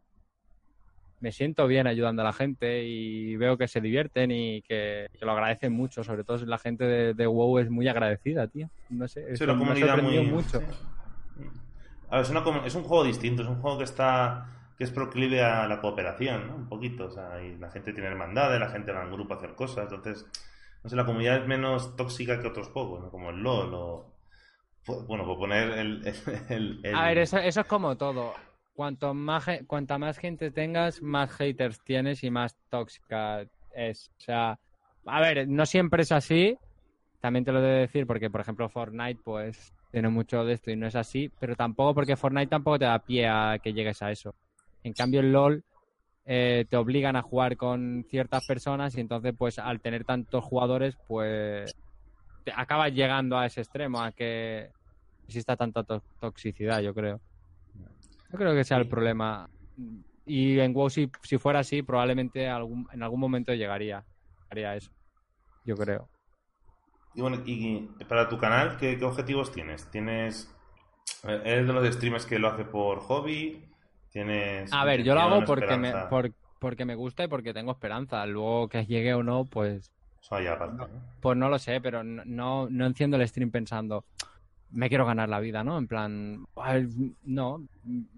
[1.20, 5.24] me siento bien ayudando a la gente y veo que se divierten y que, que
[5.24, 8.68] lo agradecen mucho, sobre todo la gente de, de WoW es muy agradecida, tío.
[8.90, 10.32] No sé, Sí, eso una me comunidad sorprendido muy...
[10.32, 10.60] mucho.
[10.60, 11.44] sí.
[12.08, 14.46] A ver, es, una es un juego distinto, es un juego que está
[14.76, 16.56] que es proclive a la cooperación, ¿no?
[16.56, 19.36] Un poquito, o sea, y la gente tiene hermandades, la gente va en grupo a
[19.38, 20.26] hacer cosas, entonces,
[20.84, 23.10] no sé, la comunidad es menos tóxica que otros juegos, ¿no?
[23.10, 24.12] Como el LoL o...
[24.86, 26.02] pu- Bueno, por poner el...
[26.50, 28.34] el- el- A ver, eso, eso es como todo.
[28.74, 34.10] Cuanto más, cuanta más gente tengas, más haters tienes y más tóxica es.
[34.18, 34.58] O sea,
[35.06, 36.58] a ver, no siempre es así.
[37.20, 40.76] También te lo debo decir porque, por ejemplo, Fortnite, pues, tiene mucho de esto y
[40.76, 41.30] no es así.
[41.40, 44.34] Pero tampoco porque Fortnite tampoco te da pie a que llegues a eso.
[44.86, 45.64] En cambio, el LOL
[46.26, 50.96] eh, te obligan a jugar con ciertas personas y entonces, pues, al tener tantos jugadores,
[51.08, 51.74] pues,
[52.44, 54.70] te acabas llegando a ese extremo, a que
[55.26, 57.20] exista tanta to- toxicidad, yo creo.
[58.30, 59.50] Yo creo que sea el problema.
[60.24, 64.04] Y en WoW, si, si fuera así, probablemente algún, en algún momento llegaría,
[64.44, 64.92] llegaría a eso.
[65.64, 66.08] Yo creo.
[67.14, 69.90] Y bueno, y para tu canal, ¿qué, qué objetivos tienes?
[69.90, 70.48] ¿Tienes...
[71.24, 73.64] eh, ¿Eres de los streamers que lo hace por hobby?
[74.16, 74.72] ¿Tienes...
[74.72, 78.24] A ver, yo lo hago porque me, por- porque me gusta y porque tengo esperanza.
[78.24, 79.92] Luego que llegue o no, pues,
[80.22, 80.88] Eso ya aparte, ¿no?
[81.20, 84.06] pues no lo sé, pero no, no, no enciendo el stream pensando,
[84.70, 85.76] me quiero ganar la vida, ¿no?
[85.76, 86.46] En plan,
[87.24, 87.62] no,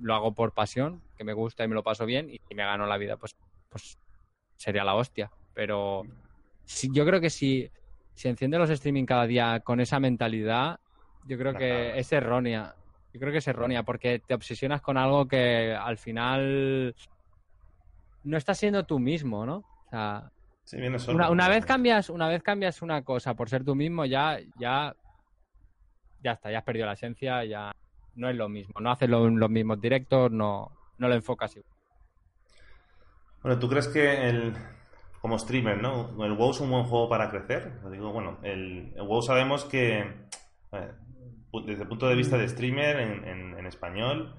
[0.00, 2.62] lo hago por pasión, que me gusta y me lo paso bien, y si me
[2.62, 3.34] gano la vida, pues,
[3.68, 3.98] pues
[4.56, 5.32] sería la hostia.
[5.52, 6.04] Pero
[6.64, 7.68] si, yo creo que si,
[8.14, 10.78] si enciende los streaming cada día con esa mentalidad,
[11.26, 12.76] yo creo que es errónea.
[13.12, 16.94] Yo creo que es errónea porque te obsesionas con algo que al final
[18.24, 19.56] no estás siendo tú mismo, ¿no?
[19.58, 20.30] O sea,
[21.30, 24.94] una, vez cambias, una vez cambias una cosa por ser tú mismo, ya, ya,
[26.22, 27.72] ya está, ya has perdido la esencia, ya
[28.16, 28.80] no es lo mismo.
[28.80, 31.72] No haces los mismos directos, no, no lo enfocas igual.
[33.42, 34.54] Bueno, ¿tú crees que el,
[35.20, 36.24] como streamer, ¿no?
[36.24, 37.80] El WoW es un buen juego para crecer.
[37.90, 40.04] digo, bueno, el, WoW sabemos que,
[41.60, 44.34] desde el punto de vista de streamer en, español,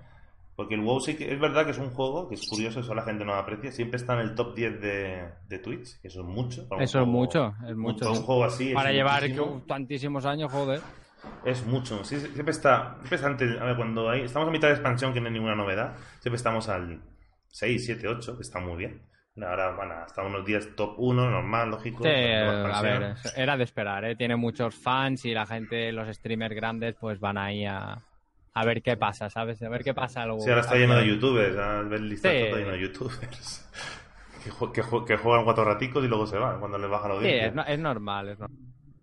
[0.56, 2.96] porque el WoW sí que es verdad que es un juego que es curioso, eso
[2.96, 6.26] la gente no aprecia, siempre está en el top 10 de, de Twitch, eso es
[6.26, 6.68] mucho.
[6.80, 8.12] Eso es mucho, es mucho.
[8.12, 8.74] un juego así.
[8.74, 9.24] Para llevar
[9.68, 10.82] tantísimos años, joder.
[11.46, 15.22] Es mucho, siempre está, siempre a ver, cuando hay, estamos a mitad de expansión que
[15.22, 17.02] no hay ninguna novedad, siempre estamos al
[17.50, 19.09] 6, 7, 8, que está muy bien.
[19.44, 22.04] Ahora van hasta unos días top 1, normal, lógico.
[22.04, 24.16] Sí, a ver, era de esperar, ¿eh?
[24.16, 27.98] Tiene muchos fans y la gente, los streamers grandes, pues van ahí a,
[28.54, 29.62] a ver qué pasa, ¿sabes?
[29.62, 30.42] A ver qué pasa luego.
[30.42, 33.70] Sí, ahora está lleno de youtubers, a ver el listado está lleno de youtubers.
[34.74, 37.52] que, que, juegan cuatro raticos y luego se van cuando les baja la audiencia.
[37.52, 38.60] Sí, es, normal, es normal.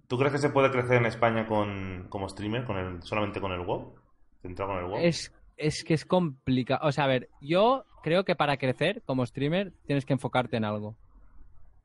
[0.09, 3.53] ¿Tú crees que se puede crecer en España con, como streamer, con el, solamente con
[3.53, 3.95] el WoW?
[4.43, 4.99] con el WoW?
[4.99, 6.87] Es, es que es complicado.
[6.87, 10.65] O sea, a ver, yo creo que para crecer como streamer tienes que enfocarte en
[10.65, 10.97] algo.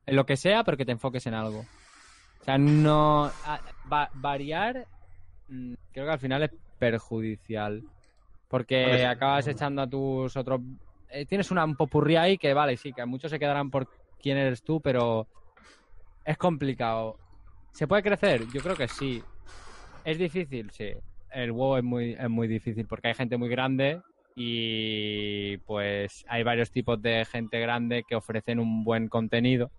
[0.06, 1.64] En lo que sea, pero que te enfoques en algo.
[2.40, 3.30] O sea, no.
[4.14, 4.86] variar,
[5.48, 7.82] mm, creo que al final es perjudicial.
[8.48, 10.60] Porque acabas echando a tus otros.
[11.08, 13.88] Eh, tienes una, un popurrí ahí que, vale, sí, que muchos se quedarán por
[14.20, 15.26] quién eres tú, pero
[16.24, 17.18] es complicado.
[17.72, 18.42] ¿Se puede crecer?
[18.52, 19.22] Yo creo que sí.
[20.04, 20.70] ¿Es difícil?
[20.70, 20.92] Sí
[21.34, 24.00] el WoW es muy, es muy difícil porque hay gente muy grande
[24.34, 29.70] y pues hay varios tipos de gente grande que ofrecen un buen contenido.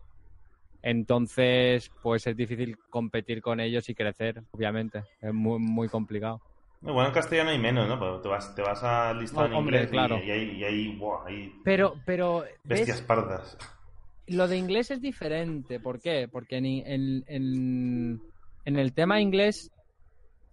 [0.81, 5.03] Entonces, pues es difícil competir con ellos y crecer, obviamente.
[5.21, 6.41] Es muy, muy complicado.
[6.81, 8.19] Bueno, en castellano hay menos, ¿no?
[8.19, 10.19] te vas, te vas a listar en inglés claro.
[10.21, 13.57] y, hay, hay, pero, pero, bestias pardas.
[14.27, 15.79] Lo de inglés es diferente.
[15.79, 16.27] ¿Por qué?
[16.29, 16.65] Porque en,
[17.25, 18.21] en,
[18.65, 19.71] en el tema inglés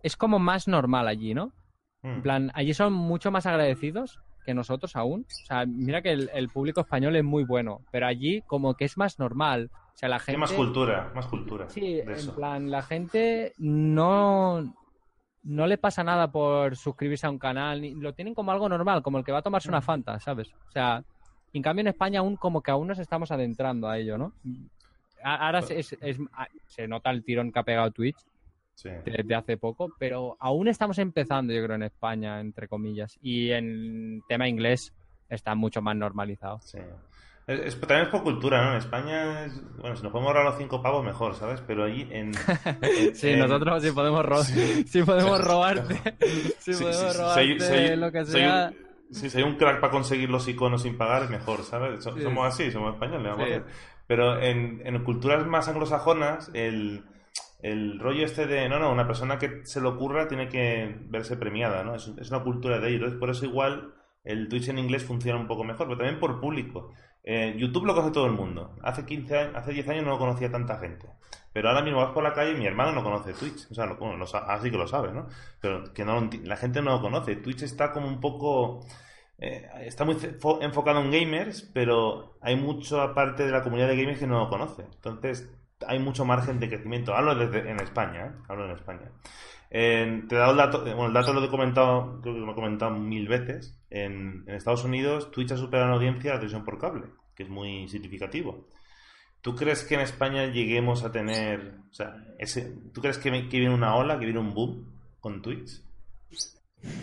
[0.03, 1.53] es como más normal allí, ¿no?
[2.03, 2.23] En hmm.
[2.23, 5.27] plan, allí son mucho más agradecidos que nosotros aún.
[5.29, 8.97] O sea, mira que el, público español es muy bueno, pero allí como que es
[8.97, 9.71] más normal.
[9.73, 10.39] O sea, la gente...
[10.39, 11.69] más cultura, más cultura.
[11.69, 14.75] Sí, en plan, la gente no,
[15.43, 19.19] no le pasa nada por suscribirse a un canal, lo tienen como algo normal, como
[19.19, 19.83] el que va a tomarse una hmm.
[19.83, 20.53] Fanta, ¿sabes?
[20.69, 21.05] O sea,
[21.53, 24.33] en cambio en España aún como que aún nos estamos adentrando a ello, ¿no?
[25.23, 25.95] Ahora pues
[26.67, 28.17] se nota el tirón que ha pegado Twitch,
[28.83, 33.19] desde hace poco, pero aún estamos empezando, yo creo, en España, entre comillas.
[33.23, 34.93] Y en tema inglés
[35.29, 36.61] está mucho más normalizado.
[36.63, 36.79] Sí.
[37.47, 38.73] Es, también es por cultura, ¿no?
[38.73, 39.49] En España,
[39.81, 41.61] bueno, si nos podemos ahorrar los cinco pavos, mejor, ¿sabes?
[41.67, 42.33] Pero allí en...
[43.15, 44.45] sí, nosotros sí podemos, robar
[44.87, 45.03] sí.
[45.03, 45.97] podemos robarte,
[46.59, 48.73] si podemos robarte lo que sea...
[49.11, 52.05] Si hay un crack para conseguir los iconos sin pagar, es mejor, ¿sabes?
[52.05, 53.49] Somos así, somos españoles, vamos
[54.07, 57.03] Pero en, en culturas más anglosajonas, el
[57.63, 61.37] el rollo este de, no, no, una persona que se lo ocurra tiene que verse
[61.37, 61.95] premiada, ¿no?
[61.95, 63.15] Es, una cultura de ellos.
[63.15, 63.95] por eso igual
[64.25, 66.93] el Twitch en inglés funciona un poco mejor, pero también por público.
[67.23, 68.77] Eh, YouTube lo conoce todo el mundo.
[68.83, 71.07] Hace 15 años, hace 10 años no lo conocía tanta gente.
[71.53, 73.71] Pero ahora mismo vas por la calle y mi hermano no conoce Twitch.
[73.71, 75.27] O sea, lo, bueno, así que lo sabe, ¿no?
[75.61, 77.37] Pero que no la gente no lo conoce.
[77.37, 78.87] Twitch está como un poco...
[79.39, 80.17] Eh, está muy
[80.61, 84.49] enfocado en gamers, pero hay mucha parte de la comunidad de gamers que no lo
[84.49, 84.83] conoce.
[84.83, 85.51] Entonces,
[85.87, 87.15] hay mucho margen de crecimiento.
[87.15, 88.33] Hablo desde, en España, ¿eh?
[88.49, 89.11] Hablo en España.
[89.71, 92.55] te he dado el dato, bueno, el dato lo he comentado, creo que lo he
[92.55, 93.79] comentado mil veces.
[93.91, 97.89] En, Estados Unidos, Twitch ha superado en audiencia la televisión por cable, que es muy
[97.89, 98.69] significativo.
[99.41, 103.75] ¿Tú crees que en España lleguemos a tener, o sea, ese, ¿tú crees que, viene
[103.75, 104.85] una ola, que viene un boom
[105.19, 105.81] con Twitch?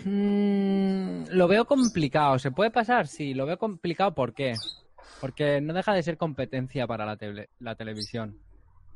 [0.06, 2.38] Mm, lo veo complicado.
[2.38, 3.08] ¿Se puede pasar?
[3.08, 4.14] Sí, lo veo complicado.
[4.14, 4.54] ¿Por qué?
[5.20, 7.18] Porque no deja de ser competencia para la,
[7.60, 8.38] la televisión.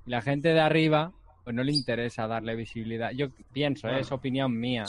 [0.06, 1.12] Y la gente de arriba,
[1.44, 3.12] pues no le interesa darle visibilidad.
[3.12, 4.00] Yo pienso, ¿eh?
[4.00, 4.86] es opinión mía.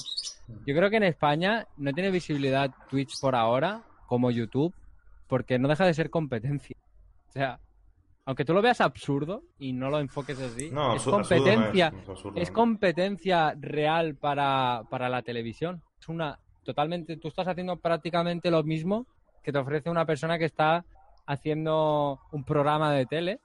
[0.67, 4.75] Yo creo que en España no tiene visibilidad Twitch por ahora, como YouTube,
[5.27, 6.77] porque no deja de ser competencia.
[7.29, 7.61] O sea,
[8.25, 11.93] aunque tú lo veas absurdo y no lo enfoques así, es competencia,
[12.37, 15.83] es, competencia real para, para la televisión.
[15.99, 19.07] Es una totalmente, tú estás haciendo prácticamente lo mismo
[19.43, 20.85] que te ofrece una persona que está
[21.27, 23.41] haciendo un programa de tele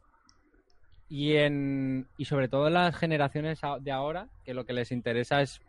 [1.09, 5.61] y, en, y sobre todo las generaciones de ahora, que lo que les interesa es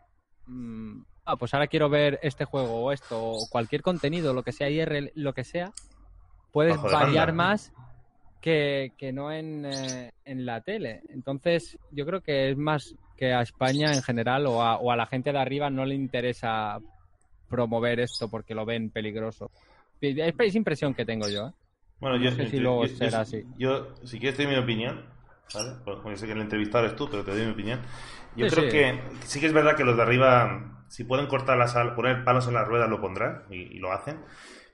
[0.47, 4.51] mm, ah, pues ahora quiero ver este juego o esto, o cualquier contenido, lo que
[4.51, 5.71] sea IR, lo que sea,
[6.51, 7.71] puedes variar más
[8.41, 11.01] que, que no en, eh, en la tele.
[11.09, 14.95] Entonces, yo creo que es más que a España en general o a, o a
[14.95, 16.79] la gente de arriba no le interesa
[17.49, 19.51] promover esto porque lo ven peligroso.
[20.01, 21.47] Es, es impresión que tengo yo.
[21.47, 21.51] ¿eh?
[21.99, 23.43] Bueno, No yo, sé si yo- luego yo- será así.
[23.57, 25.03] Yo, si quieres, doy mi opinión,
[25.53, 25.71] ¿vale?
[25.83, 27.79] Porque sé que el entrevistado eres tú, pero te doy mi opinión.
[28.35, 28.77] Yo Sí, creo sí.
[28.77, 32.23] que sí que es verdad que los de arriba, si pueden cortar las al- poner
[32.23, 34.23] palos en las ruedas, lo pondrán y, y lo hacen.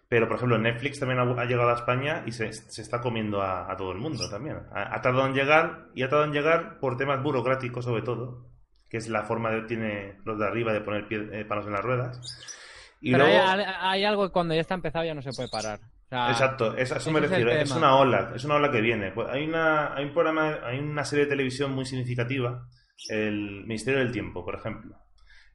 [0.08, 3.42] Pero, por ejemplo, Netflix también ha, ha llegado a España y se, se está comiendo
[3.42, 4.58] a, a todo el mundo también.
[4.74, 8.46] Ha, ha tardado en llegar y ha tardado en llegar por temas burocráticos, sobre todo,
[8.88, 11.72] que es la forma que tiene los de arriba de poner pie- eh, palos en
[11.74, 12.22] las ruedas.
[13.02, 15.50] Y Pero luego- hay, hay algo que cuando ya está empezado ya no se puede
[15.50, 15.80] parar.
[16.16, 17.52] Sea, Exacto, es, a eso me es refiero.
[17.52, 19.12] Es, una ola, es una ola que viene.
[19.12, 22.68] Pues hay una, hay un programa, hay una serie de televisión muy significativa,
[23.10, 24.96] el Ministerio del Tiempo, por ejemplo.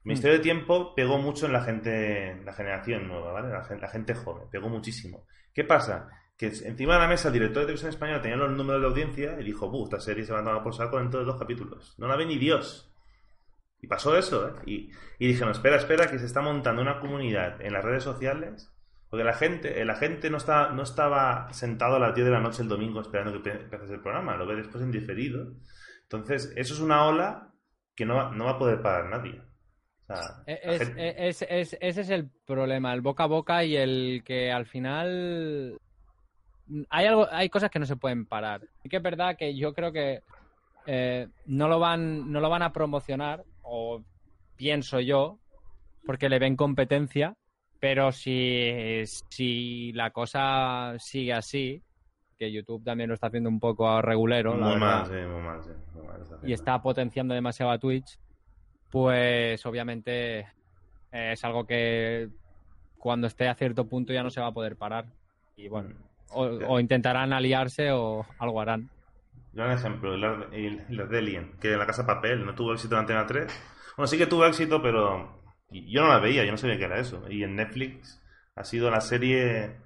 [0.03, 3.49] El Ministerio del Tiempo pegó mucho en la gente, la generación nueva, ¿vale?
[3.49, 5.25] La, la gente joven, pegó muchísimo.
[5.53, 6.09] ¿Qué pasa?
[6.37, 9.39] Que encima de la mesa el director de televisión española tenía los números de audiencia
[9.39, 9.85] y dijo, ¡buh!
[9.85, 11.95] Esta serie se va a tomar por saco dentro de dos capítulos.
[11.97, 12.91] No la ve ni Dios.
[13.79, 14.51] Y pasó eso, ¿eh?
[14.65, 18.03] Y, y dije, no, espera, espera, que se está montando una comunidad en las redes
[18.03, 18.70] sociales.
[19.11, 22.31] Porque la gente, eh, la gente no, está, no estaba sentado a las 10 de
[22.31, 25.53] la noche el domingo esperando que empezase el programa, lo ve después en diferido.
[26.03, 27.53] Entonces, eso es una ola
[27.95, 29.41] que no va, no va a poder parar nadie.
[30.07, 33.75] O sea, Es, gente- es- es- ese es el problema, el boca a boca y
[33.75, 35.77] el que al final
[36.89, 38.61] hay algo, hay cosas que no se pueden parar.
[38.81, 40.21] Sí que es verdad que yo creo que
[40.87, 44.03] eh, no lo van, no lo van a promocionar, o
[44.55, 45.37] pienso yo,
[46.05, 47.35] porque le ven competencia,
[47.81, 51.81] pero si, si la cosa sigue así,
[52.37, 55.41] que YouTube también lo está haciendo un poco regulero, la muy verdad, mal, sí, muy
[55.41, 58.19] mal, sí, muy mal está y está potenciando demasiado a Twitch,
[58.91, 60.39] pues obviamente
[61.11, 62.29] eh, es algo que
[62.99, 65.05] cuando esté a cierto punto ya no se va a poder parar.
[65.55, 65.95] Y bueno,
[66.29, 68.91] o, o intentarán aliarse o algo harán.
[69.53, 70.23] Gran ejemplo, el,
[70.53, 73.47] el, el Ardelian, que en la Casa Papel no tuvo éxito en Antena 3.
[73.97, 75.40] Bueno, sí que tuvo éxito, pero
[75.71, 77.23] yo no la veía, yo no sabía que era eso.
[77.29, 78.21] Y en Netflix
[78.55, 79.77] ha sido la serie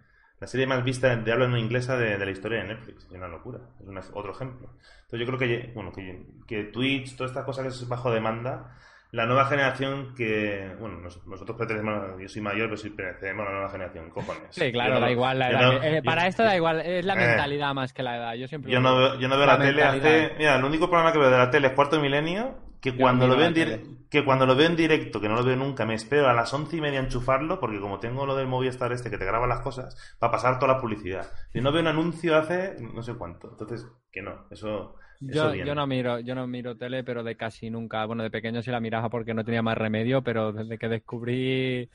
[0.42, 3.06] la serie más vista de habla no inglesa de, de la historia de Netflix.
[3.06, 4.70] Es una locura, es una- otro ejemplo.
[5.06, 8.76] Entonces yo creo que, bueno, que, que Twitch, todas estas cosas que es bajo demanda,
[9.12, 13.50] la nueva generación que, bueno, nos- nosotros pertenecemos, yo soy mayor, pero sí pertenecemos a
[13.50, 14.44] la nueva generación, cojones.
[14.50, 15.72] Sí, claro, Yo no- da igual la yo edad.
[15.72, 17.28] no- Eh, yo- para esto da igual, es la Eh.
[17.28, 18.34] mentalidad más que la edad.
[18.34, 20.34] Yo siempre Yo no veo, yo no veo la, tele hace.
[20.38, 22.58] Mira, el único programa que veo de la tele es Cuarto Milenio.
[22.92, 23.96] Que cuando, lo veo en la dire- tele.
[24.10, 26.54] que cuando lo veo en directo, que no lo veo nunca, me espero a las
[26.54, 29.62] once y media enchufarlo, porque como tengo lo del Movistar este que te graba las
[29.62, 31.26] cosas, para pasar toda la publicidad.
[31.52, 33.50] Si no veo un anuncio hace no sé cuánto.
[33.50, 34.96] Entonces, que no, eso.
[35.20, 38.06] Yo, no miro, yo no miro tele, pero de casi nunca.
[38.06, 41.90] Bueno, de pequeño sí la miraba porque no tenía más remedio, pero desde que descubrí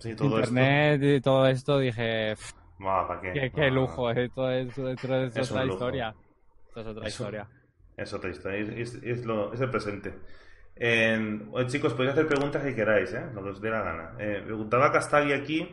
[0.00, 2.60] Sí, todo internet y todo esto dije, "Pff, esto.
[2.78, 3.32] Buah, ¿para qué?
[3.32, 6.14] qué, qué No, lujo, esto es, esto es otra historia.
[6.68, 7.48] Esto es otra historia.
[7.96, 10.14] Es otra historia, es, lo, es el presente.
[10.76, 13.24] En- oye, chicos, podéis hacer preguntas que queráis, ¿eh?
[13.34, 14.14] lo os dé la gana.
[14.18, 15.68] Eh, preguntaba Castagui aquí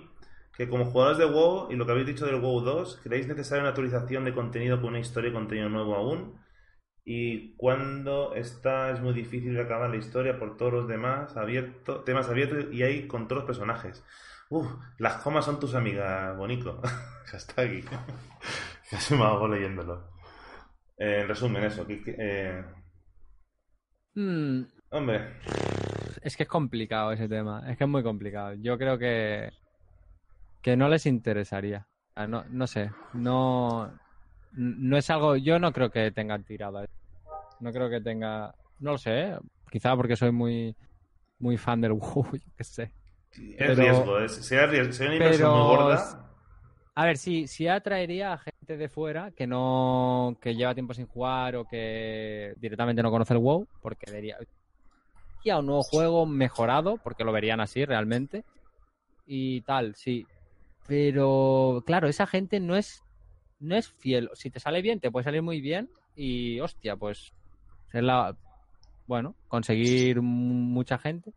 [0.56, 3.62] que como jugadores de WoW y lo que habéis dicho del WoW 2, ¿creéis necesaria
[3.64, 6.40] una actualización de contenido con una historia y contenido nuevo aún?
[7.06, 12.04] Y cuando está es muy difícil de acabar la historia por todos los demás abierto,
[12.04, 14.04] temas abiertos y hay con todos los personajes.
[14.50, 14.68] Uf,
[15.00, 16.82] las comas son tus amigas, Bonico.
[17.32, 17.84] Castagui.
[18.92, 20.11] Casi me hago leyéndolo.
[20.98, 21.86] Eh, en resumen, eso.
[21.90, 22.64] eh,
[24.14, 25.38] Mm, Hombre,
[26.22, 28.54] es que es complicado ese tema, es que es muy complicado.
[28.56, 29.50] Yo creo que,
[30.62, 31.88] que no les interesaría.
[32.28, 33.90] No, no sé, no,
[34.52, 36.86] no es algo, yo no creo que tengan tirada.
[37.62, 39.38] No creo que tenga, no lo sé,
[39.72, 40.76] quizá porque soy muy,
[41.40, 42.92] muy fan del WoW, yo qué sé.
[43.32, 44.20] es Pero- riesgo.
[44.20, 44.64] Es, una
[45.14, 46.28] inversión pero- muy gorda.
[46.96, 51.08] A ver, sí, sí atraería a gente de fuera que no, que lleva tiempo sin
[51.08, 54.38] jugar o que directamente no conoce el WoW, porque vería
[55.58, 58.44] un nuevo juego mejorado, porque lo verían así realmente.
[59.26, 60.26] Y tal, sí.
[60.88, 63.04] Pero, claro, esa gente no es,
[63.60, 64.30] no es fiel.
[64.34, 65.90] Si te sale bien, te puede salir muy bien.
[66.16, 67.34] Y, hostia, pues,
[67.92, 68.36] ser la,
[69.08, 71.34] bueno, conseguir mucha gente.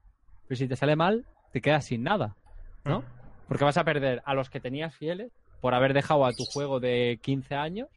[0.46, 2.36] Pero si te sale mal, te quedas sin nada,
[2.84, 3.04] ¿no?
[3.48, 6.80] Porque vas a perder a los que tenías fieles por haber dejado a tu juego
[6.80, 7.88] de 15 años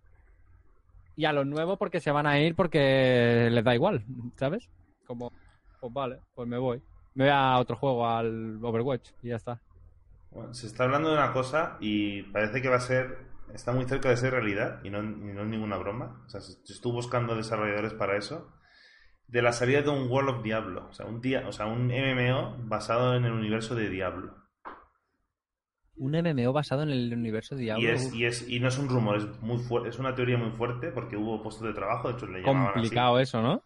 [1.16, 4.03] y a los nuevos porque se van a ir porque les da igual,
[4.36, 4.70] ¿sabes?
[5.05, 5.32] Como,
[5.80, 6.82] pues vale, pues me voy.
[7.16, 9.60] Me voy a otro juego, al Overwatch y ya está.
[10.30, 13.18] Bueno, se está hablando de una cosa y parece que va a ser,
[13.53, 16.24] está muy cerca de ser realidad y no, no es ninguna broma.
[16.28, 18.53] O sea, se- se estuvo buscando desarrolladores para eso.
[19.30, 20.88] de la salida de un World of Diablo.
[20.89, 24.36] O sea, un, día, o sea, un MMO basado en el universo de Diablo.
[25.99, 27.83] Un MMO basado en el universo de Diablo.
[27.83, 30.37] Y, es, y, es, y no es un rumor, es muy fuerte, es una teoría
[30.37, 33.23] muy fuerte porque hubo puestos de trabajo, de hecho le llamaban Complicado así.
[33.23, 33.61] eso, ¿no?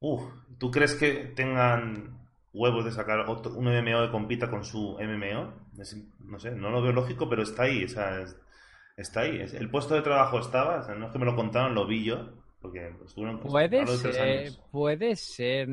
[0.00, 0.22] Uf,
[0.58, 2.16] ¿tú crees que tengan
[2.52, 5.52] huevos de sacar otro, un MMO que compita con su MMO?
[5.80, 8.36] Es- no sé, no lo veo lógico, pero está ahí, o sea, es-
[8.96, 9.40] está ahí.
[9.52, 12.04] El puesto de trabajo estaba, o sea, no es que me lo contaron, lo vi
[12.04, 12.28] yo,
[12.60, 14.60] porque estuvieron pues, Puede ser, años.
[14.70, 15.68] puede ser,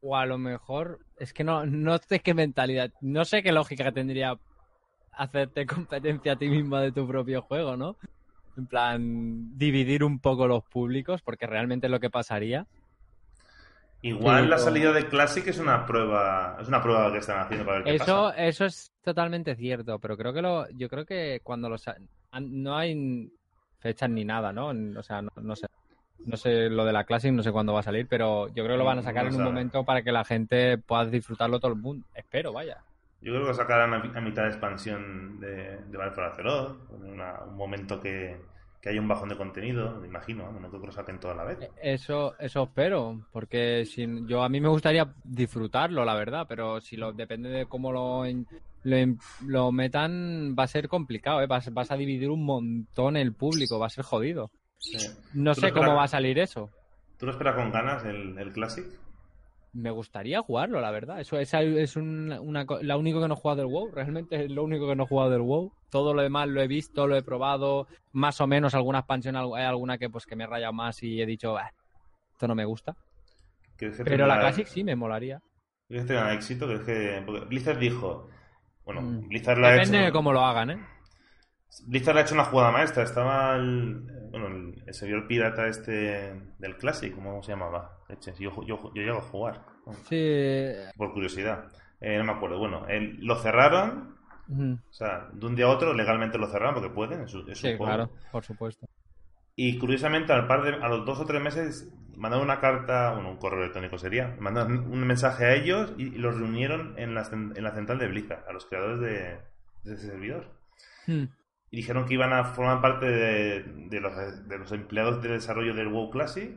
[0.00, 3.92] o a lo mejor, es que no, no sé qué mentalidad, no sé qué lógica
[3.92, 4.38] tendría
[5.16, 7.96] hacerte competencia a ti misma de tu propio juego, ¿no?
[8.56, 12.66] En plan, dividir un poco los públicos, porque realmente es lo que pasaría.
[14.02, 17.64] Igual Sí, la salida de Classic es una prueba, es una prueba que están haciendo
[17.64, 18.44] para ver qué Eso, pasa.
[18.44, 21.84] eso es totalmente cierto, pero creo que lo, yo creo que cuando los
[22.38, 23.32] no hay
[23.78, 24.68] fechas ni nada, ¿no?
[24.98, 25.66] O sea, no, no sé.
[26.26, 28.76] No sé lo de la Classic, no sé cuándo va a salir, pero yo creo
[28.76, 31.58] que lo van a sacar no en un momento para que la gente pueda disfrutarlo
[31.60, 32.06] todo el mundo.
[32.14, 32.82] Espero, vaya.
[33.24, 35.98] Yo creo que sacarán a, mitad de expansión de, de
[37.00, 38.36] una- un momento que,
[38.82, 41.44] que haya un bajón de contenido, me imagino, no creo que lo saquen toda la
[41.44, 41.58] vez.
[41.60, 46.80] Eh, Eso, eso espero, porque si, yo a mí me gustaría disfrutarlo, la verdad, pero
[46.82, 48.24] si lo depende de cómo lo,
[49.46, 51.46] lo, metan, va a ser complicado, ¿eh?
[51.46, 54.50] vas, vas a dividir un montón el público, va a ser jodido.
[54.78, 54.98] Sí.
[55.32, 56.70] No ¿Tú sé cómo va a salir eso.
[57.18, 58.84] ¿Tú lo esperas con ganas el, el Classic?
[59.74, 61.20] Me gustaría jugarlo, la verdad.
[61.20, 63.90] Eso es, es un- una, la único que no he jugado del WoW.
[63.92, 65.72] Realmente es lo único que no he jugado del WoW.
[65.90, 67.88] Todo lo demás lo he visto, lo he probado.
[68.12, 71.20] Más o menos alguna expansión, hay alguna que pues que me he rayado más y
[71.20, 71.70] he dicho, "Ah,
[72.32, 72.94] esto no me gusta.
[73.76, 75.40] ¿Crees que Pero la tendrá- Classic sí me molaría.
[75.88, 76.66] ¿Crees que tenga éxito?
[76.66, 77.22] ¿Crees que...?
[77.26, 78.28] Porque Blizzard dijo...
[78.84, 79.28] Bueno, Mm.
[79.28, 80.06] Blizzard ha Depende hecho...
[80.06, 80.78] de cómo lo hagan, ¿eh?
[81.86, 83.02] Blizzard ha hecho una jugada maestra.
[83.02, 84.06] Estaba el,
[84.40, 87.98] bueno, el, el servidor pirata este del Classic, ¿cómo se llamaba?
[88.38, 89.60] Yo, yo, yo llego a jugar,
[90.08, 90.72] Sí.
[90.96, 91.66] por curiosidad.
[92.00, 92.58] Eh, no me acuerdo.
[92.58, 92.86] Bueno,
[93.20, 94.16] lo cerraron,
[94.50, 97.68] o sea, de un día a otro legalmente lo cerraron porque pueden, es es Sí,
[97.76, 97.84] juego.
[97.84, 98.86] claro, por supuesto.
[99.56, 103.30] Y curiosamente, al par de, a los dos o tres meses, mandaron una carta, bueno,
[103.30, 107.22] un correo electrónico sería, mandaron un mensaje a ellos y, y los reunieron en la,
[107.30, 109.38] en la central de Blizzard, a los creadores de,
[109.84, 110.50] de ese servidor.
[111.06, 111.24] Hmm.
[111.74, 114.14] Y dijeron que iban a formar parte de, de los,
[114.48, 116.52] de los empleados de desarrollo del WoW Classic.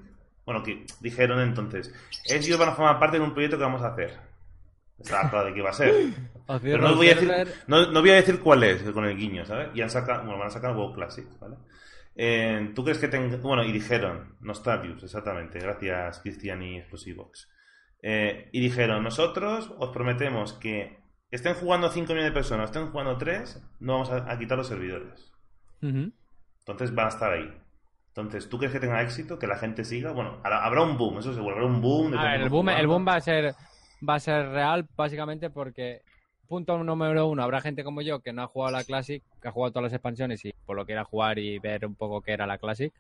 [0.46, 1.92] Bueno, que dijeron entonces,
[2.26, 4.16] ellos van a formar parte de un proyecto que vamos a hacer.
[5.00, 6.14] Estaba claro de qué iba a ser.
[6.62, 7.34] Pero no voy, a decir,
[7.66, 9.70] no, no voy a decir cuál es con el guiño, ¿sabes?
[9.74, 11.56] Y han sacado, bueno, van a sacar WoW Classic, ¿vale?
[12.16, 13.38] Eh, ¿Tú crees que tenga...
[13.38, 17.50] Bueno, y dijeron, Nostalgius, exactamente, gracias Cristian y Explosivox.
[18.04, 23.18] Eh, y dijeron, nosotros os prometemos que estén jugando 5 millones de personas, estén jugando
[23.18, 25.32] 3, no vamos a, a quitar los servidores.
[25.82, 27.54] Entonces van a estar ahí.
[28.10, 29.38] Entonces, ¿tú crees que tenga éxito?
[29.38, 30.12] ¿Que la gente siga?
[30.12, 32.12] Bueno, habrá un boom, eso seguro, habrá un boom.
[32.12, 33.54] de A ver, el boom, el boom va a ser
[34.08, 36.02] va a ser real básicamente porque
[36.48, 39.52] punto número uno, habrá gente como yo que no ha jugado la Classic, que ha
[39.52, 42.48] jugado todas las expansiones y por lo quiera jugar y ver un poco qué era
[42.48, 42.94] la Classic.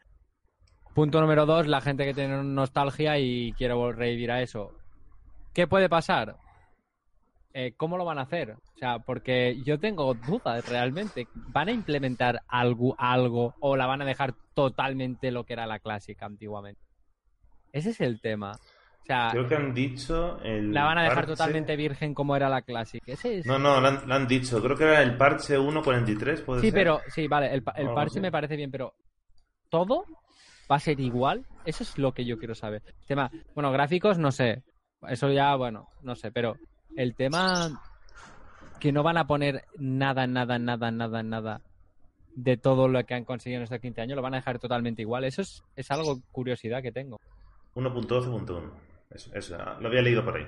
[0.93, 4.73] Punto número dos, la gente que tiene nostalgia y quiere revivir a eso.
[5.53, 6.35] ¿Qué puede pasar?
[7.59, 8.51] Eh, ¿Cómo lo van a hacer?
[8.51, 11.27] O sea, porque yo tengo dudas realmente.
[11.33, 15.79] ¿Van a implementar algo, algo o la van a dejar totalmente lo que era la
[15.79, 16.79] Classic antiguamente?
[17.71, 18.51] Ese es el tema.
[18.51, 20.39] O sea, Creo que han dicho.
[20.43, 22.63] El la van a dejar parche- totalmente virgen como era la.
[23.07, 23.47] Ese es...
[23.47, 24.61] No, no, lo han, lo han dicho.
[24.61, 26.79] Creo que era el parche 1.43, puede sí, ser.
[26.79, 28.93] pero sí, vale, el, el parche me parece bien, pero
[29.69, 30.05] todo
[30.71, 31.43] va a ser igual.
[31.65, 32.83] Eso es lo que yo quiero saber.
[33.07, 34.61] Tema, bueno, gráficos no sé.
[35.07, 36.55] Eso ya, bueno, no sé, pero
[36.95, 37.81] el tema
[38.79, 41.61] que no van a poner nada, nada, nada, nada, nada
[42.35, 45.01] de todo lo que han conseguido en estos 15 años, lo van a dejar totalmente
[45.01, 45.23] igual.
[45.23, 47.19] Eso es, es algo curiosidad que tengo.
[47.73, 48.69] 1.12.1.
[49.09, 50.45] Eso, eso, lo había leído por ahí.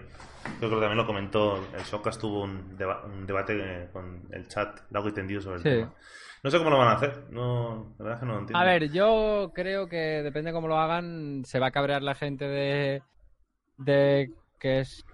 [0.59, 1.55] Creo que también lo comentó.
[1.73, 5.55] El Showcast tuvo un, deba- un debate eh, con el chat largo y tendido sobre
[5.57, 5.69] el Sí.
[5.69, 5.93] tema.
[6.43, 7.23] No sé cómo lo van a hacer.
[7.31, 8.59] No, la verdad es que no lo entiendo.
[8.59, 12.47] A ver, yo creo que depende cómo lo hagan, se va a cabrear la gente
[12.47, 13.01] de,
[13.77, 15.05] de que es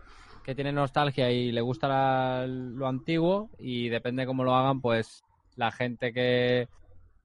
[0.45, 5.23] que tiene nostalgia y le gusta la- lo antiguo y depende cómo lo hagan, pues
[5.55, 6.67] la gente que,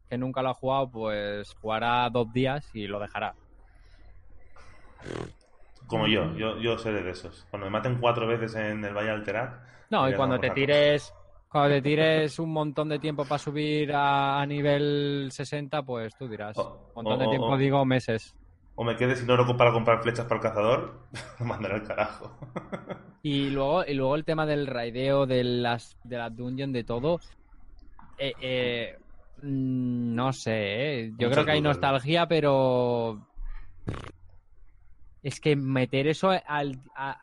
[0.09, 3.35] que nunca lo ha jugado, pues jugará dos días y lo dejará.
[5.87, 7.47] Como yo, yo, yo seré de esos.
[7.51, 9.61] Cuando me maten cuatro veces en el Valle Alterar.
[9.91, 11.13] No, y cuando te tires
[11.51, 16.29] cuando te tires un montón de tiempo para subir a, a nivel 60, pues tú
[16.29, 16.57] dirás.
[16.57, 18.35] Un montón de tiempo digo meses.
[18.77, 21.09] O me quede sin oro para comprar flechas para el cazador,
[21.41, 22.39] lo mandaré al carajo.
[23.23, 27.21] Y luego, y luego el tema del raideo, de las, de las dungeons, de todo.
[28.19, 28.99] eh, eh,
[29.43, 31.13] mm, no sé, eh.
[31.19, 33.27] yo Muchas creo que hay dudas, nostalgia, pero
[35.23, 37.21] es que meter eso al, a,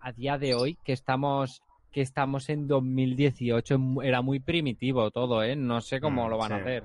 [0.00, 5.54] a día de hoy, que estamos que estamos en 2018, era muy primitivo todo, ¿eh?
[5.54, 6.84] No sé cómo Mm, lo van a hacer.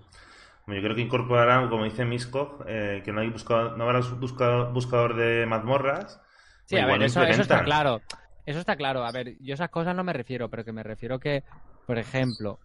[0.68, 4.72] Yo creo que incorporarán, como dice Miskov, eh, que no hay buscador, no habrá buscador,
[4.72, 6.22] buscador de mazmorras.
[6.66, 8.02] Sí, a ver, eso, eso está claro.
[8.50, 9.04] Eso está claro.
[9.06, 11.43] A ver, yo esas cosas no me refiero, pero que me refiero que,
[11.86, 12.60] por ejemplo,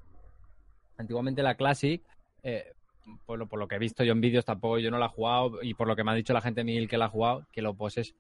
[0.96, 2.02] antiguamente la Classic,
[2.42, 2.72] eh,
[3.26, 5.10] por, lo, por lo que he visto yo en vídeos, tampoco yo no la he
[5.10, 7.46] jugado, y por lo que me ha dicho la gente Miguel que la ha jugado,
[7.52, 8.14] que los bosses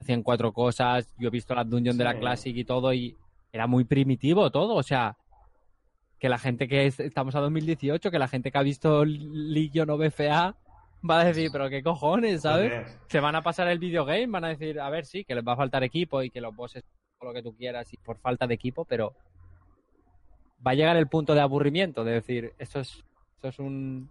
[0.00, 2.20] hacían cuatro cosas, yo he visto las dungeons de la Sí.
[2.20, 3.16] Classic y todo, y
[3.52, 5.16] era muy primitivo todo, o sea,
[6.20, 9.90] que la gente que es- estamos a 2018, que la gente que ha visto Legion
[9.90, 10.54] o BFA
[11.10, 12.72] va a decir, pero qué cojones, ¿sabes?
[12.72, 12.92] ¿Por qué?
[13.08, 15.52] se van a pasar el videogame, van a decir, a ver, sí, que les va
[15.52, 16.82] a faltar equipo y que los bosses,
[17.20, 19.14] lo que tú quieras, y por falta de equipo, pero
[20.66, 23.04] va a llegar el punto de aburrimiento, de decir, esto es,
[23.36, 24.10] esto es un...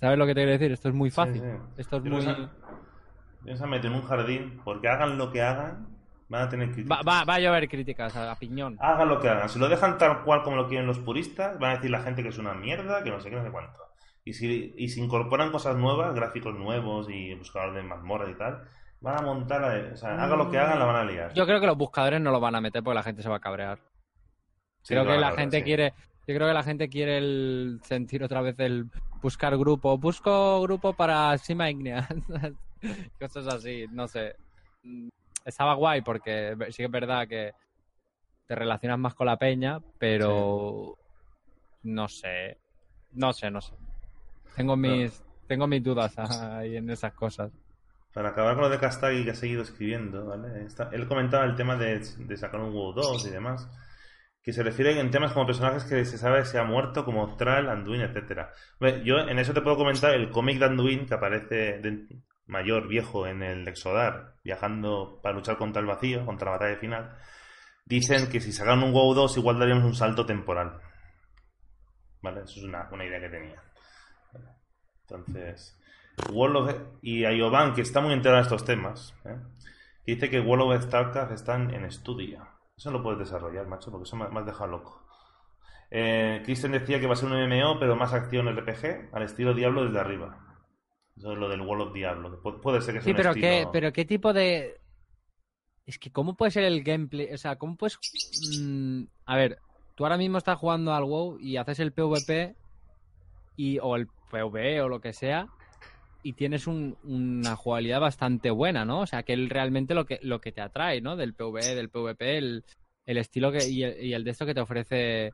[0.00, 0.72] ¿Sabes lo que te quiero decir?
[0.72, 1.40] Esto es muy fácil.
[1.40, 1.72] Sí, sí.
[1.78, 2.22] Esto es muy...
[2.22, 5.88] se han metido en un jardín, porque hagan lo que hagan,
[6.28, 6.84] van a tener que...
[6.84, 8.76] Va, va, va a llover críticas a, a piñón.
[8.80, 9.48] Hagan lo que hagan.
[9.48, 12.22] Si lo dejan tal cual como lo quieren los puristas, van a decir la gente
[12.22, 13.85] que es una mierda, que no sé qué, no sé cuánto.
[14.26, 18.68] Y si, y si incorporan cosas nuevas, gráficos nuevos y buscador de mazmorras y tal,
[19.00, 21.32] van a montar, la- o sea, hagan lo que hagan, la van a liar.
[21.32, 23.36] Yo creo que los buscadores no lo van a meter porque la gente se va
[23.36, 23.78] a cabrear.
[24.82, 25.62] Sí, creo que a la gente sí.
[25.62, 25.94] quiere
[26.28, 28.86] yo creo que la gente quiere el sentir otra vez el
[29.22, 32.08] buscar grupo busco grupo para Sima Ignea
[33.20, 34.34] cosas así no sé
[35.44, 37.52] estaba guay porque sí que es verdad que
[38.46, 40.96] te relacionas más con la peña pero
[41.84, 42.58] no sé
[43.12, 43.74] no sé no sé
[44.56, 47.52] tengo mis tengo mis dudas ahí en esas cosas
[48.12, 50.64] Para acabar con lo de Kastagi que ha seguido escribiendo, ¿vale?
[50.64, 53.68] Está- él comentaba el tema de, de sacar un WoW 2 y demás,
[54.42, 57.68] que se refiere en temas como personajes que se sabe si ha muerto, como Thrall,
[57.68, 58.52] Anduin, etcétera.
[58.80, 62.06] Hombre, Yo en eso te puedo comentar el cómic de Anduin que aparece de-
[62.46, 67.16] mayor, viejo, en el Exodar, viajando para luchar contra el vacío, contra la batalla final.
[67.84, 70.80] Dicen que si sacaran un WoW 2 igual daríamos un salto temporal.
[72.22, 72.42] ¿Vale?
[72.44, 73.62] Eso es una, una idea que tenía.
[75.08, 75.78] Entonces,
[76.32, 76.74] World of...
[77.02, 79.36] Y a Iovan, que está muy enterado de estos temas, ¿eh?
[80.06, 82.46] dice que World of StarCraft están en estudio.
[82.76, 85.02] Eso lo puedes desarrollar, macho, porque eso me, me has dejado loco.
[85.90, 89.54] Eh, Kristen decía que va a ser un MMO, pero más acción RPG, al estilo
[89.54, 90.38] Diablo desde arriba.
[91.16, 92.42] Eso es lo del World of Diablo.
[92.42, 93.46] pu- puede ser que sea Sí, un pero estilo...
[93.46, 94.80] qué, pero qué tipo de.
[95.86, 97.32] Es que, ¿cómo puede ser el gameplay?
[97.32, 97.98] O sea, ¿cómo puedes.
[98.60, 99.58] mm, a ver,
[99.94, 102.56] tú ahora mismo estás jugando al WoW y haces el PvP
[103.56, 105.46] y, o el PvE o lo que sea
[106.22, 109.00] y tienes un- una jugabilidad bastante buena, ¿no?
[109.00, 111.16] O sea, que es realmente lo que, lo que te atrae, ¿no?
[111.16, 112.64] Del PvE, del PvP, el,
[113.06, 115.32] el estilo que, y, el, y el de esto que te ofrece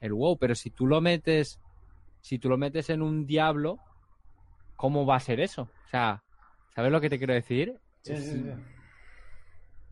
[0.00, 0.36] el WoW.
[0.38, 1.58] Pero si tú lo metes.
[2.20, 3.78] Si tú lo metes en un Diablo,
[4.76, 5.62] ¿cómo va a ser eso?
[5.62, 6.22] O sea,
[6.74, 7.74] ¿sabes lo que te quiero decir?
[8.02, 8.44] Sí, sí, sí.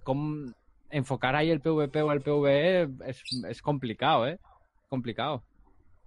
[0.04, 0.52] cómo
[0.90, 4.38] enfocar ahí el PvP o el PvE es, es complicado, ¿eh?
[4.88, 5.44] Complicado.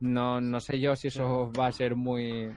[0.04, 2.52] No, no sé yo si eso va a ser muy...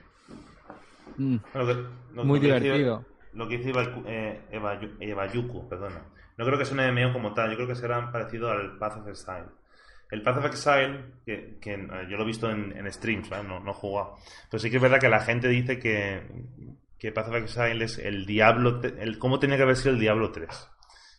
[1.17, 1.73] mm, Lo que-
[2.13, 3.05] lo- muy lo que decía- divertido.
[3.33, 6.01] lo que dice Eva, eh, Eva, Evayuku, perdona.
[6.37, 8.97] No creo que sea un MMO como tal, yo creo que será parecido al Path
[8.97, 9.45] of Exile.
[10.11, 13.47] El Path of Exile, que, que, eh, yo lo he visto en, en streams, ¿vale?
[13.47, 14.15] no, no he jugado.
[14.51, 16.21] Pero sí que es verdad que la gente dice que,
[16.99, 20.31] que Path of Exile es el Diablo, el, cómo tenía que haber sido el Diablo
[20.31, 20.69] 3.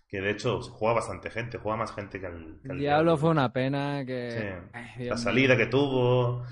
[0.09, 3.30] Que de hecho juega bastante gente, juega más gente que el, que El Diablo fue
[3.30, 4.30] una pena que...
[4.30, 4.68] Sí.
[4.72, 6.42] Ay, la salida que tuvo.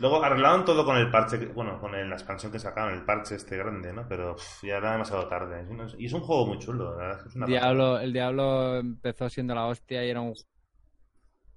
[0.00, 3.34] Luego arreglaron todo con el parche, bueno, con el- la expansión que sacaron, el parche
[3.36, 4.08] este grande, ¿no?
[4.08, 5.66] Pero pff, ya era demasiado tarde.
[5.98, 7.46] Y es un juego muy chulo, la verdad es que es una.
[7.46, 10.34] Diablo, el Diablo empezó siendo la hostia y era un...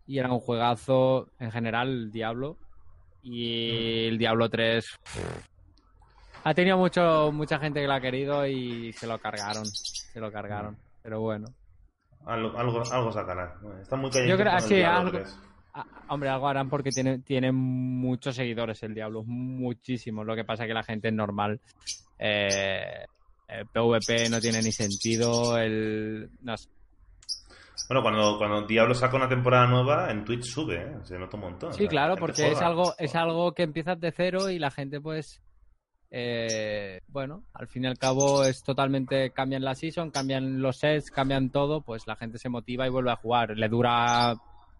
[0.06, 2.58] Y era un juegazo en general, el Diablo.
[3.24, 4.86] Y el Diablo 3...
[6.44, 9.66] Ha tenido mucho, mucha gente que lo ha querido y se lo cargaron.
[9.66, 10.78] Se lo cargaron.
[11.08, 11.48] Pero bueno.
[12.26, 13.52] Algo, algo, algo sacarán.
[13.82, 15.40] Está muy Yo creo- Diablo algo- 3.
[15.74, 20.26] Ah, hombre, algo harán porque tiene, tiene muchos seguidores el Diablo, muchísimos.
[20.26, 21.62] Lo que pasa es que la gente es normal.
[22.20, 23.06] Eh,
[23.48, 25.58] el PvP no tiene ni sentido.
[25.58, 26.68] El, no sé.
[27.88, 30.96] Bueno, cuando, cuando Diablo saca una temporada nueva, en Twitch sube, ¿eh?
[31.04, 31.74] Se nota un montón.
[31.74, 35.00] Sí, La claro, porque es algo, es algo que empiezas de cero y la gente,
[35.00, 35.42] pues,
[36.10, 41.12] eh, bueno, al fin y al cabo es totalmente, cambian la season, cambian los sets,
[41.12, 43.58] cambian todo, pues la gente se motiva y vuelve a jugar.
[43.58, 44.36] Le dura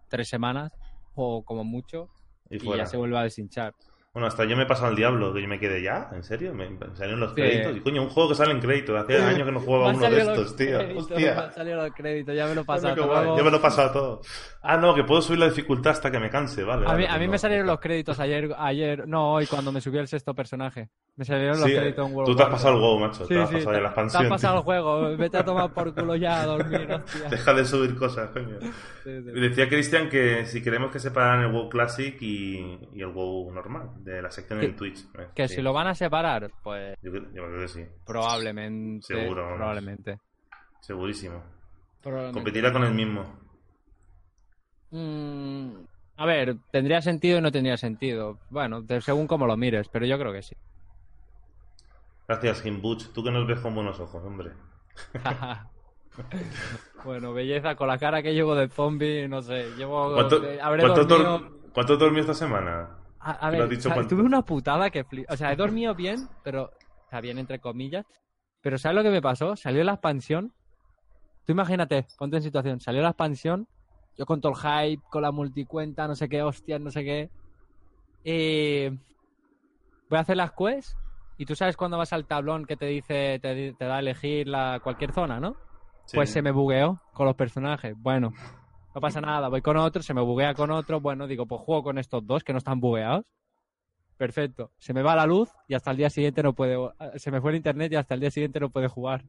[0.08, 0.72] tres semanas
[1.14, 2.08] o como mucho
[2.50, 3.74] Y ya se vuelve a deshinchar.
[4.14, 6.52] Bueno, hasta yo me he pasado al Diablo, que yo me quedé ya, ¿en serio?
[6.54, 7.36] Me salieron los Sí.
[7.36, 7.76] créditos.
[7.76, 8.96] Y coño, un juego que sale en créditos.
[8.98, 10.78] Hacía años que no jugaba uno de estos, tío.
[10.78, 11.34] créditos, Hostia.
[11.34, 12.96] me han salido los créditos, ya me lo he pasado.
[12.96, 13.36] luego.
[13.36, 14.20] Yo me lo he pasado todo.
[14.62, 16.86] Ah, no, que puedo subir la dificultad hasta que me canse, vale.
[16.86, 17.32] A vale, mí, a pues mí no.
[17.32, 20.88] me salieron los créditos ayer, ayer, no hoy, cuando me subí el sexto personaje.
[21.18, 23.26] Me salieron los Sí, créditos en World tú te has pasado el WoW, macho.
[23.26, 24.22] Sí, te has sí, pasado ya la te expansión.
[24.22, 25.16] has pasado el juego.
[25.16, 27.28] Vete a tomar por culo ya a dormir, hostia.
[27.28, 28.60] Deja de subir cosas, coño.
[28.60, 28.70] Sí,
[29.02, 29.30] sí.
[29.34, 33.50] Y decía Cristian que si queremos que separan el WoW Classic y, y el WoW
[33.52, 35.00] normal, de la sección en Twitch.
[35.18, 35.26] ¿eh?
[35.34, 35.56] Que Sí.
[35.56, 39.06] si lo van a separar, pues Yo, creo- yo creo que sí, probablemente.
[39.08, 39.56] Seguro, vamos.
[39.56, 40.18] Probablemente.
[40.80, 41.42] segurísimo.
[42.00, 42.38] Probablemente.
[42.38, 43.24] Competirá con el mismo.
[44.92, 45.70] Mm,
[46.16, 48.38] a ver, tendría sentido y no tendría sentido.
[48.50, 50.54] Bueno, de- según como lo mires, pero yo creo que sí.
[52.28, 53.10] Gracias, Himbuch.
[53.14, 54.52] Tú que nos ves con buenos ojos, hombre.
[57.04, 59.70] bueno, belleza, con la cara que llevo de zombie, no sé.
[59.76, 60.12] Llevo.
[60.14, 62.90] ¿Cuánto, habré cuánto dormido- dor- cuánto dormí esta semana?
[63.20, 64.14] A, a ¿Qué ver, lo has dicho o sea, cuánto?
[64.14, 66.64] tuve una putada que fli- O sea, he dormido bien, pero.
[67.06, 68.04] O sea, bien entre comillas.
[68.60, 69.56] Pero ¿sabes lo que me pasó?
[69.56, 70.52] Salió la expansión.
[71.46, 72.80] Tú imagínate, ponte en situación.
[72.80, 73.66] Salió la expansión.
[74.18, 77.30] Yo con todo el hype, con la multicuenta, no sé qué, hostias, no sé qué.
[78.24, 78.94] Eh,
[80.10, 80.96] voy a hacer las quests.
[81.38, 84.80] Y tú sabes cuando vas al tablón que te dice, te, da a elegir la,
[84.82, 85.56] cualquier zona, ¿no?
[86.04, 86.16] Sí.
[86.16, 87.94] Pues se me bugueó con los personajes.
[87.96, 88.32] Bueno,
[88.92, 89.48] no pasa nada.
[89.48, 91.00] Voy con otro, se me buguea con otro.
[91.00, 93.24] Bueno, digo, pues juego con estos dos que no están bugueados.
[94.16, 94.72] Perfecto.
[94.78, 96.76] Se me va la luz y hasta el día siguiente no puede.
[97.16, 99.24] Se me fue el internet y hasta el día siguiente no puede jugar.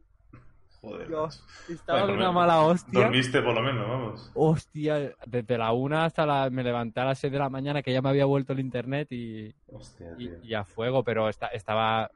[0.81, 1.07] Joder.
[1.09, 3.01] Dios, Estaba Bueno, de una mala hostia.
[3.01, 4.31] Dormiste por lo menos, vamos.
[4.33, 6.49] Hostia, desde la una hasta la.
[6.49, 9.11] Me levanté a las 6 de la mañana que ya me había vuelto el internet
[9.11, 12.09] y, Hostia, y, a fuego, pero esta- estaba.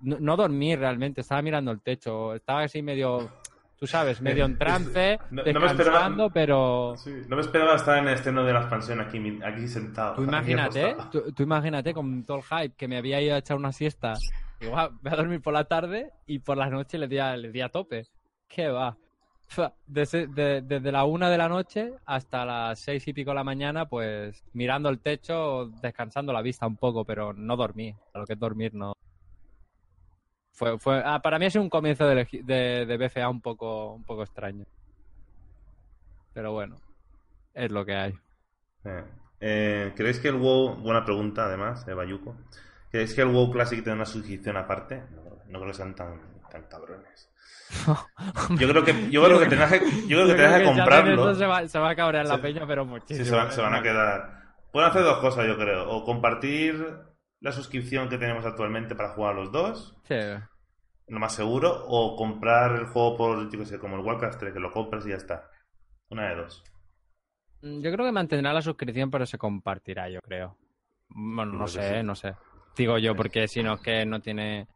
[0.00, 2.34] No, no dormí realmente, estaba mirando el techo.
[2.34, 3.30] Estaba así medio.
[3.78, 6.94] Tú sabes, medio en trance, No- no me esperaba- descansando, pero.
[6.98, 10.16] Sí, No me esperaba estar en el estreno de la expansión aquí, aquí sentado.
[10.16, 10.96] Tú imagínate,
[11.34, 14.14] tú imagínate con todo el hype que me había ido a echar una siesta.
[14.60, 17.36] Digo, "Ah, voy a dormir por la tarde y por las noches le di a,
[17.36, 18.06] le di a tope.
[18.48, 18.96] ¿Qué va?
[19.86, 23.42] Desde, de- desde la una de la noche hasta las seis y pico de la
[23.44, 27.92] mañana, pues mirando el techo, descansando la vista un poco, pero no dormí.
[28.14, 28.92] Lo que es dormir, no.
[30.52, 34.04] Fue, fue, ah, para mí es un comienzo de, de, de BFA un poco, un
[34.04, 34.64] poco extraño.
[36.34, 36.76] Pero bueno,
[37.54, 38.14] es lo que hay.
[38.84, 39.04] Eh,
[39.40, 42.36] eh, ¿Creéis que el WoW, buena pregunta además, de Bayuco,
[42.90, 45.02] ¿creéis que el WoW Classic tiene una suscripción aparte?
[45.10, 46.20] No, no creo que sean tan,
[46.50, 47.28] tan cabrones.
[48.58, 49.78] Yo creo que, yo creo que tendrás que,
[50.08, 51.34] yo creo que tendrás que comprarlo.
[51.36, 52.42] se va, se va a cabrear la Sí.
[52.42, 53.24] peña, pero muchísimo.
[53.24, 54.40] Sí, se van, se van a quedar.
[54.72, 55.88] Pueden hacer dos cosas, yo creo.
[55.88, 56.84] O compartir
[57.40, 60.16] la suscripción que tenemos actualmente para jugar a los dos, Sí.
[61.06, 64.52] lo más seguro, o comprar el juego por, yo qué sé, como el Warcraft 3,
[64.52, 65.48] que lo compras y ya está.
[66.08, 66.64] Una de dos.
[67.62, 70.56] Mm, Yo creo que mantendrá la suscripción, pero se compartirá, yo creo.
[71.08, 72.02] Bueno, no sé, sí.
[72.04, 72.34] no sé.
[72.76, 74.66] Digo yo, porque si no es que no tiene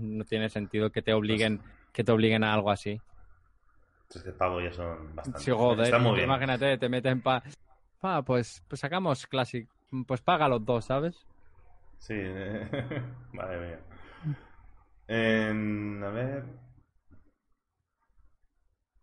[0.00, 1.62] no tiene sentido que te obliguen
[1.92, 3.00] que te obliguen a algo así.
[4.24, 5.40] De pavo ya son bastante.
[5.40, 6.26] Sí, joder, Está muy tú bien.
[6.26, 7.42] imagínate, te meten pa...
[8.00, 9.68] pa, pues, pues sacamos Classic.
[10.06, 11.26] Pues paga los dos, ¿sabes?
[11.98, 12.14] Sí,
[13.32, 13.80] madre mía.
[15.08, 16.44] En- a ver.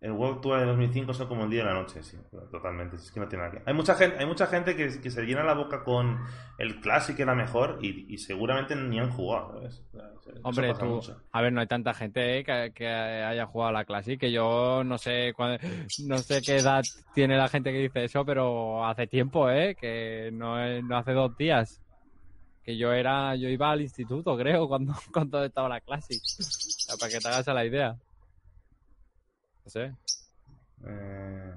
[0.06, 2.16] El World Tour de 2005 son como el día y la noche, sí,
[2.51, 2.95] totalmente.
[2.97, 3.64] Es que no tiene nada que...
[3.68, 6.20] Hay mucha gente, hay mucha gente que, que se llena la boca con
[6.60, 9.60] el Classic era mejor y, y seguramente ni han jugado,
[10.43, 11.01] Hombre, tú,
[11.32, 14.32] a ver, no hay tanta gente eh, que, que haya jugado a la Classic, que
[14.32, 15.58] yo no sé cuán-
[16.06, 16.84] no sé qué edad
[17.16, 19.76] tiene la gente que dice eso, pero hace tiempo, ¿eh?
[19.76, 21.82] Que no, no hace dos días.
[22.64, 26.22] Que yo era, yo iba al instituto, creo, cuando, cuando estaba la Classic.
[26.22, 27.95] O sea, para que te hagas a la idea.
[29.66, 29.95] Sé.
[30.86, 31.53] Eh,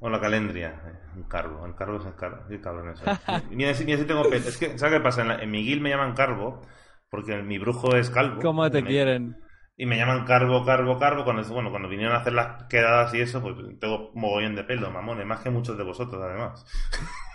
[0.00, 3.06] Bueno, la calendria, eh, un carbo, el carbo es el carbo, cabrón eso.
[3.50, 5.22] mira, si, mira si tengo es que, ¿sabes qué pasa?
[5.22, 6.62] En, la- en mi guild me llaman carbo,
[7.10, 8.52] porque mi brujo es calvo.
[8.52, 9.36] ¿Cómo te Me- quieren?
[9.76, 13.20] Y me llaman carbo, carbo, carbo, cuando, bueno, cuando vinieron a hacer las quedadas y
[13.22, 16.66] eso, pues tengo mogollón de pelo, mamones, más que muchos de vosotros además.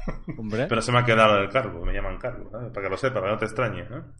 [0.36, 0.70] Hombre.
[0.70, 2.72] Pero se me ha quedado el carbo, me llaman carbo, ¿sabes?
[2.74, 4.14] para que lo sepa, para que no te extrañe, ¿no?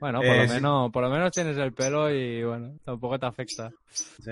[0.00, 0.60] Bueno, por, Eh, lo sí.
[0.60, 3.74] menos, por lo menos tienes el pelo y bueno, tampoco te afecta.
[4.24, 4.30] Sí.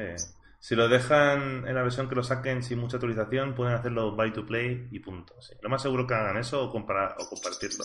[0.61, 4.33] Si lo dejan en la versión que lo saquen sin mucha actualización, pueden hacerlo buy
[4.33, 5.41] to play y punto.
[5.41, 5.55] sí.
[5.63, 7.85] Lo más seguro que hagan eso o, compara- o compartirlo.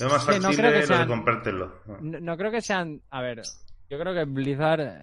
[0.00, 1.80] Lo más Sí, no creo que es lo de sean- compartirlo.
[2.00, 3.00] No, no creo que sean.
[3.10, 3.42] A ver,
[3.88, 5.00] yo creo que Blizzard eh,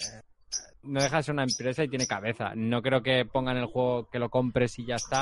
[0.84, 2.51] no deja de ser una empresa y tiene cabeza.
[2.55, 5.22] No creo que pongan el juego que lo compres y ya está.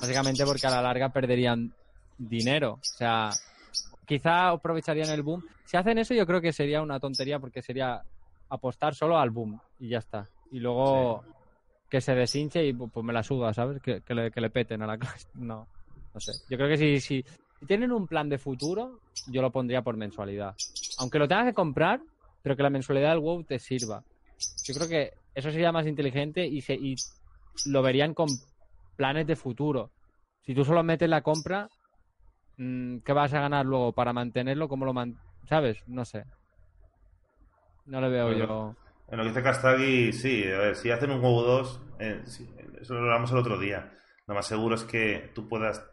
[0.00, 1.72] Básicamente porque a la larga perderían
[2.18, 2.72] dinero.
[2.74, 3.30] O sea,
[4.06, 5.42] quizá aprovecharían el boom.
[5.64, 8.02] Si hacen eso, yo creo que sería una tontería porque sería
[8.50, 10.28] apostar solo al boom y ya está.
[10.52, 11.24] Y luego
[11.88, 13.82] que se deshinche y pues me la suda, ¿sabes?
[13.82, 15.28] Que, que le, que le peten a la clase.
[15.34, 15.66] No,
[16.14, 16.32] no sé.
[16.48, 17.24] Yo creo que si, si,
[17.58, 20.54] si tienen un plan de futuro, yo lo pondría por mensualidad.
[20.98, 22.00] Aunque lo tengas que comprar,
[22.42, 24.04] pero que la mensualidad del WoW te sirva.
[24.64, 26.96] Yo creo que eso sería más inteligente y, se, y
[27.66, 28.28] lo verían con
[28.96, 29.90] planes de futuro.
[30.42, 31.68] Si tú solo metes la compra,
[32.58, 34.68] mm, ¿qué vas a ganar luego para mantenerlo?
[34.68, 35.16] ¿Cómo lo man
[35.48, 35.78] ¿Sabes?
[35.86, 36.24] No sé.
[37.86, 38.81] No le veo Bueno, yo.
[39.12, 42.48] En lo que dice Kastagi, sí, a ver, si hacen un WoW 2, eh, sí,
[42.80, 43.92] eso lo hablamos el otro día.
[44.26, 45.84] Lo más seguro es que tú puedas.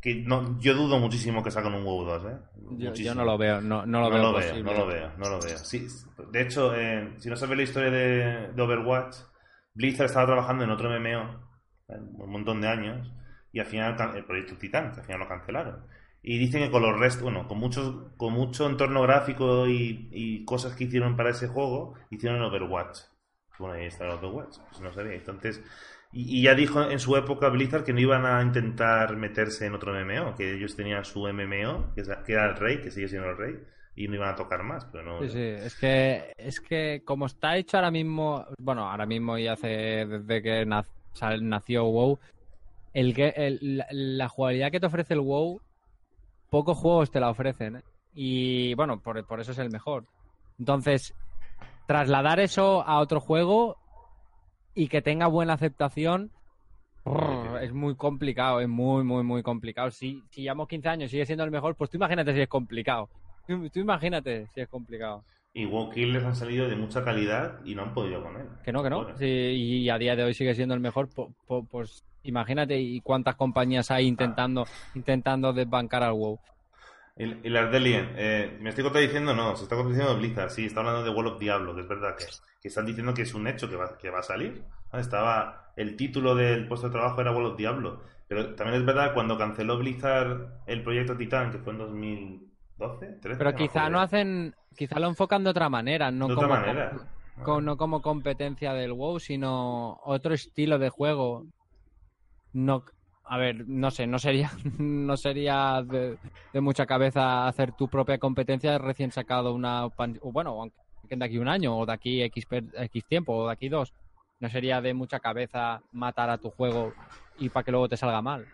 [0.00, 2.38] Que no, yo dudo muchísimo que saquen un WoW 2, ¿eh?
[2.78, 5.12] Yo, yo no lo veo, no, no lo no veo lo veo, no lo veo,
[5.18, 5.58] no lo veo.
[5.58, 5.88] Sí,
[6.30, 9.16] de hecho, eh, si no sabes la historia de, de Overwatch,
[9.74, 11.44] Blizzard estaba trabajando en otro MMO
[11.88, 13.12] un montón de años
[13.52, 15.86] y al final el proyecto Titan, que al final lo cancelaron.
[16.26, 20.44] Y dicen que con los restos, bueno, con muchos, con mucho entorno gráfico y, y
[20.46, 23.00] cosas que hicieron para ese juego, hicieron Overwatch.
[23.58, 25.12] Bueno, ahí está el Overwatch, pues no sabía.
[25.14, 25.62] Entonces,
[26.12, 29.92] y, ya dijo en su época Blizzard que no iban a intentar meterse en otro
[29.92, 32.02] MMO, que ellos tenían su MMO, que,
[32.32, 33.54] era el rey, que sigue siendo el rey,
[33.94, 35.20] y no iban a tocar más, pero no.
[35.22, 39.46] Sí, sí, es que, es que como está hecho ahora mismo, bueno, ahora mismo y
[39.46, 42.18] hace desde que nació WoW,
[42.94, 45.60] el, el- la, la jugabilidad que te ofrece el WoW,
[46.54, 47.76] pocos juegos te la ofrecen.
[47.76, 47.82] ¿eh?
[48.14, 50.04] Y bueno, por, por eso es el mejor.
[50.58, 51.12] Entonces,
[51.88, 53.76] trasladar eso a otro juego
[54.72, 56.30] y que tenga buena aceptación
[57.04, 59.90] brr, es muy complicado, es muy, muy, muy complicado.
[59.90, 62.48] Si, si llevamos 15 años y sigue siendo el mejor, pues tú imagínate si es
[62.48, 63.08] complicado.
[63.48, 65.24] Tú, tú imagínate si es complicado.
[65.52, 68.46] Y WoW Killers han salido de mucha calidad y no han podido con él.
[68.64, 69.16] Que no, que no.
[69.18, 71.08] Sí, y a día de hoy sigue siendo el mejor.
[71.12, 76.38] po- po- pues imagínate y cuántas compañías hay intentando intentando desbancar al WoW.
[77.16, 80.80] Y, y la Ardelien, eh, me estoy contradiciendo, no, se está contradiciendo Blizzard, sí, está
[80.80, 82.24] hablando de World of Diablo, que es verdad que,
[82.60, 84.64] que están diciendo que es un hecho que va, que va a salir.
[84.92, 89.14] Estaba, el título del puesto de trabajo era World of Diablo, pero también es verdad
[89.14, 94.54] cuando canceló Blizzard el proyecto Titan, que fue en 2012, 13, Pero quizá no hacen,
[94.76, 96.92] quizá lo enfocan de otra manera, no de como, otra manera.
[97.44, 101.44] co- no como competencia del WoW, sino otro estilo de juego.
[102.54, 102.84] No,
[103.24, 106.16] a ver, no sé, no sería, no sería de,
[106.52, 109.92] de mucha cabeza hacer tu propia competencia recién sacado una, o
[110.32, 113.68] bueno, aunque de aquí un año o de aquí X, X tiempo o de aquí
[113.68, 113.92] dos.
[114.40, 116.92] No sería de mucha cabeza matar a tu juego
[117.38, 118.46] y para que luego te salga mal.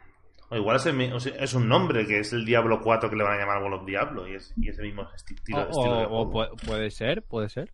[0.51, 3.34] O igual es, el es un nombre, que es el Diablo 4 que le van
[3.34, 6.05] a llamar World of Diablo, y es, y ese mismo esti- estilo, O, estilo de
[6.07, 6.20] juego.
[6.22, 7.72] o puede, puede ser, puede ser.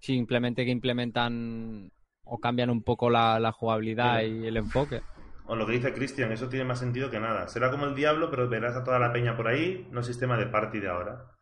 [0.00, 1.90] Simplemente que implementan
[2.28, 5.02] o cambian un poco la, la jugabilidad y el enfoque.
[5.46, 7.48] O lo que dice Christian, eso tiene más sentido que nada.
[7.48, 10.46] Será como el diablo, pero verás a toda la peña por ahí, no sistema de
[10.46, 11.37] party de ahora.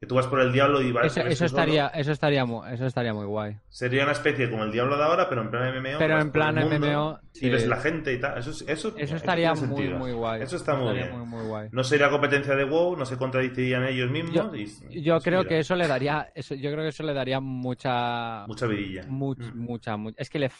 [0.00, 2.86] Que tú vas por el diablo y vas Eso, eso estaría, eso estaría muy, eso
[2.86, 3.58] estaría muy guay.
[3.68, 5.98] Sería una especie como el diablo de ahora, pero en plan MMO.
[5.98, 7.50] Pero en plan MMO, Y sí.
[7.50, 8.38] ves la gente y tal.
[8.38, 9.98] Eso, es- eso, Eso estaría muy, sentido.
[9.98, 10.40] muy guay.
[10.40, 11.10] Eso está muy bien.
[11.18, 11.68] muy, muy guay.
[11.72, 14.32] No sería competencia de WoW, no se contradictirían ellos mismos.
[14.34, 17.12] Yo, y- yo creo mira, que eso le daría, eso, yo creo que eso le
[17.12, 19.04] daría mucha, Mucha vidilla.
[19.06, 19.58] much- Mm.
[19.58, 20.50] mucha, mu- es que le,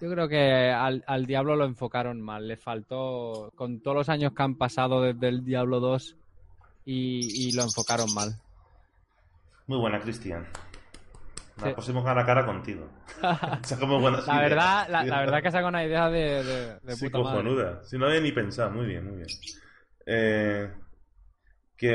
[0.00, 2.46] yo creo que al, al Diablo lo enfocaron mal.
[2.46, 6.16] Le faltó, con todos los años que han pasado desde el Diablo 2
[6.84, 8.34] y, y lo enfocaron mal.
[9.66, 10.46] Muy buena, Cristian.
[11.56, 11.92] La Sí.
[12.04, 12.88] cara a cara contigo.
[14.00, 14.50] Buenas La ideas.
[14.50, 17.30] verdad, la, la verdad que saca una idea de, de, de Sí, puta madre.
[17.42, 17.84] cojonuda.
[17.84, 18.70] Si no había ni pensado.
[18.72, 19.28] Muy bien, muy bien.
[20.06, 20.70] Eh,
[21.76, 21.94] que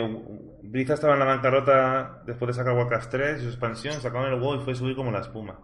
[0.63, 4.39] Blizzard estaba en la bancarrota después de sacar Warcraft 3 y su expansión, sacaron el
[4.39, 5.59] WoW y fue subir como la espuma.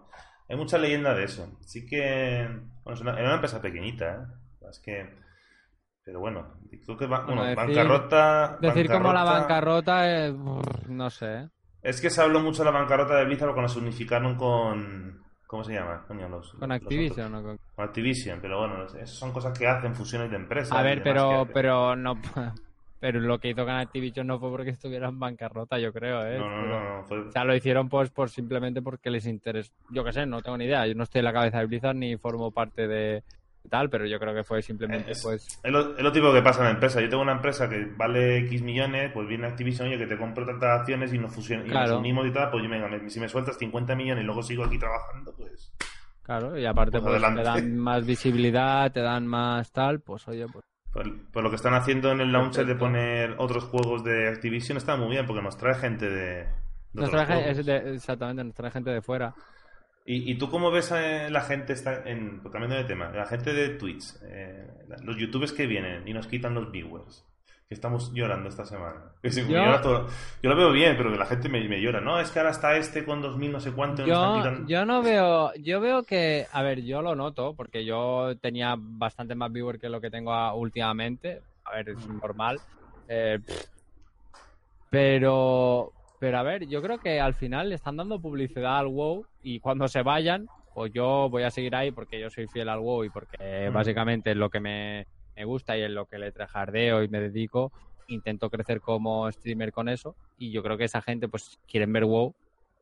[0.48, 1.58] Hay mucha leyenda de eso.
[1.62, 2.46] Sí que...
[2.84, 4.68] Bueno, es una- era una empresa pequeñita, ¿eh?
[4.70, 5.25] Es que...
[6.06, 6.46] Pero bueno,
[6.84, 7.06] creo que...
[7.06, 8.58] va- Bueno, bueno, decir- bancarrota...
[8.60, 10.32] Decir como la bancarrota- eh,
[10.88, 11.34] no sé.
[11.34, 11.48] ¿eh?
[11.82, 15.20] Es que se habló mucho de la bancarrota de Blizzard cuando se unificaron con...
[15.48, 16.04] ¿Cómo se llama?
[16.06, 17.32] Coño, los, Con los Activision.
[17.32, 17.42] ¿no?
[17.42, 20.76] Con- Activision, pero bueno, esas son cosas que hacen, fusiones de empresas.
[20.78, 22.14] A ver, pero, pero no.
[23.00, 26.38] Pero lo que hizo con Activision no fue porque estuviera en bancarrota, yo creo, ¿eh?
[26.38, 29.26] No, no, Pero- no, no, fue- O sea, lo hicieron pues por simplemente porque les
[29.26, 29.72] interesa.
[29.90, 30.86] Yo qué sé, no tengo ni idea.
[30.86, 33.22] Yo no estoy en la cabeza de Blizzard ni formo parte de
[33.66, 35.60] tal, pero yo creo que fue simplemente Es- pues.
[35.62, 37.00] Es lo, es lo típico que pasa en la empresa.
[37.00, 40.44] Yo tengo una empresa que vale X millones, pues viene Activision, oye, que te compro
[40.46, 41.98] tantas acciones y nos fusionamos y nos Claro.
[41.98, 44.64] unimos y tal, pues yo, venga, me- si me sueltas 50 millones y luego sigo
[44.64, 45.72] aquí trabajando, pues...
[46.22, 50.46] Claro, y aparte Pues pues, te dan más visibilidad, te dan más tal, pues oye,
[50.52, 50.64] pues.
[50.92, 54.76] Pues, pues lo que están haciendo en el launcher de poner otros juegos de Activision
[54.78, 56.34] está muy bien, porque nos trae gente de...
[56.44, 56.46] de
[56.94, 59.34] Nos trae, de- exactamente, nos trae gente de fuera.
[60.08, 63.26] ¿Y, y tú cómo ves a la gente, está en, pues, cambiando de tema, la
[63.26, 64.66] gente de Twitch, eh,
[65.02, 67.24] los youtubers que vienen y nos quitan los viewers?
[67.68, 69.10] Que estamos llorando esta semana.
[69.24, 70.06] Yo- llora todo.
[70.40, 72.00] Yo lo veo bien, pero que la gente me, me llora.
[72.00, 74.04] No, es que ahora está este con 2000 no sé cuánto.
[74.04, 78.34] están Yo, yo no veo, yo veo que, a ver, yo lo noto, porque yo
[78.40, 81.40] tenía bastante más viewer que lo que tengo a- últimamente.
[81.64, 82.60] A ver, es normal.
[83.08, 83.40] Eh,
[84.90, 89.26] pero, pero a ver, yo creo que al final le están dando publicidad al WoW
[89.40, 92.80] y cuando se vayan, pues yo voy a seguir ahí porque yo soy fiel al
[92.80, 93.72] WoW y porque Mm.
[93.72, 97.20] básicamente es lo que me, me gusta y es lo que le trajardeo y me
[97.20, 97.72] dedico.
[98.06, 102.04] Intento crecer como streamer con eso y yo creo que esa gente, pues, quieren ver
[102.04, 102.34] WoW,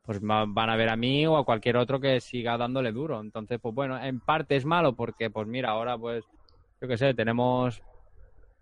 [0.02, 3.20] pues van a ver a mí o a cualquier otro que siga dándole duro.
[3.20, 6.28] Entonces, pues bueno, en parte es malo porque, pues mira, ahora pues,
[6.80, 7.82] yo qué sé, tenemos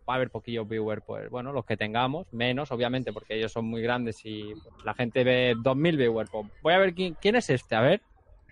[0.08, 3.66] va a haber poquillos viewers, pues bueno, los que tengamos, menos obviamente porque ellos son
[3.66, 6.30] muy grandes y pues, la gente ve 2000 viewers.
[6.30, 8.02] Pues, voy a ver quién, quién es este, a ver.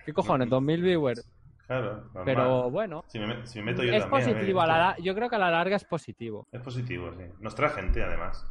[0.05, 0.49] ¿Qué cojones?
[0.49, 1.29] 2000 viewers.
[1.67, 2.25] Claro, normal.
[2.25, 4.61] Pero bueno, Si me, met- si me meto yo es también, ver, positivo.
[4.61, 6.47] A la- yo creo que a la larga es positivo.
[6.51, 7.25] Es positivo, sí.
[7.39, 8.45] Nos trae gente, además.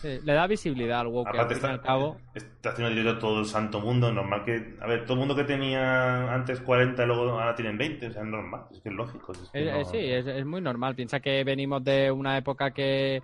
[0.00, 2.20] Sí, le da visibilidad al WoW, que al Aparte fin y está, al cabo...
[2.34, 4.12] está haciendo directo todo el santo mundo.
[4.12, 4.76] Normal que...
[4.80, 8.06] A ver, todo el mundo que tenía antes 40 y luego ahora tienen 20.
[8.06, 8.62] O sea, es normal.
[8.70, 9.32] Es que es lógico.
[9.32, 10.94] es que Es- no- es- sí, es, es muy normal.
[10.94, 13.22] Piensa que venimos de una época que...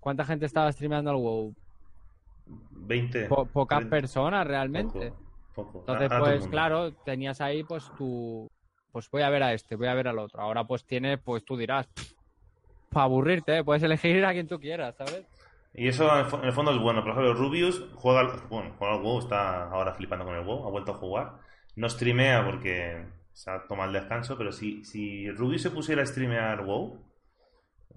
[0.00, 1.54] ¿Cuánta gente estaba streameando al WoW?
[2.46, 3.26] 20.
[3.26, 5.12] Po- pocas 30, personas realmente.
[5.54, 5.78] Poco, poco.
[5.92, 8.48] Entonces, pues claro, tenías ahí pues tu...
[8.92, 10.40] Pues voy a ver a este, voy a ver al otro.
[10.40, 11.88] Ahora pues tienes, pues tú dirás,
[12.90, 13.64] para aburrirte, ¿eh?
[13.64, 15.24] puedes elegir a quien tú quieras, ¿sabes?
[15.74, 17.02] Y eso en el fo- en el fondo es bueno.
[17.02, 20.66] Por ejemplo, Rubius juega, al- bueno, juega al WoW, está ahora flipando con el WoW,
[20.66, 21.32] ha vuelto a jugar.
[21.76, 26.06] No streamea porque se ha tomado el descanso, pero si, si Rubius se pusiera a
[26.06, 27.02] streamear WoW,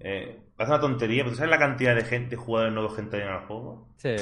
[0.00, 3.46] eh, parece una tontería, pero ¿sabes la cantidad de gente, jugadores nuevos que entrarían al
[3.46, 3.88] juego?
[3.96, 4.16] Sí.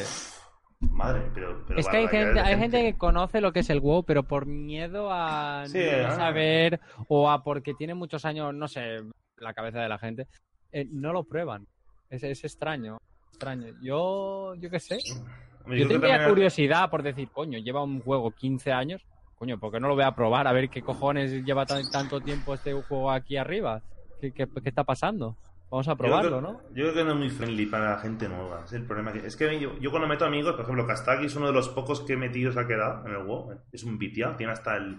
[0.81, 1.65] Madre, pero...
[1.66, 4.23] pero es que hay gente, hay gente que conoce lo que es el WoW, pero
[4.24, 6.16] por miedo a Sí, no ah.
[6.16, 8.99] saber o a porque tiene muchos años, no sé,
[9.39, 10.27] la cabeza de la gente,
[10.73, 11.66] eh, no lo prueban.
[12.11, 12.99] Es, es extraño,
[13.31, 13.66] extraño.
[13.82, 14.98] Yo, yo qué sé.
[15.05, 19.05] Yo que tendría también- curiosidad por decir, coño, lleva un juego 15 años,
[19.36, 20.47] coño, ¿por qué no lo voy a probar?
[20.47, 23.82] A ver qué cojones lleva tan- tanto tiempo este juego aquí arriba.
[24.20, 25.36] ¿Qué, qué, qué está pasando?
[25.69, 26.61] Vamos a Yo creo probarlo, ¿no?
[26.73, 28.62] Yo creo que no es muy friendly para la gente nueva.
[28.65, 29.12] Es el problema.
[29.12, 31.69] Que, es que yo, yo cuando meto amigos, por ejemplo, Kastaki es uno de los
[31.70, 33.61] pocos que he metido se ha quedado en el WoW.
[33.73, 34.36] Es un viciado.
[34.36, 34.97] Tiene hasta el,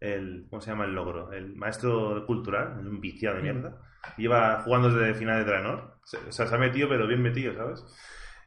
[0.00, 0.46] el.
[0.50, 1.32] ¿Cómo se llama el logro?
[1.32, 2.78] El maestro cultural.
[2.80, 3.78] Es un viciado de mierda.
[4.16, 5.94] Lleva jugando desde finales de Draenor.
[6.02, 7.84] O sea, se ha metido, pero bien metido, ¿sabes?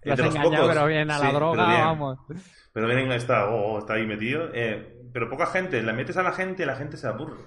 [0.03, 0.75] Lo has De los engañado, pocos.
[0.75, 1.81] pero bien a la Sí, droga, pero bien.
[1.81, 2.19] vamos.
[2.73, 4.49] Pero bien, está, oh, oh, está ahí metido.
[4.53, 7.37] Eh, pero poca gente, le metes a la gente y la gente se aburre.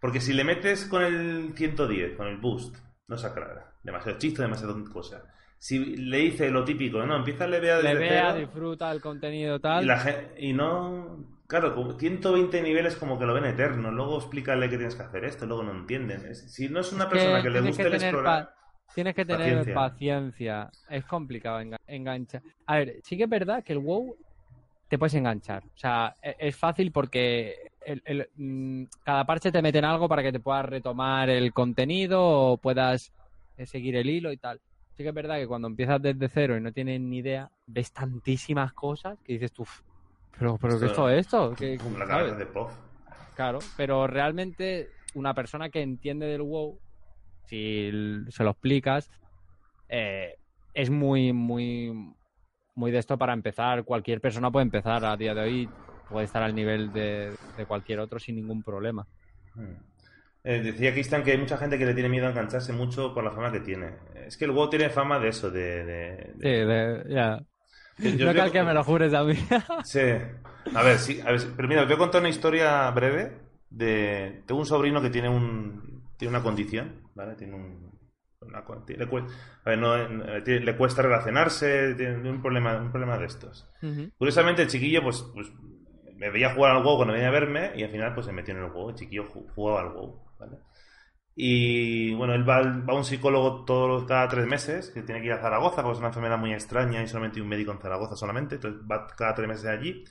[0.00, 2.76] Porque si le metes con el 110, con el boost,
[3.08, 3.72] no se aclara.
[3.82, 5.24] Demasiado chiste, demasiado cosa.
[5.58, 9.00] Si le dice lo típico, no, empieza a levear Le desde vea, cero, disfruta el
[9.00, 9.86] contenido y, tal.
[9.86, 11.39] la gen- y no...
[11.50, 13.90] Claro, como 120 niveles como que lo ven eterno.
[13.90, 16.32] Luego explícale que tienes que hacer esto, luego no entienden.
[16.36, 18.54] Si no es una Es persona que, le guste que el explorar...
[18.94, 19.74] Tienes que tener Paciencia.
[19.74, 20.70] paciencia.
[20.88, 22.42] Es complicado enga- enganchar.
[22.66, 24.16] A ver, sí que es verdad que el WoW
[24.88, 25.64] te puedes enganchar.
[25.64, 30.22] O sea, e- es fácil porque el- el, mm, cada parche te meten algo para
[30.22, 33.12] que te puedas retomar el contenido o puedas
[33.56, 34.60] eh, seguir el hilo y tal.
[34.96, 37.92] Sí que es verdad que cuando empiezas desde cero y no tienes ni idea, ves
[37.92, 39.82] tantísimas cosas que dices tú, "Uf,
[40.38, 41.54] pero, pero ¿qué es todo esto?
[41.56, 42.36] ¿Qué- la sabes?
[42.38, 42.72] de Puff.
[43.34, 46.78] Claro, pero realmente una persona que entiende del WoW,
[47.46, 47.90] si
[48.28, 49.10] se lo explicas,
[49.88, 50.34] eh,
[50.74, 51.92] es muy, muy,
[52.74, 53.84] muy de esto para empezar.
[53.84, 55.68] Cualquier persona puede empezar a día de hoy,
[56.08, 59.06] puede estar al nivel de, de cualquier otro sin ningún problema.
[59.54, 59.72] Mm.
[60.42, 63.22] Eh, decía Cristian que hay mucha gente que le tiene miedo a engancharse mucho por
[63.24, 63.90] la fama que tiene.
[64.26, 65.84] Es que el WoW tiene fama de eso, de...
[65.84, 67.38] de- Sí, de- de- ya.
[67.38, 67.44] que
[68.16, 69.34] yo No cal que me lo jures a mí.
[69.84, 70.00] Sí.
[70.74, 73.38] A ver, sí, a ver, pero mira, os voy a contar una historia breve
[73.70, 74.42] de...
[74.46, 76.04] Tengo un sobrino que tiene un...
[76.16, 77.34] Tiene una condición, ¿vale?
[77.34, 77.90] Tiene un...
[78.42, 79.26] una con- le, cue-
[79.64, 83.70] a ver, no, eh, tiene- le cuesta relacionarse, tiene un problema, un problema de estos.
[84.18, 85.50] Curiosamente, el chiquillo, pues, pues
[86.16, 88.54] me veía jugar al WoW cuando venía a verme y al final pues se metió
[88.54, 88.90] en el WoW.
[88.90, 90.58] El chiquillo ju- jugaba al WoW, ¿vale?
[91.42, 95.28] Y bueno, él va, va a un psicólogo todos cada tres meses, que tiene que
[95.28, 98.14] ir a Zaragoza, porque es una enfermedad muy extraña y solamente un médico en Zaragoza
[98.16, 100.04] solamente, entonces va cada tres meses allí.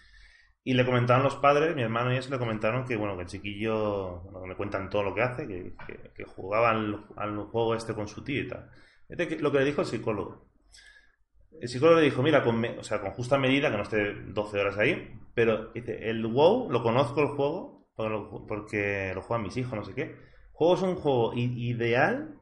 [0.64, 3.28] Y le comentaron los padres, mi hermano y eso, le comentaron que, bueno, que el
[3.30, 5.74] chiquillo, bueno, me cuentan todo lo que hace, que,
[6.16, 6.96] que- jugaba al,
[7.52, 8.70] juego este con su tío y tal.
[9.10, 10.48] Que- lo que le dijo el psicólogo.
[11.62, 14.14] El psicólogo le dijo, mira, con, me- o sea, con justa medida, que no esté
[14.28, 19.22] 12 horas ahí, pero dice, el WoW, lo conozco el juego, porque lo, porque lo
[19.22, 20.16] juegan mis hijos, no sé qué.
[20.60, 22.36] El juego es un juego ideal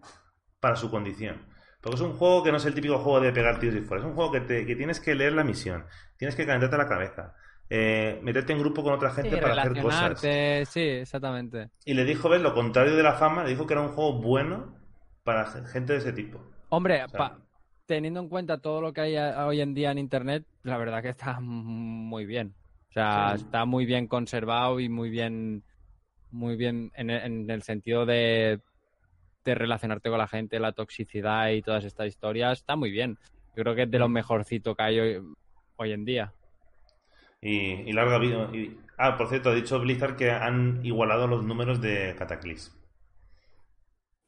[0.59, 1.45] para su condición.
[1.81, 4.03] Porque es un juego que no es el típico juego de pegar tiros y fuera.
[4.03, 5.85] Es un juego que, te- que tienes que leer la misión,
[6.17, 7.35] tienes que calentarte la cabeza,
[7.69, 10.19] eh, meterte en grupo con otra gente Sí, para hacer cosas.
[10.65, 11.69] sí, exactamente.
[11.85, 14.13] Y le dijo, ves, lo contrario de la fama, le dijo que era un juego
[14.19, 14.75] bueno
[15.23, 16.39] para ge- gente de ese tipo.
[16.69, 17.39] Hombre, O sea, pa-
[17.85, 21.09] teniendo en cuenta todo lo que hay hoy en día en Internet, la verdad que
[21.09, 22.55] está muy bien.
[22.89, 23.43] O sea, Sí.
[23.43, 25.63] está muy bien conservado y muy bien,
[26.31, 28.59] muy bien en el, en el sentido de,
[29.45, 33.17] de relacionarte con la gente, la toxicidad y todas estas historias, está muy bien.
[33.55, 34.13] Yo creo que es de lo Mm.
[34.13, 35.21] mejorcito que hay hoy,
[35.77, 36.33] hoy en día.
[37.41, 37.57] Y,
[37.89, 38.49] y larga vida.
[38.53, 42.73] Y Ah, por cierto, ha dicho Blizzard que han igualado los números de Cataclysm.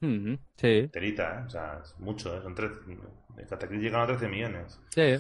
[0.02, 1.44] Ujú, Sí, Terita, ¿eh?
[1.48, 2.42] O sea, es mucho, ¿eh?
[2.42, 2.76] Son 13...
[3.50, 4.80] Cataclysm llegan a 13 millones.
[4.90, 5.18] sí.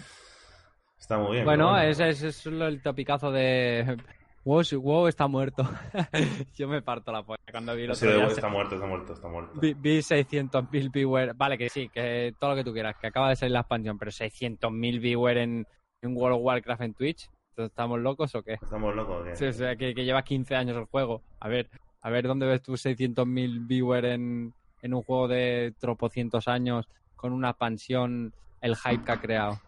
[1.00, 1.46] Está muy bien.
[1.46, 3.98] Bueno, pero ese es, el topicazo de
[4.46, 5.64] WoW, WoW está muerto.
[6.56, 8.26] Yo me parto la polla cuando vi el Sí, día.
[8.28, 9.60] está muerto, está muerto, está muerto.
[9.60, 11.38] Vi, vi 600.000 viewers.
[11.38, 13.98] Vale, que sí, que todo lo que tú quieras, que acaba de salir la expansión,
[13.98, 15.68] pero 600.000 viewers en,
[16.02, 17.30] en World of Warcraft en Twitch.
[17.52, 18.54] Entonces, ¿Estamos locos o qué?
[18.54, 19.26] Estamos locos.
[19.28, 19.36] ¿qué?
[19.36, 21.22] Sí, o sea, que, que lleva 15 años el juego.
[21.40, 21.70] A ver,
[22.02, 26.88] a ver dónde ves tú 600.000 viewers en, en un juego de tropocientos años
[27.18, 29.60] con una expansión, el hype que ha creado.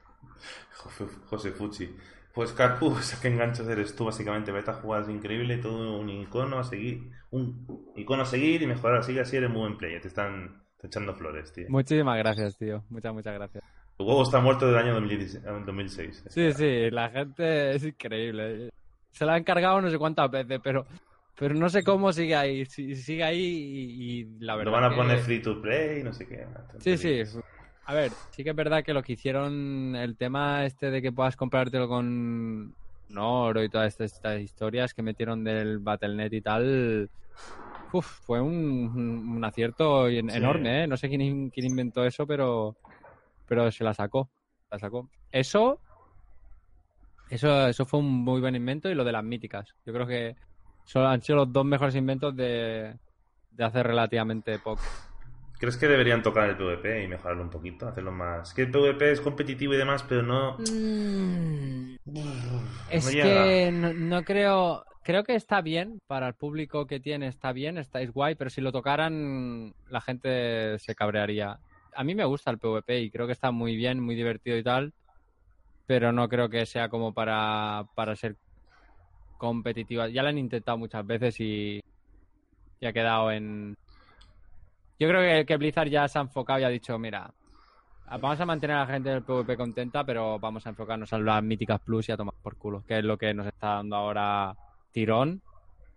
[0.77, 1.93] José, José Fuchi.
[2.33, 4.51] Pues Carpu, ¿qué enganchos eres tú básicamente?
[4.51, 8.67] Vete a jugar, es increíble, todo un icono a seguir, un icono a seguir y
[8.67, 11.65] mejorar, así así eres muy buen player, te están te echando flores, tío.
[11.69, 12.83] Muchísimas gracias, tío.
[12.89, 13.63] Muchas, muchas gracias.
[13.97, 16.23] Tu juego está muerto desde el año 2016 eh, 2006.
[16.29, 18.71] Sí, sí, la gente es increíble.
[19.11, 20.87] Se la ha encargado no sé cuántas veces, pero,
[21.37, 22.65] pero no sé cómo sigue ahí.
[22.65, 24.71] Si- Sigue ahí y, y la verdad.
[24.71, 26.47] Lo van a que- poner free to play, no sé qué.
[26.79, 27.21] Sí, sí.
[27.91, 31.11] A ver, sí que es verdad que lo que hicieron, el tema este de que
[31.11, 32.73] puedas comprártelo con
[33.17, 37.09] oro y todas estas, estas historias que metieron del Battle.net y tal,
[37.91, 40.37] uf, fue un, acierto en- Sí.
[40.37, 40.87] enorme, ¿eh?
[40.87, 42.77] No sé quién, quién inventó eso, pero,
[43.45, 44.29] pero se la sacó.
[44.71, 45.09] La sacó.
[45.29, 45.77] Eso,
[47.29, 49.67] eso, eso fue un muy buen invento y lo de las míticas.
[49.85, 50.37] Yo creo que
[50.85, 52.95] son, han sido los dos mejores inventos de,
[53.49, 54.81] de hace relativamente poco.
[55.61, 57.87] ¿Crees que deberían tocar el PvP y mejorarlo un poquito?
[57.87, 58.51] Hacerlo más.
[58.51, 60.57] Que el PvP es competitivo y demás, pero no.
[62.89, 63.43] Es no llega.
[63.43, 64.83] que no, no creo.
[65.03, 68.49] Creo que está bien para el público que tiene, está bien, está es guay, pero
[68.49, 71.59] si lo tocaran, la gente se cabrearía.
[71.95, 74.63] A mí me gusta el PvP y creo que está muy bien, muy divertido y
[74.63, 74.95] tal,
[75.85, 78.35] pero no creo que sea como para, para ser
[79.37, 80.09] competitiva.
[80.09, 81.81] Ya lo han intentado muchas veces y,
[82.79, 83.77] y ha quedado en.
[85.01, 87.33] Yo creo que, que Blizzard ya se ha enfocado y ha dicho: mira,
[88.19, 91.41] Vamos a mantener a la gente del PvP contenta, pero vamos a enfocarnos en las
[91.41, 94.53] míticas plus y a tomar por culo, que es lo que nos está dando ahora
[94.91, 95.41] tirón.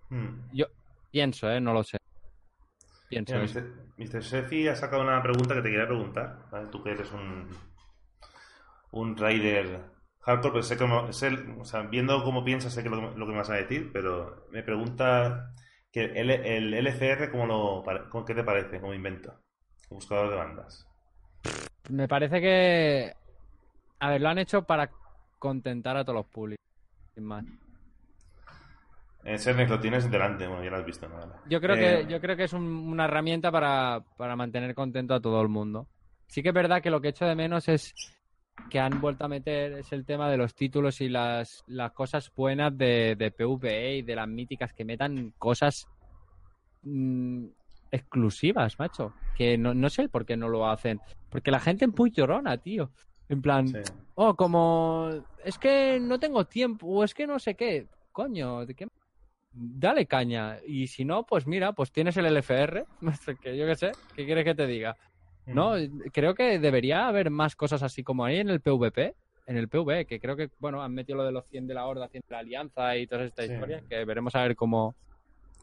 [0.08, 0.48] Hmm.
[0.52, 0.66] Yo
[1.10, 1.60] pienso, ¿eh?
[1.60, 1.98] No lo sé.
[3.10, 3.46] Pienso Mira.
[3.46, 3.64] Mr.
[3.98, 4.22] Mr.
[4.22, 6.46] Sefi ha sacado una pregunta que te quería preguntar.
[6.50, 6.68] ¿vale?
[6.68, 7.50] Tú que eres un,
[8.92, 9.80] un rider
[10.20, 13.32] hardcore, pues sé cómo, sé, o sea, viendo cómo piensas, sé que lo, lo que
[13.32, 15.52] me vas a decir, pero me pregunta
[15.94, 19.32] que el, el LCR, ¿cómo lo, cómo- ¿qué te parece como invento?
[19.88, 20.84] Buscador de bandas.
[21.88, 23.12] Me parece que.
[24.00, 24.90] A ver, lo han hecho para
[25.38, 26.64] contentar a todos los públicos.
[27.14, 27.44] Sin más.
[29.22, 31.16] En Cernex lo tienes delante, bueno, ya lo has visto, ¿no?
[31.48, 35.14] Yo creo Eh, que, yo creo que es un- una herramienta para, para mantener contento
[35.14, 35.86] a todo el mundo.
[36.26, 37.94] Sí que es verdad que lo que echo de menos es
[38.70, 42.32] que han vuelto a meter es el tema de los títulos y las, las cosas
[42.34, 45.88] buenas de, de PvE y de las míticas que metan cosas
[46.82, 47.46] mm,
[47.90, 49.12] exclusivas, macho.
[49.36, 51.00] Que no, no sé por qué no lo hacen.
[51.30, 52.90] Porque la gente es muy llorona, tío.
[53.28, 53.78] En plan, sí.
[54.14, 55.10] oh, como
[55.44, 57.88] es que no tengo tiempo o es que no sé qué.
[58.12, 58.88] Coño, ¿de qué?
[59.52, 60.58] Dale caña.
[60.66, 62.84] Y si no, pues mira, pues tienes el LFR,
[63.42, 64.96] que yo qué sé, ¿qué quieres que te diga?
[65.46, 65.74] No,
[66.12, 69.14] creo que debería haber más cosas así como hay en el PvP,
[69.46, 71.86] en el PvE, que creo que, bueno, han metido lo de los 100 de la
[71.86, 73.52] Horda, 100 de la Alianza y todas estas Sí.
[73.52, 74.96] historias, que veremos a ver cómo,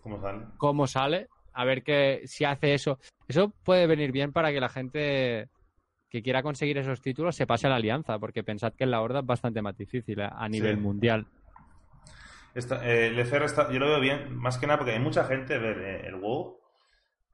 [0.03, 0.45] ¿Cómo sale?
[0.57, 2.99] cómo sale, a ver que si hace eso.
[3.27, 5.49] Eso puede venir bien para que la gente
[6.09, 9.01] que quiera conseguir esos títulos se pase a la Alianza, porque pensad que en la
[9.01, 10.81] Horda es bastante más difícil eh, a nivel Sí.
[10.81, 11.25] mundial.
[12.53, 15.23] Esta- eh, el LCR está, yo lo veo bien, más que nada porque hay mucha
[15.23, 16.59] gente, ver, eh, el WoW,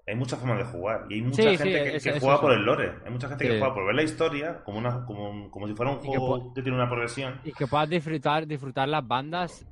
[0.08, 2.42] hay mucha forma de jugar y hay mucha Sí, sí, gente que, juega eso.
[2.42, 5.52] por el lore, hay mucha gente que juega por ver la historia como una como,
[5.52, 7.40] como si fuera un Y que juego que, tiene una progresión.
[7.44, 9.66] Y que puedas disfrutar, disfrutar las bandas,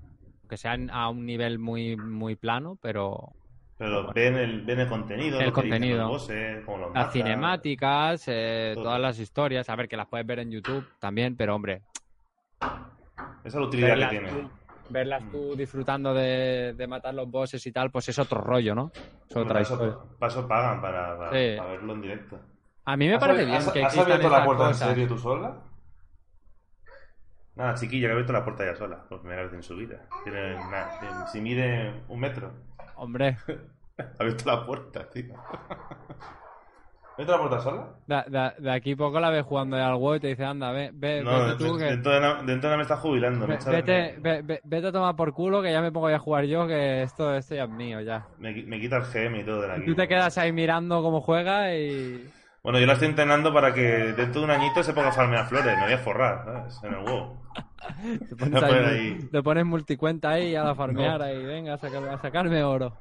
[0.49, 3.31] que sean a un nivel muy, muy plano, pero
[3.77, 4.11] Pero Bueno.
[4.13, 5.99] ven, el, ven el contenido, El contenido.
[5.99, 10.39] los bosses, los las cinemáticas, eh, todas las historias, a ver, que las puedes ver
[10.39, 11.81] en YouTube también, pero hombre,
[12.61, 12.77] Esa
[13.45, 14.64] es la utilidad que tiene.
[14.89, 18.91] Verlas tú disfrutando de, de matar los bosses y tal, pues es otro rollo, ¿no?
[19.29, 19.63] Es otra
[20.19, 21.57] para eso pagan, para, para- Sí.
[21.57, 22.39] para verlo en directo.
[22.85, 24.81] A mí me ¿Has parece bien has- que ¿Has abierto la puerta cosas.
[24.81, 25.61] en serio tú sola?
[27.55, 30.07] Nada, chiquilla, que ha abierto la puerta ya sola, por primera vez en su vida.
[30.23, 32.51] Tiene una- tiene- si mide un metro.
[32.95, 33.37] Hombre,
[33.97, 35.33] Ha abierto la puerta, tío.
[37.17, 37.87] ¿Ha abierto la puerta sola?
[38.07, 40.71] de, de- de aquí a poco la ves jugando al WoW y te dice, anda,
[40.71, 41.85] ve, ve, No, vete tú, que...
[41.89, 43.47] dentro de, nada- dentro de me está jubilando.
[43.47, 46.07] me, ve- echa- Vete, ve- ve- vete a tomar por culo que ya me pongo
[46.07, 48.27] a jugar yo, que esto, esto ya es mío ya.
[48.37, 51.21] me, me quita el GM y todo de la tú te quedas ahí mirando cómo
[51.21, 52.31] juega y...
[52.63, 55.47] Bueno, yo la estoy entrenando para que dentro de un añito se ponga a farmear
[55.47, 55.77] flores.
[55.77, 56.79] Me voy a forrar, ¿sabes?
[56.83, 57.39] En el WoW.
[58.29, 59.29] Te pones, a ahí.
[59.31, 62.99] te pones multicuenta ahí a la farmear ahí, venga, a, sacar- a sacarme oro.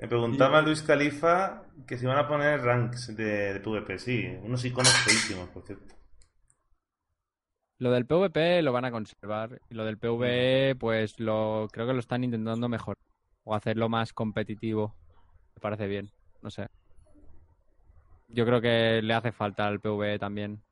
[0.00, 3.98] Me preguntaba a Luis Califa que si van a poner ranks de, de PvP.
[3.98, 5.94] Sí, unos iconos feísimos, por cierto.
[7.76, 9.60] Lo del PvP lo van a conservar.
[9.68, 12.96] Y lo del PvE, pues lo creo que lo están intentando mejorar.
[13.44, 14.96] O hacerlo más competitivo.
[15.54, 16.10] Me parece bien.
[16.40, 16.68] No sé.
[18.28, 20.62] Yo creo que le hace falta al PvE también.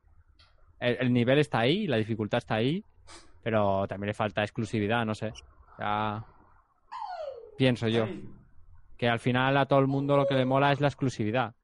[0.81, 2.83] El, el nivel está ahí, la dificultad está ahí.
[3.43, 5.35] Pero también le falta exclusividad, no sé.
[5.79, 6.25] Ya
[7.59, 8.07] pienso yo.
[8.99, 11.55] Que al final a todo el mundo lo que le mola es la exclusividad.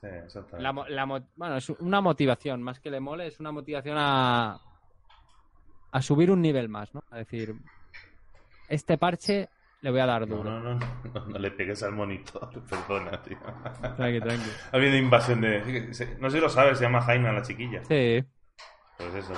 [0.00, 0.62] Sí, exactamente.
[0.62, 4.58] La la bueno, es una motivación, más que le mole, es una motivación a,
[5.92, 7.02] a subir un nivel más, ¿no?
[7.10, 7.54] A decir,
[8.68, 9.48] este parche
[9.80, 10.50] le voy a dar No, duro.
[10.50, 10.74] no, no,
[11.14, 13.38] no, no le pegues al monitor, perdona, tío.
[13.96, 14.50] Tranqui, tranqui.
[14.72, 15.88] Ha habido invasión de...
[16.18, 17.82] No sé si lo sabes, se llama Jaina la chiquilla.
[17.84, 18.22] Sí,
[18.98, 19.32] Pues eso,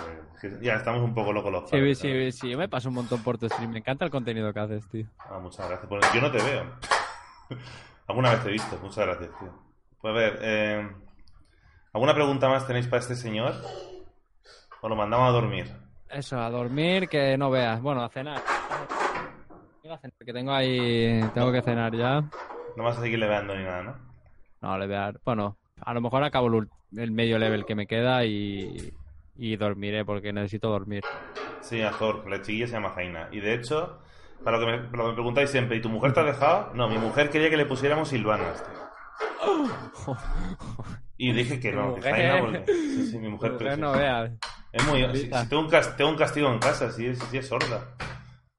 [0.62, 2.36] ya estamos un poco locos los sí, padres, sí, ¿sabes?
[2.38, 4.88] sí, yo me paso un montón por tu stream, me encanta el contenido que haces,
[4.88, 5.06] tío.
[5.18, 6.14] Ah, muchas gracias.
[6.14, 6.64] Yo no te veo.
[8.06, 9.52] Alguna vez te he visto, muchas gracias, tío.
[10.00, 10.88] Pues a ver, eh,
[11.92, 13.54] ¿alguna pregunta más tenéis para este señor?
[14.80, 15.70] ¿O lo mandamos a dormir?
[16.08, 17.82] Eso, a dormir, que no veas.
[17.82, 18.40] Bueno, a cenar.
[19.82, 22.22] Iba a cenar, que tengo ahí, tengo que cenar ya.
[22.76, 23.96] No vas a seguir leveando ni nada, ¿no?
[24.60, 27.74] No, le voy a dar, bueno, a lo mejor acabo el, el medio level que
[27.74, 28.92] me queda y,
[29.36, 31.02] y dormiré porque necesito dormir.
[31.60, 33.28] Sí, Azor, la chiquilla se llama Jaina.
[33.32, 34.00] Y de hecho,
[34.44, 36.24] para lo que me, para lo que me preguntáis siempre, ¿y tu mujer te ha
[36.24, 36.72] dejado?
[36.74, 38.64] No, mi mujer quería que le pusiéramos Silvanas.
[41.20, 42.14] Y dije que no, que mujer.
[42.14, 42.62] Jaina, porque...
[42.72, 43.76] Sí, sí, mi mujer...
[43.76, 43.92] No.
[44.72, 45.16] Es muy...
[45.16, 47.88] Si, tengo, un cas- tengo un castigo en casa, si es, si es sorda.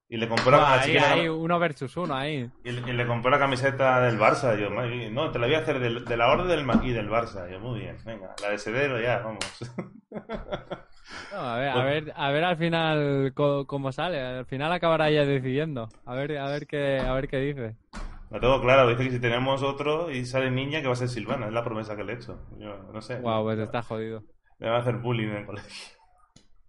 [0.09, 2.51] Y le compró la, ahí, ahí, uno versus uno ahí.
[2.65, 4.57] Y le, y le compró la camiseta del Barça.
[4.59, 7.09] Yo, no, te la voy a hacer del- de la Orden del Ma- y del
[7.09, 7.49] Barça.
[7.49, 9.39] Yo, muy bien, venga, la de Sedero ya, vamos.
[11.31, 14.21] No, a ver, a ver, a ver al final cómo sale.
[14.21, 15.89] Al final acabará ella decidiendo.
[16.05, 17.75] A ver, a ver qué, a ver qué dice.
[18.31, 21.09] Lo tengo claro, dice que si tenemos otro y sale niña, que va a ser
[21.09, 22.39] Silvana, es la promesa que le he hecho.
[22.59, 23.19] Yo, no sé.
[23.19, 24.23] Guau, pues está jodido.
[24.59, 25.71] Me va a hacer bullying en el colegio.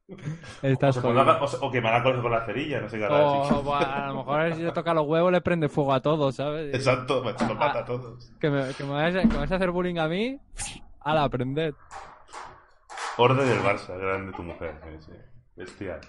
[0.08, 1.60] O, Estás ponga- jodido.
[1.62, 3.16] o o quemará el colegio con la cerilla, no sé qué hará.
[3.26, 3.54] O, sí.
[3.62, 6.74] buah, a lo mejor si le toca los huevos le prende fuego a todos, ¿sabes?
[6.74, 8.32] Exacto, me lo mata a todos.
[8.40, 10.38] Que me, que me vais a, que me vais a hacer bullying a mí.
[11.00, 11.74] Ala, aprended.
[13.20, 14.74] Orden del Barça, grande tu mujer.
[14.84, 15.12] Sí, sí.
[15.56, 16.01] Bestial.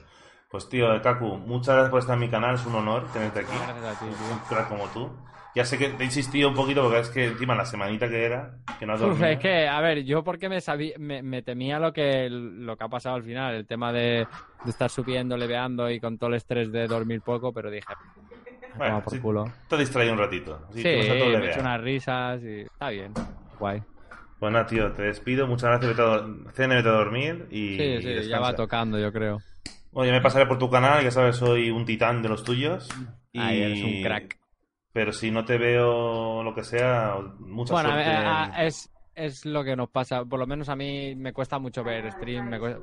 [0.49, 3.51] Pues tío, Kaku, muchas gracias por estar en mi canal, es un honor tenerte aquí.
[3.53, 4.33] Gracias a ti, tío.
[4.33, 5.09] un crack como tú.
[5.53, 8.23] Ya sé que te he insistido un poquito porque es que encima la semanita que
[8.25, 9.27] era, que no has Uf, dormido.
[9.27, 12.83] es que, a ver, yo porque me sabía, me, me temía lo que, lo que
[12.85, 14.25] ha pasado al final, el tema de,
[14.63, 17.85] de estar subiendo, leveando y con todo el estrés de dormir poco, pero dije,
[18.77, 19.45] Bueno, toma por sí, culo.
[19.67, 20.67] Te distraí un ratito.
[20.71, 23.13] Sí, me he hecho unas risas y está bien,
[23.59, 23.81] guay.
[24.41, 25.45] Pues nada, tío, te despido.
[25.45, 25.95] Muchas gracias.
[25.95, 29.39] Vete a, cena, vete a dormir y Sí, sí, ya va tocando, yo creo.
[29.93, 32.89] Oye, me pasaré por tu canal, ya sabes, soy un titán de los tuyos.
[33.31, 33.39] Y...
[33.39, 34.39] Ahí eres un crack.
[34.93, 38.09] Pero si no te veo lo que sea, mucha Bueno, suerte.
[38.09, 41.33] ver, en- a- es, es lo que nos pasa, por lo menos a mí me
[41.33, 42.81] cuesta mucho ver stream, me cuesta-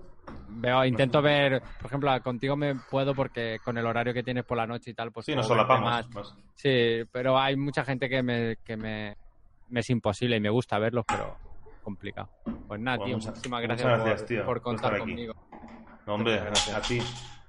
[0.50, 4.58] veo, intento ver, por ejemplo, contigo me puedo porque con el horario que tienes por
[4.58, 5.90] la noche y tal, pues Sí, nos solapamos.
[5.90, 6.08] más.
[6.10, 6.34] más.
[6.54, 9.16] Sí, pero hay mucha gente que me, que me,
[9.70, 11.36] me es imposible y me gusta verlos, pero
[11.88, 12.28] complicado.
[12.66, 15.00] Pues nada, Bueno, tío, muchas- muchísimas gracias, gracias, por, tío, por por contar aquí.
[15.00, 15.34] conmigo.
[16.06, 16.76] No, hombre, Gracias.
[16.76, 16.98] a ti.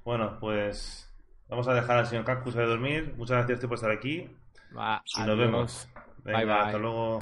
[0.03, 1.13] Bueno, pues
[1.47, 3.13] vamos a dejar al señor Cactus a dormir.
[3.17, 4.29] Muchas gracias tío, por estar aquí.
[4.77, 5.89] Va, Y nos vemos.
[6.23, 6.55] Venga, Bye, bye.
[6.55, 7.19] hasta luego.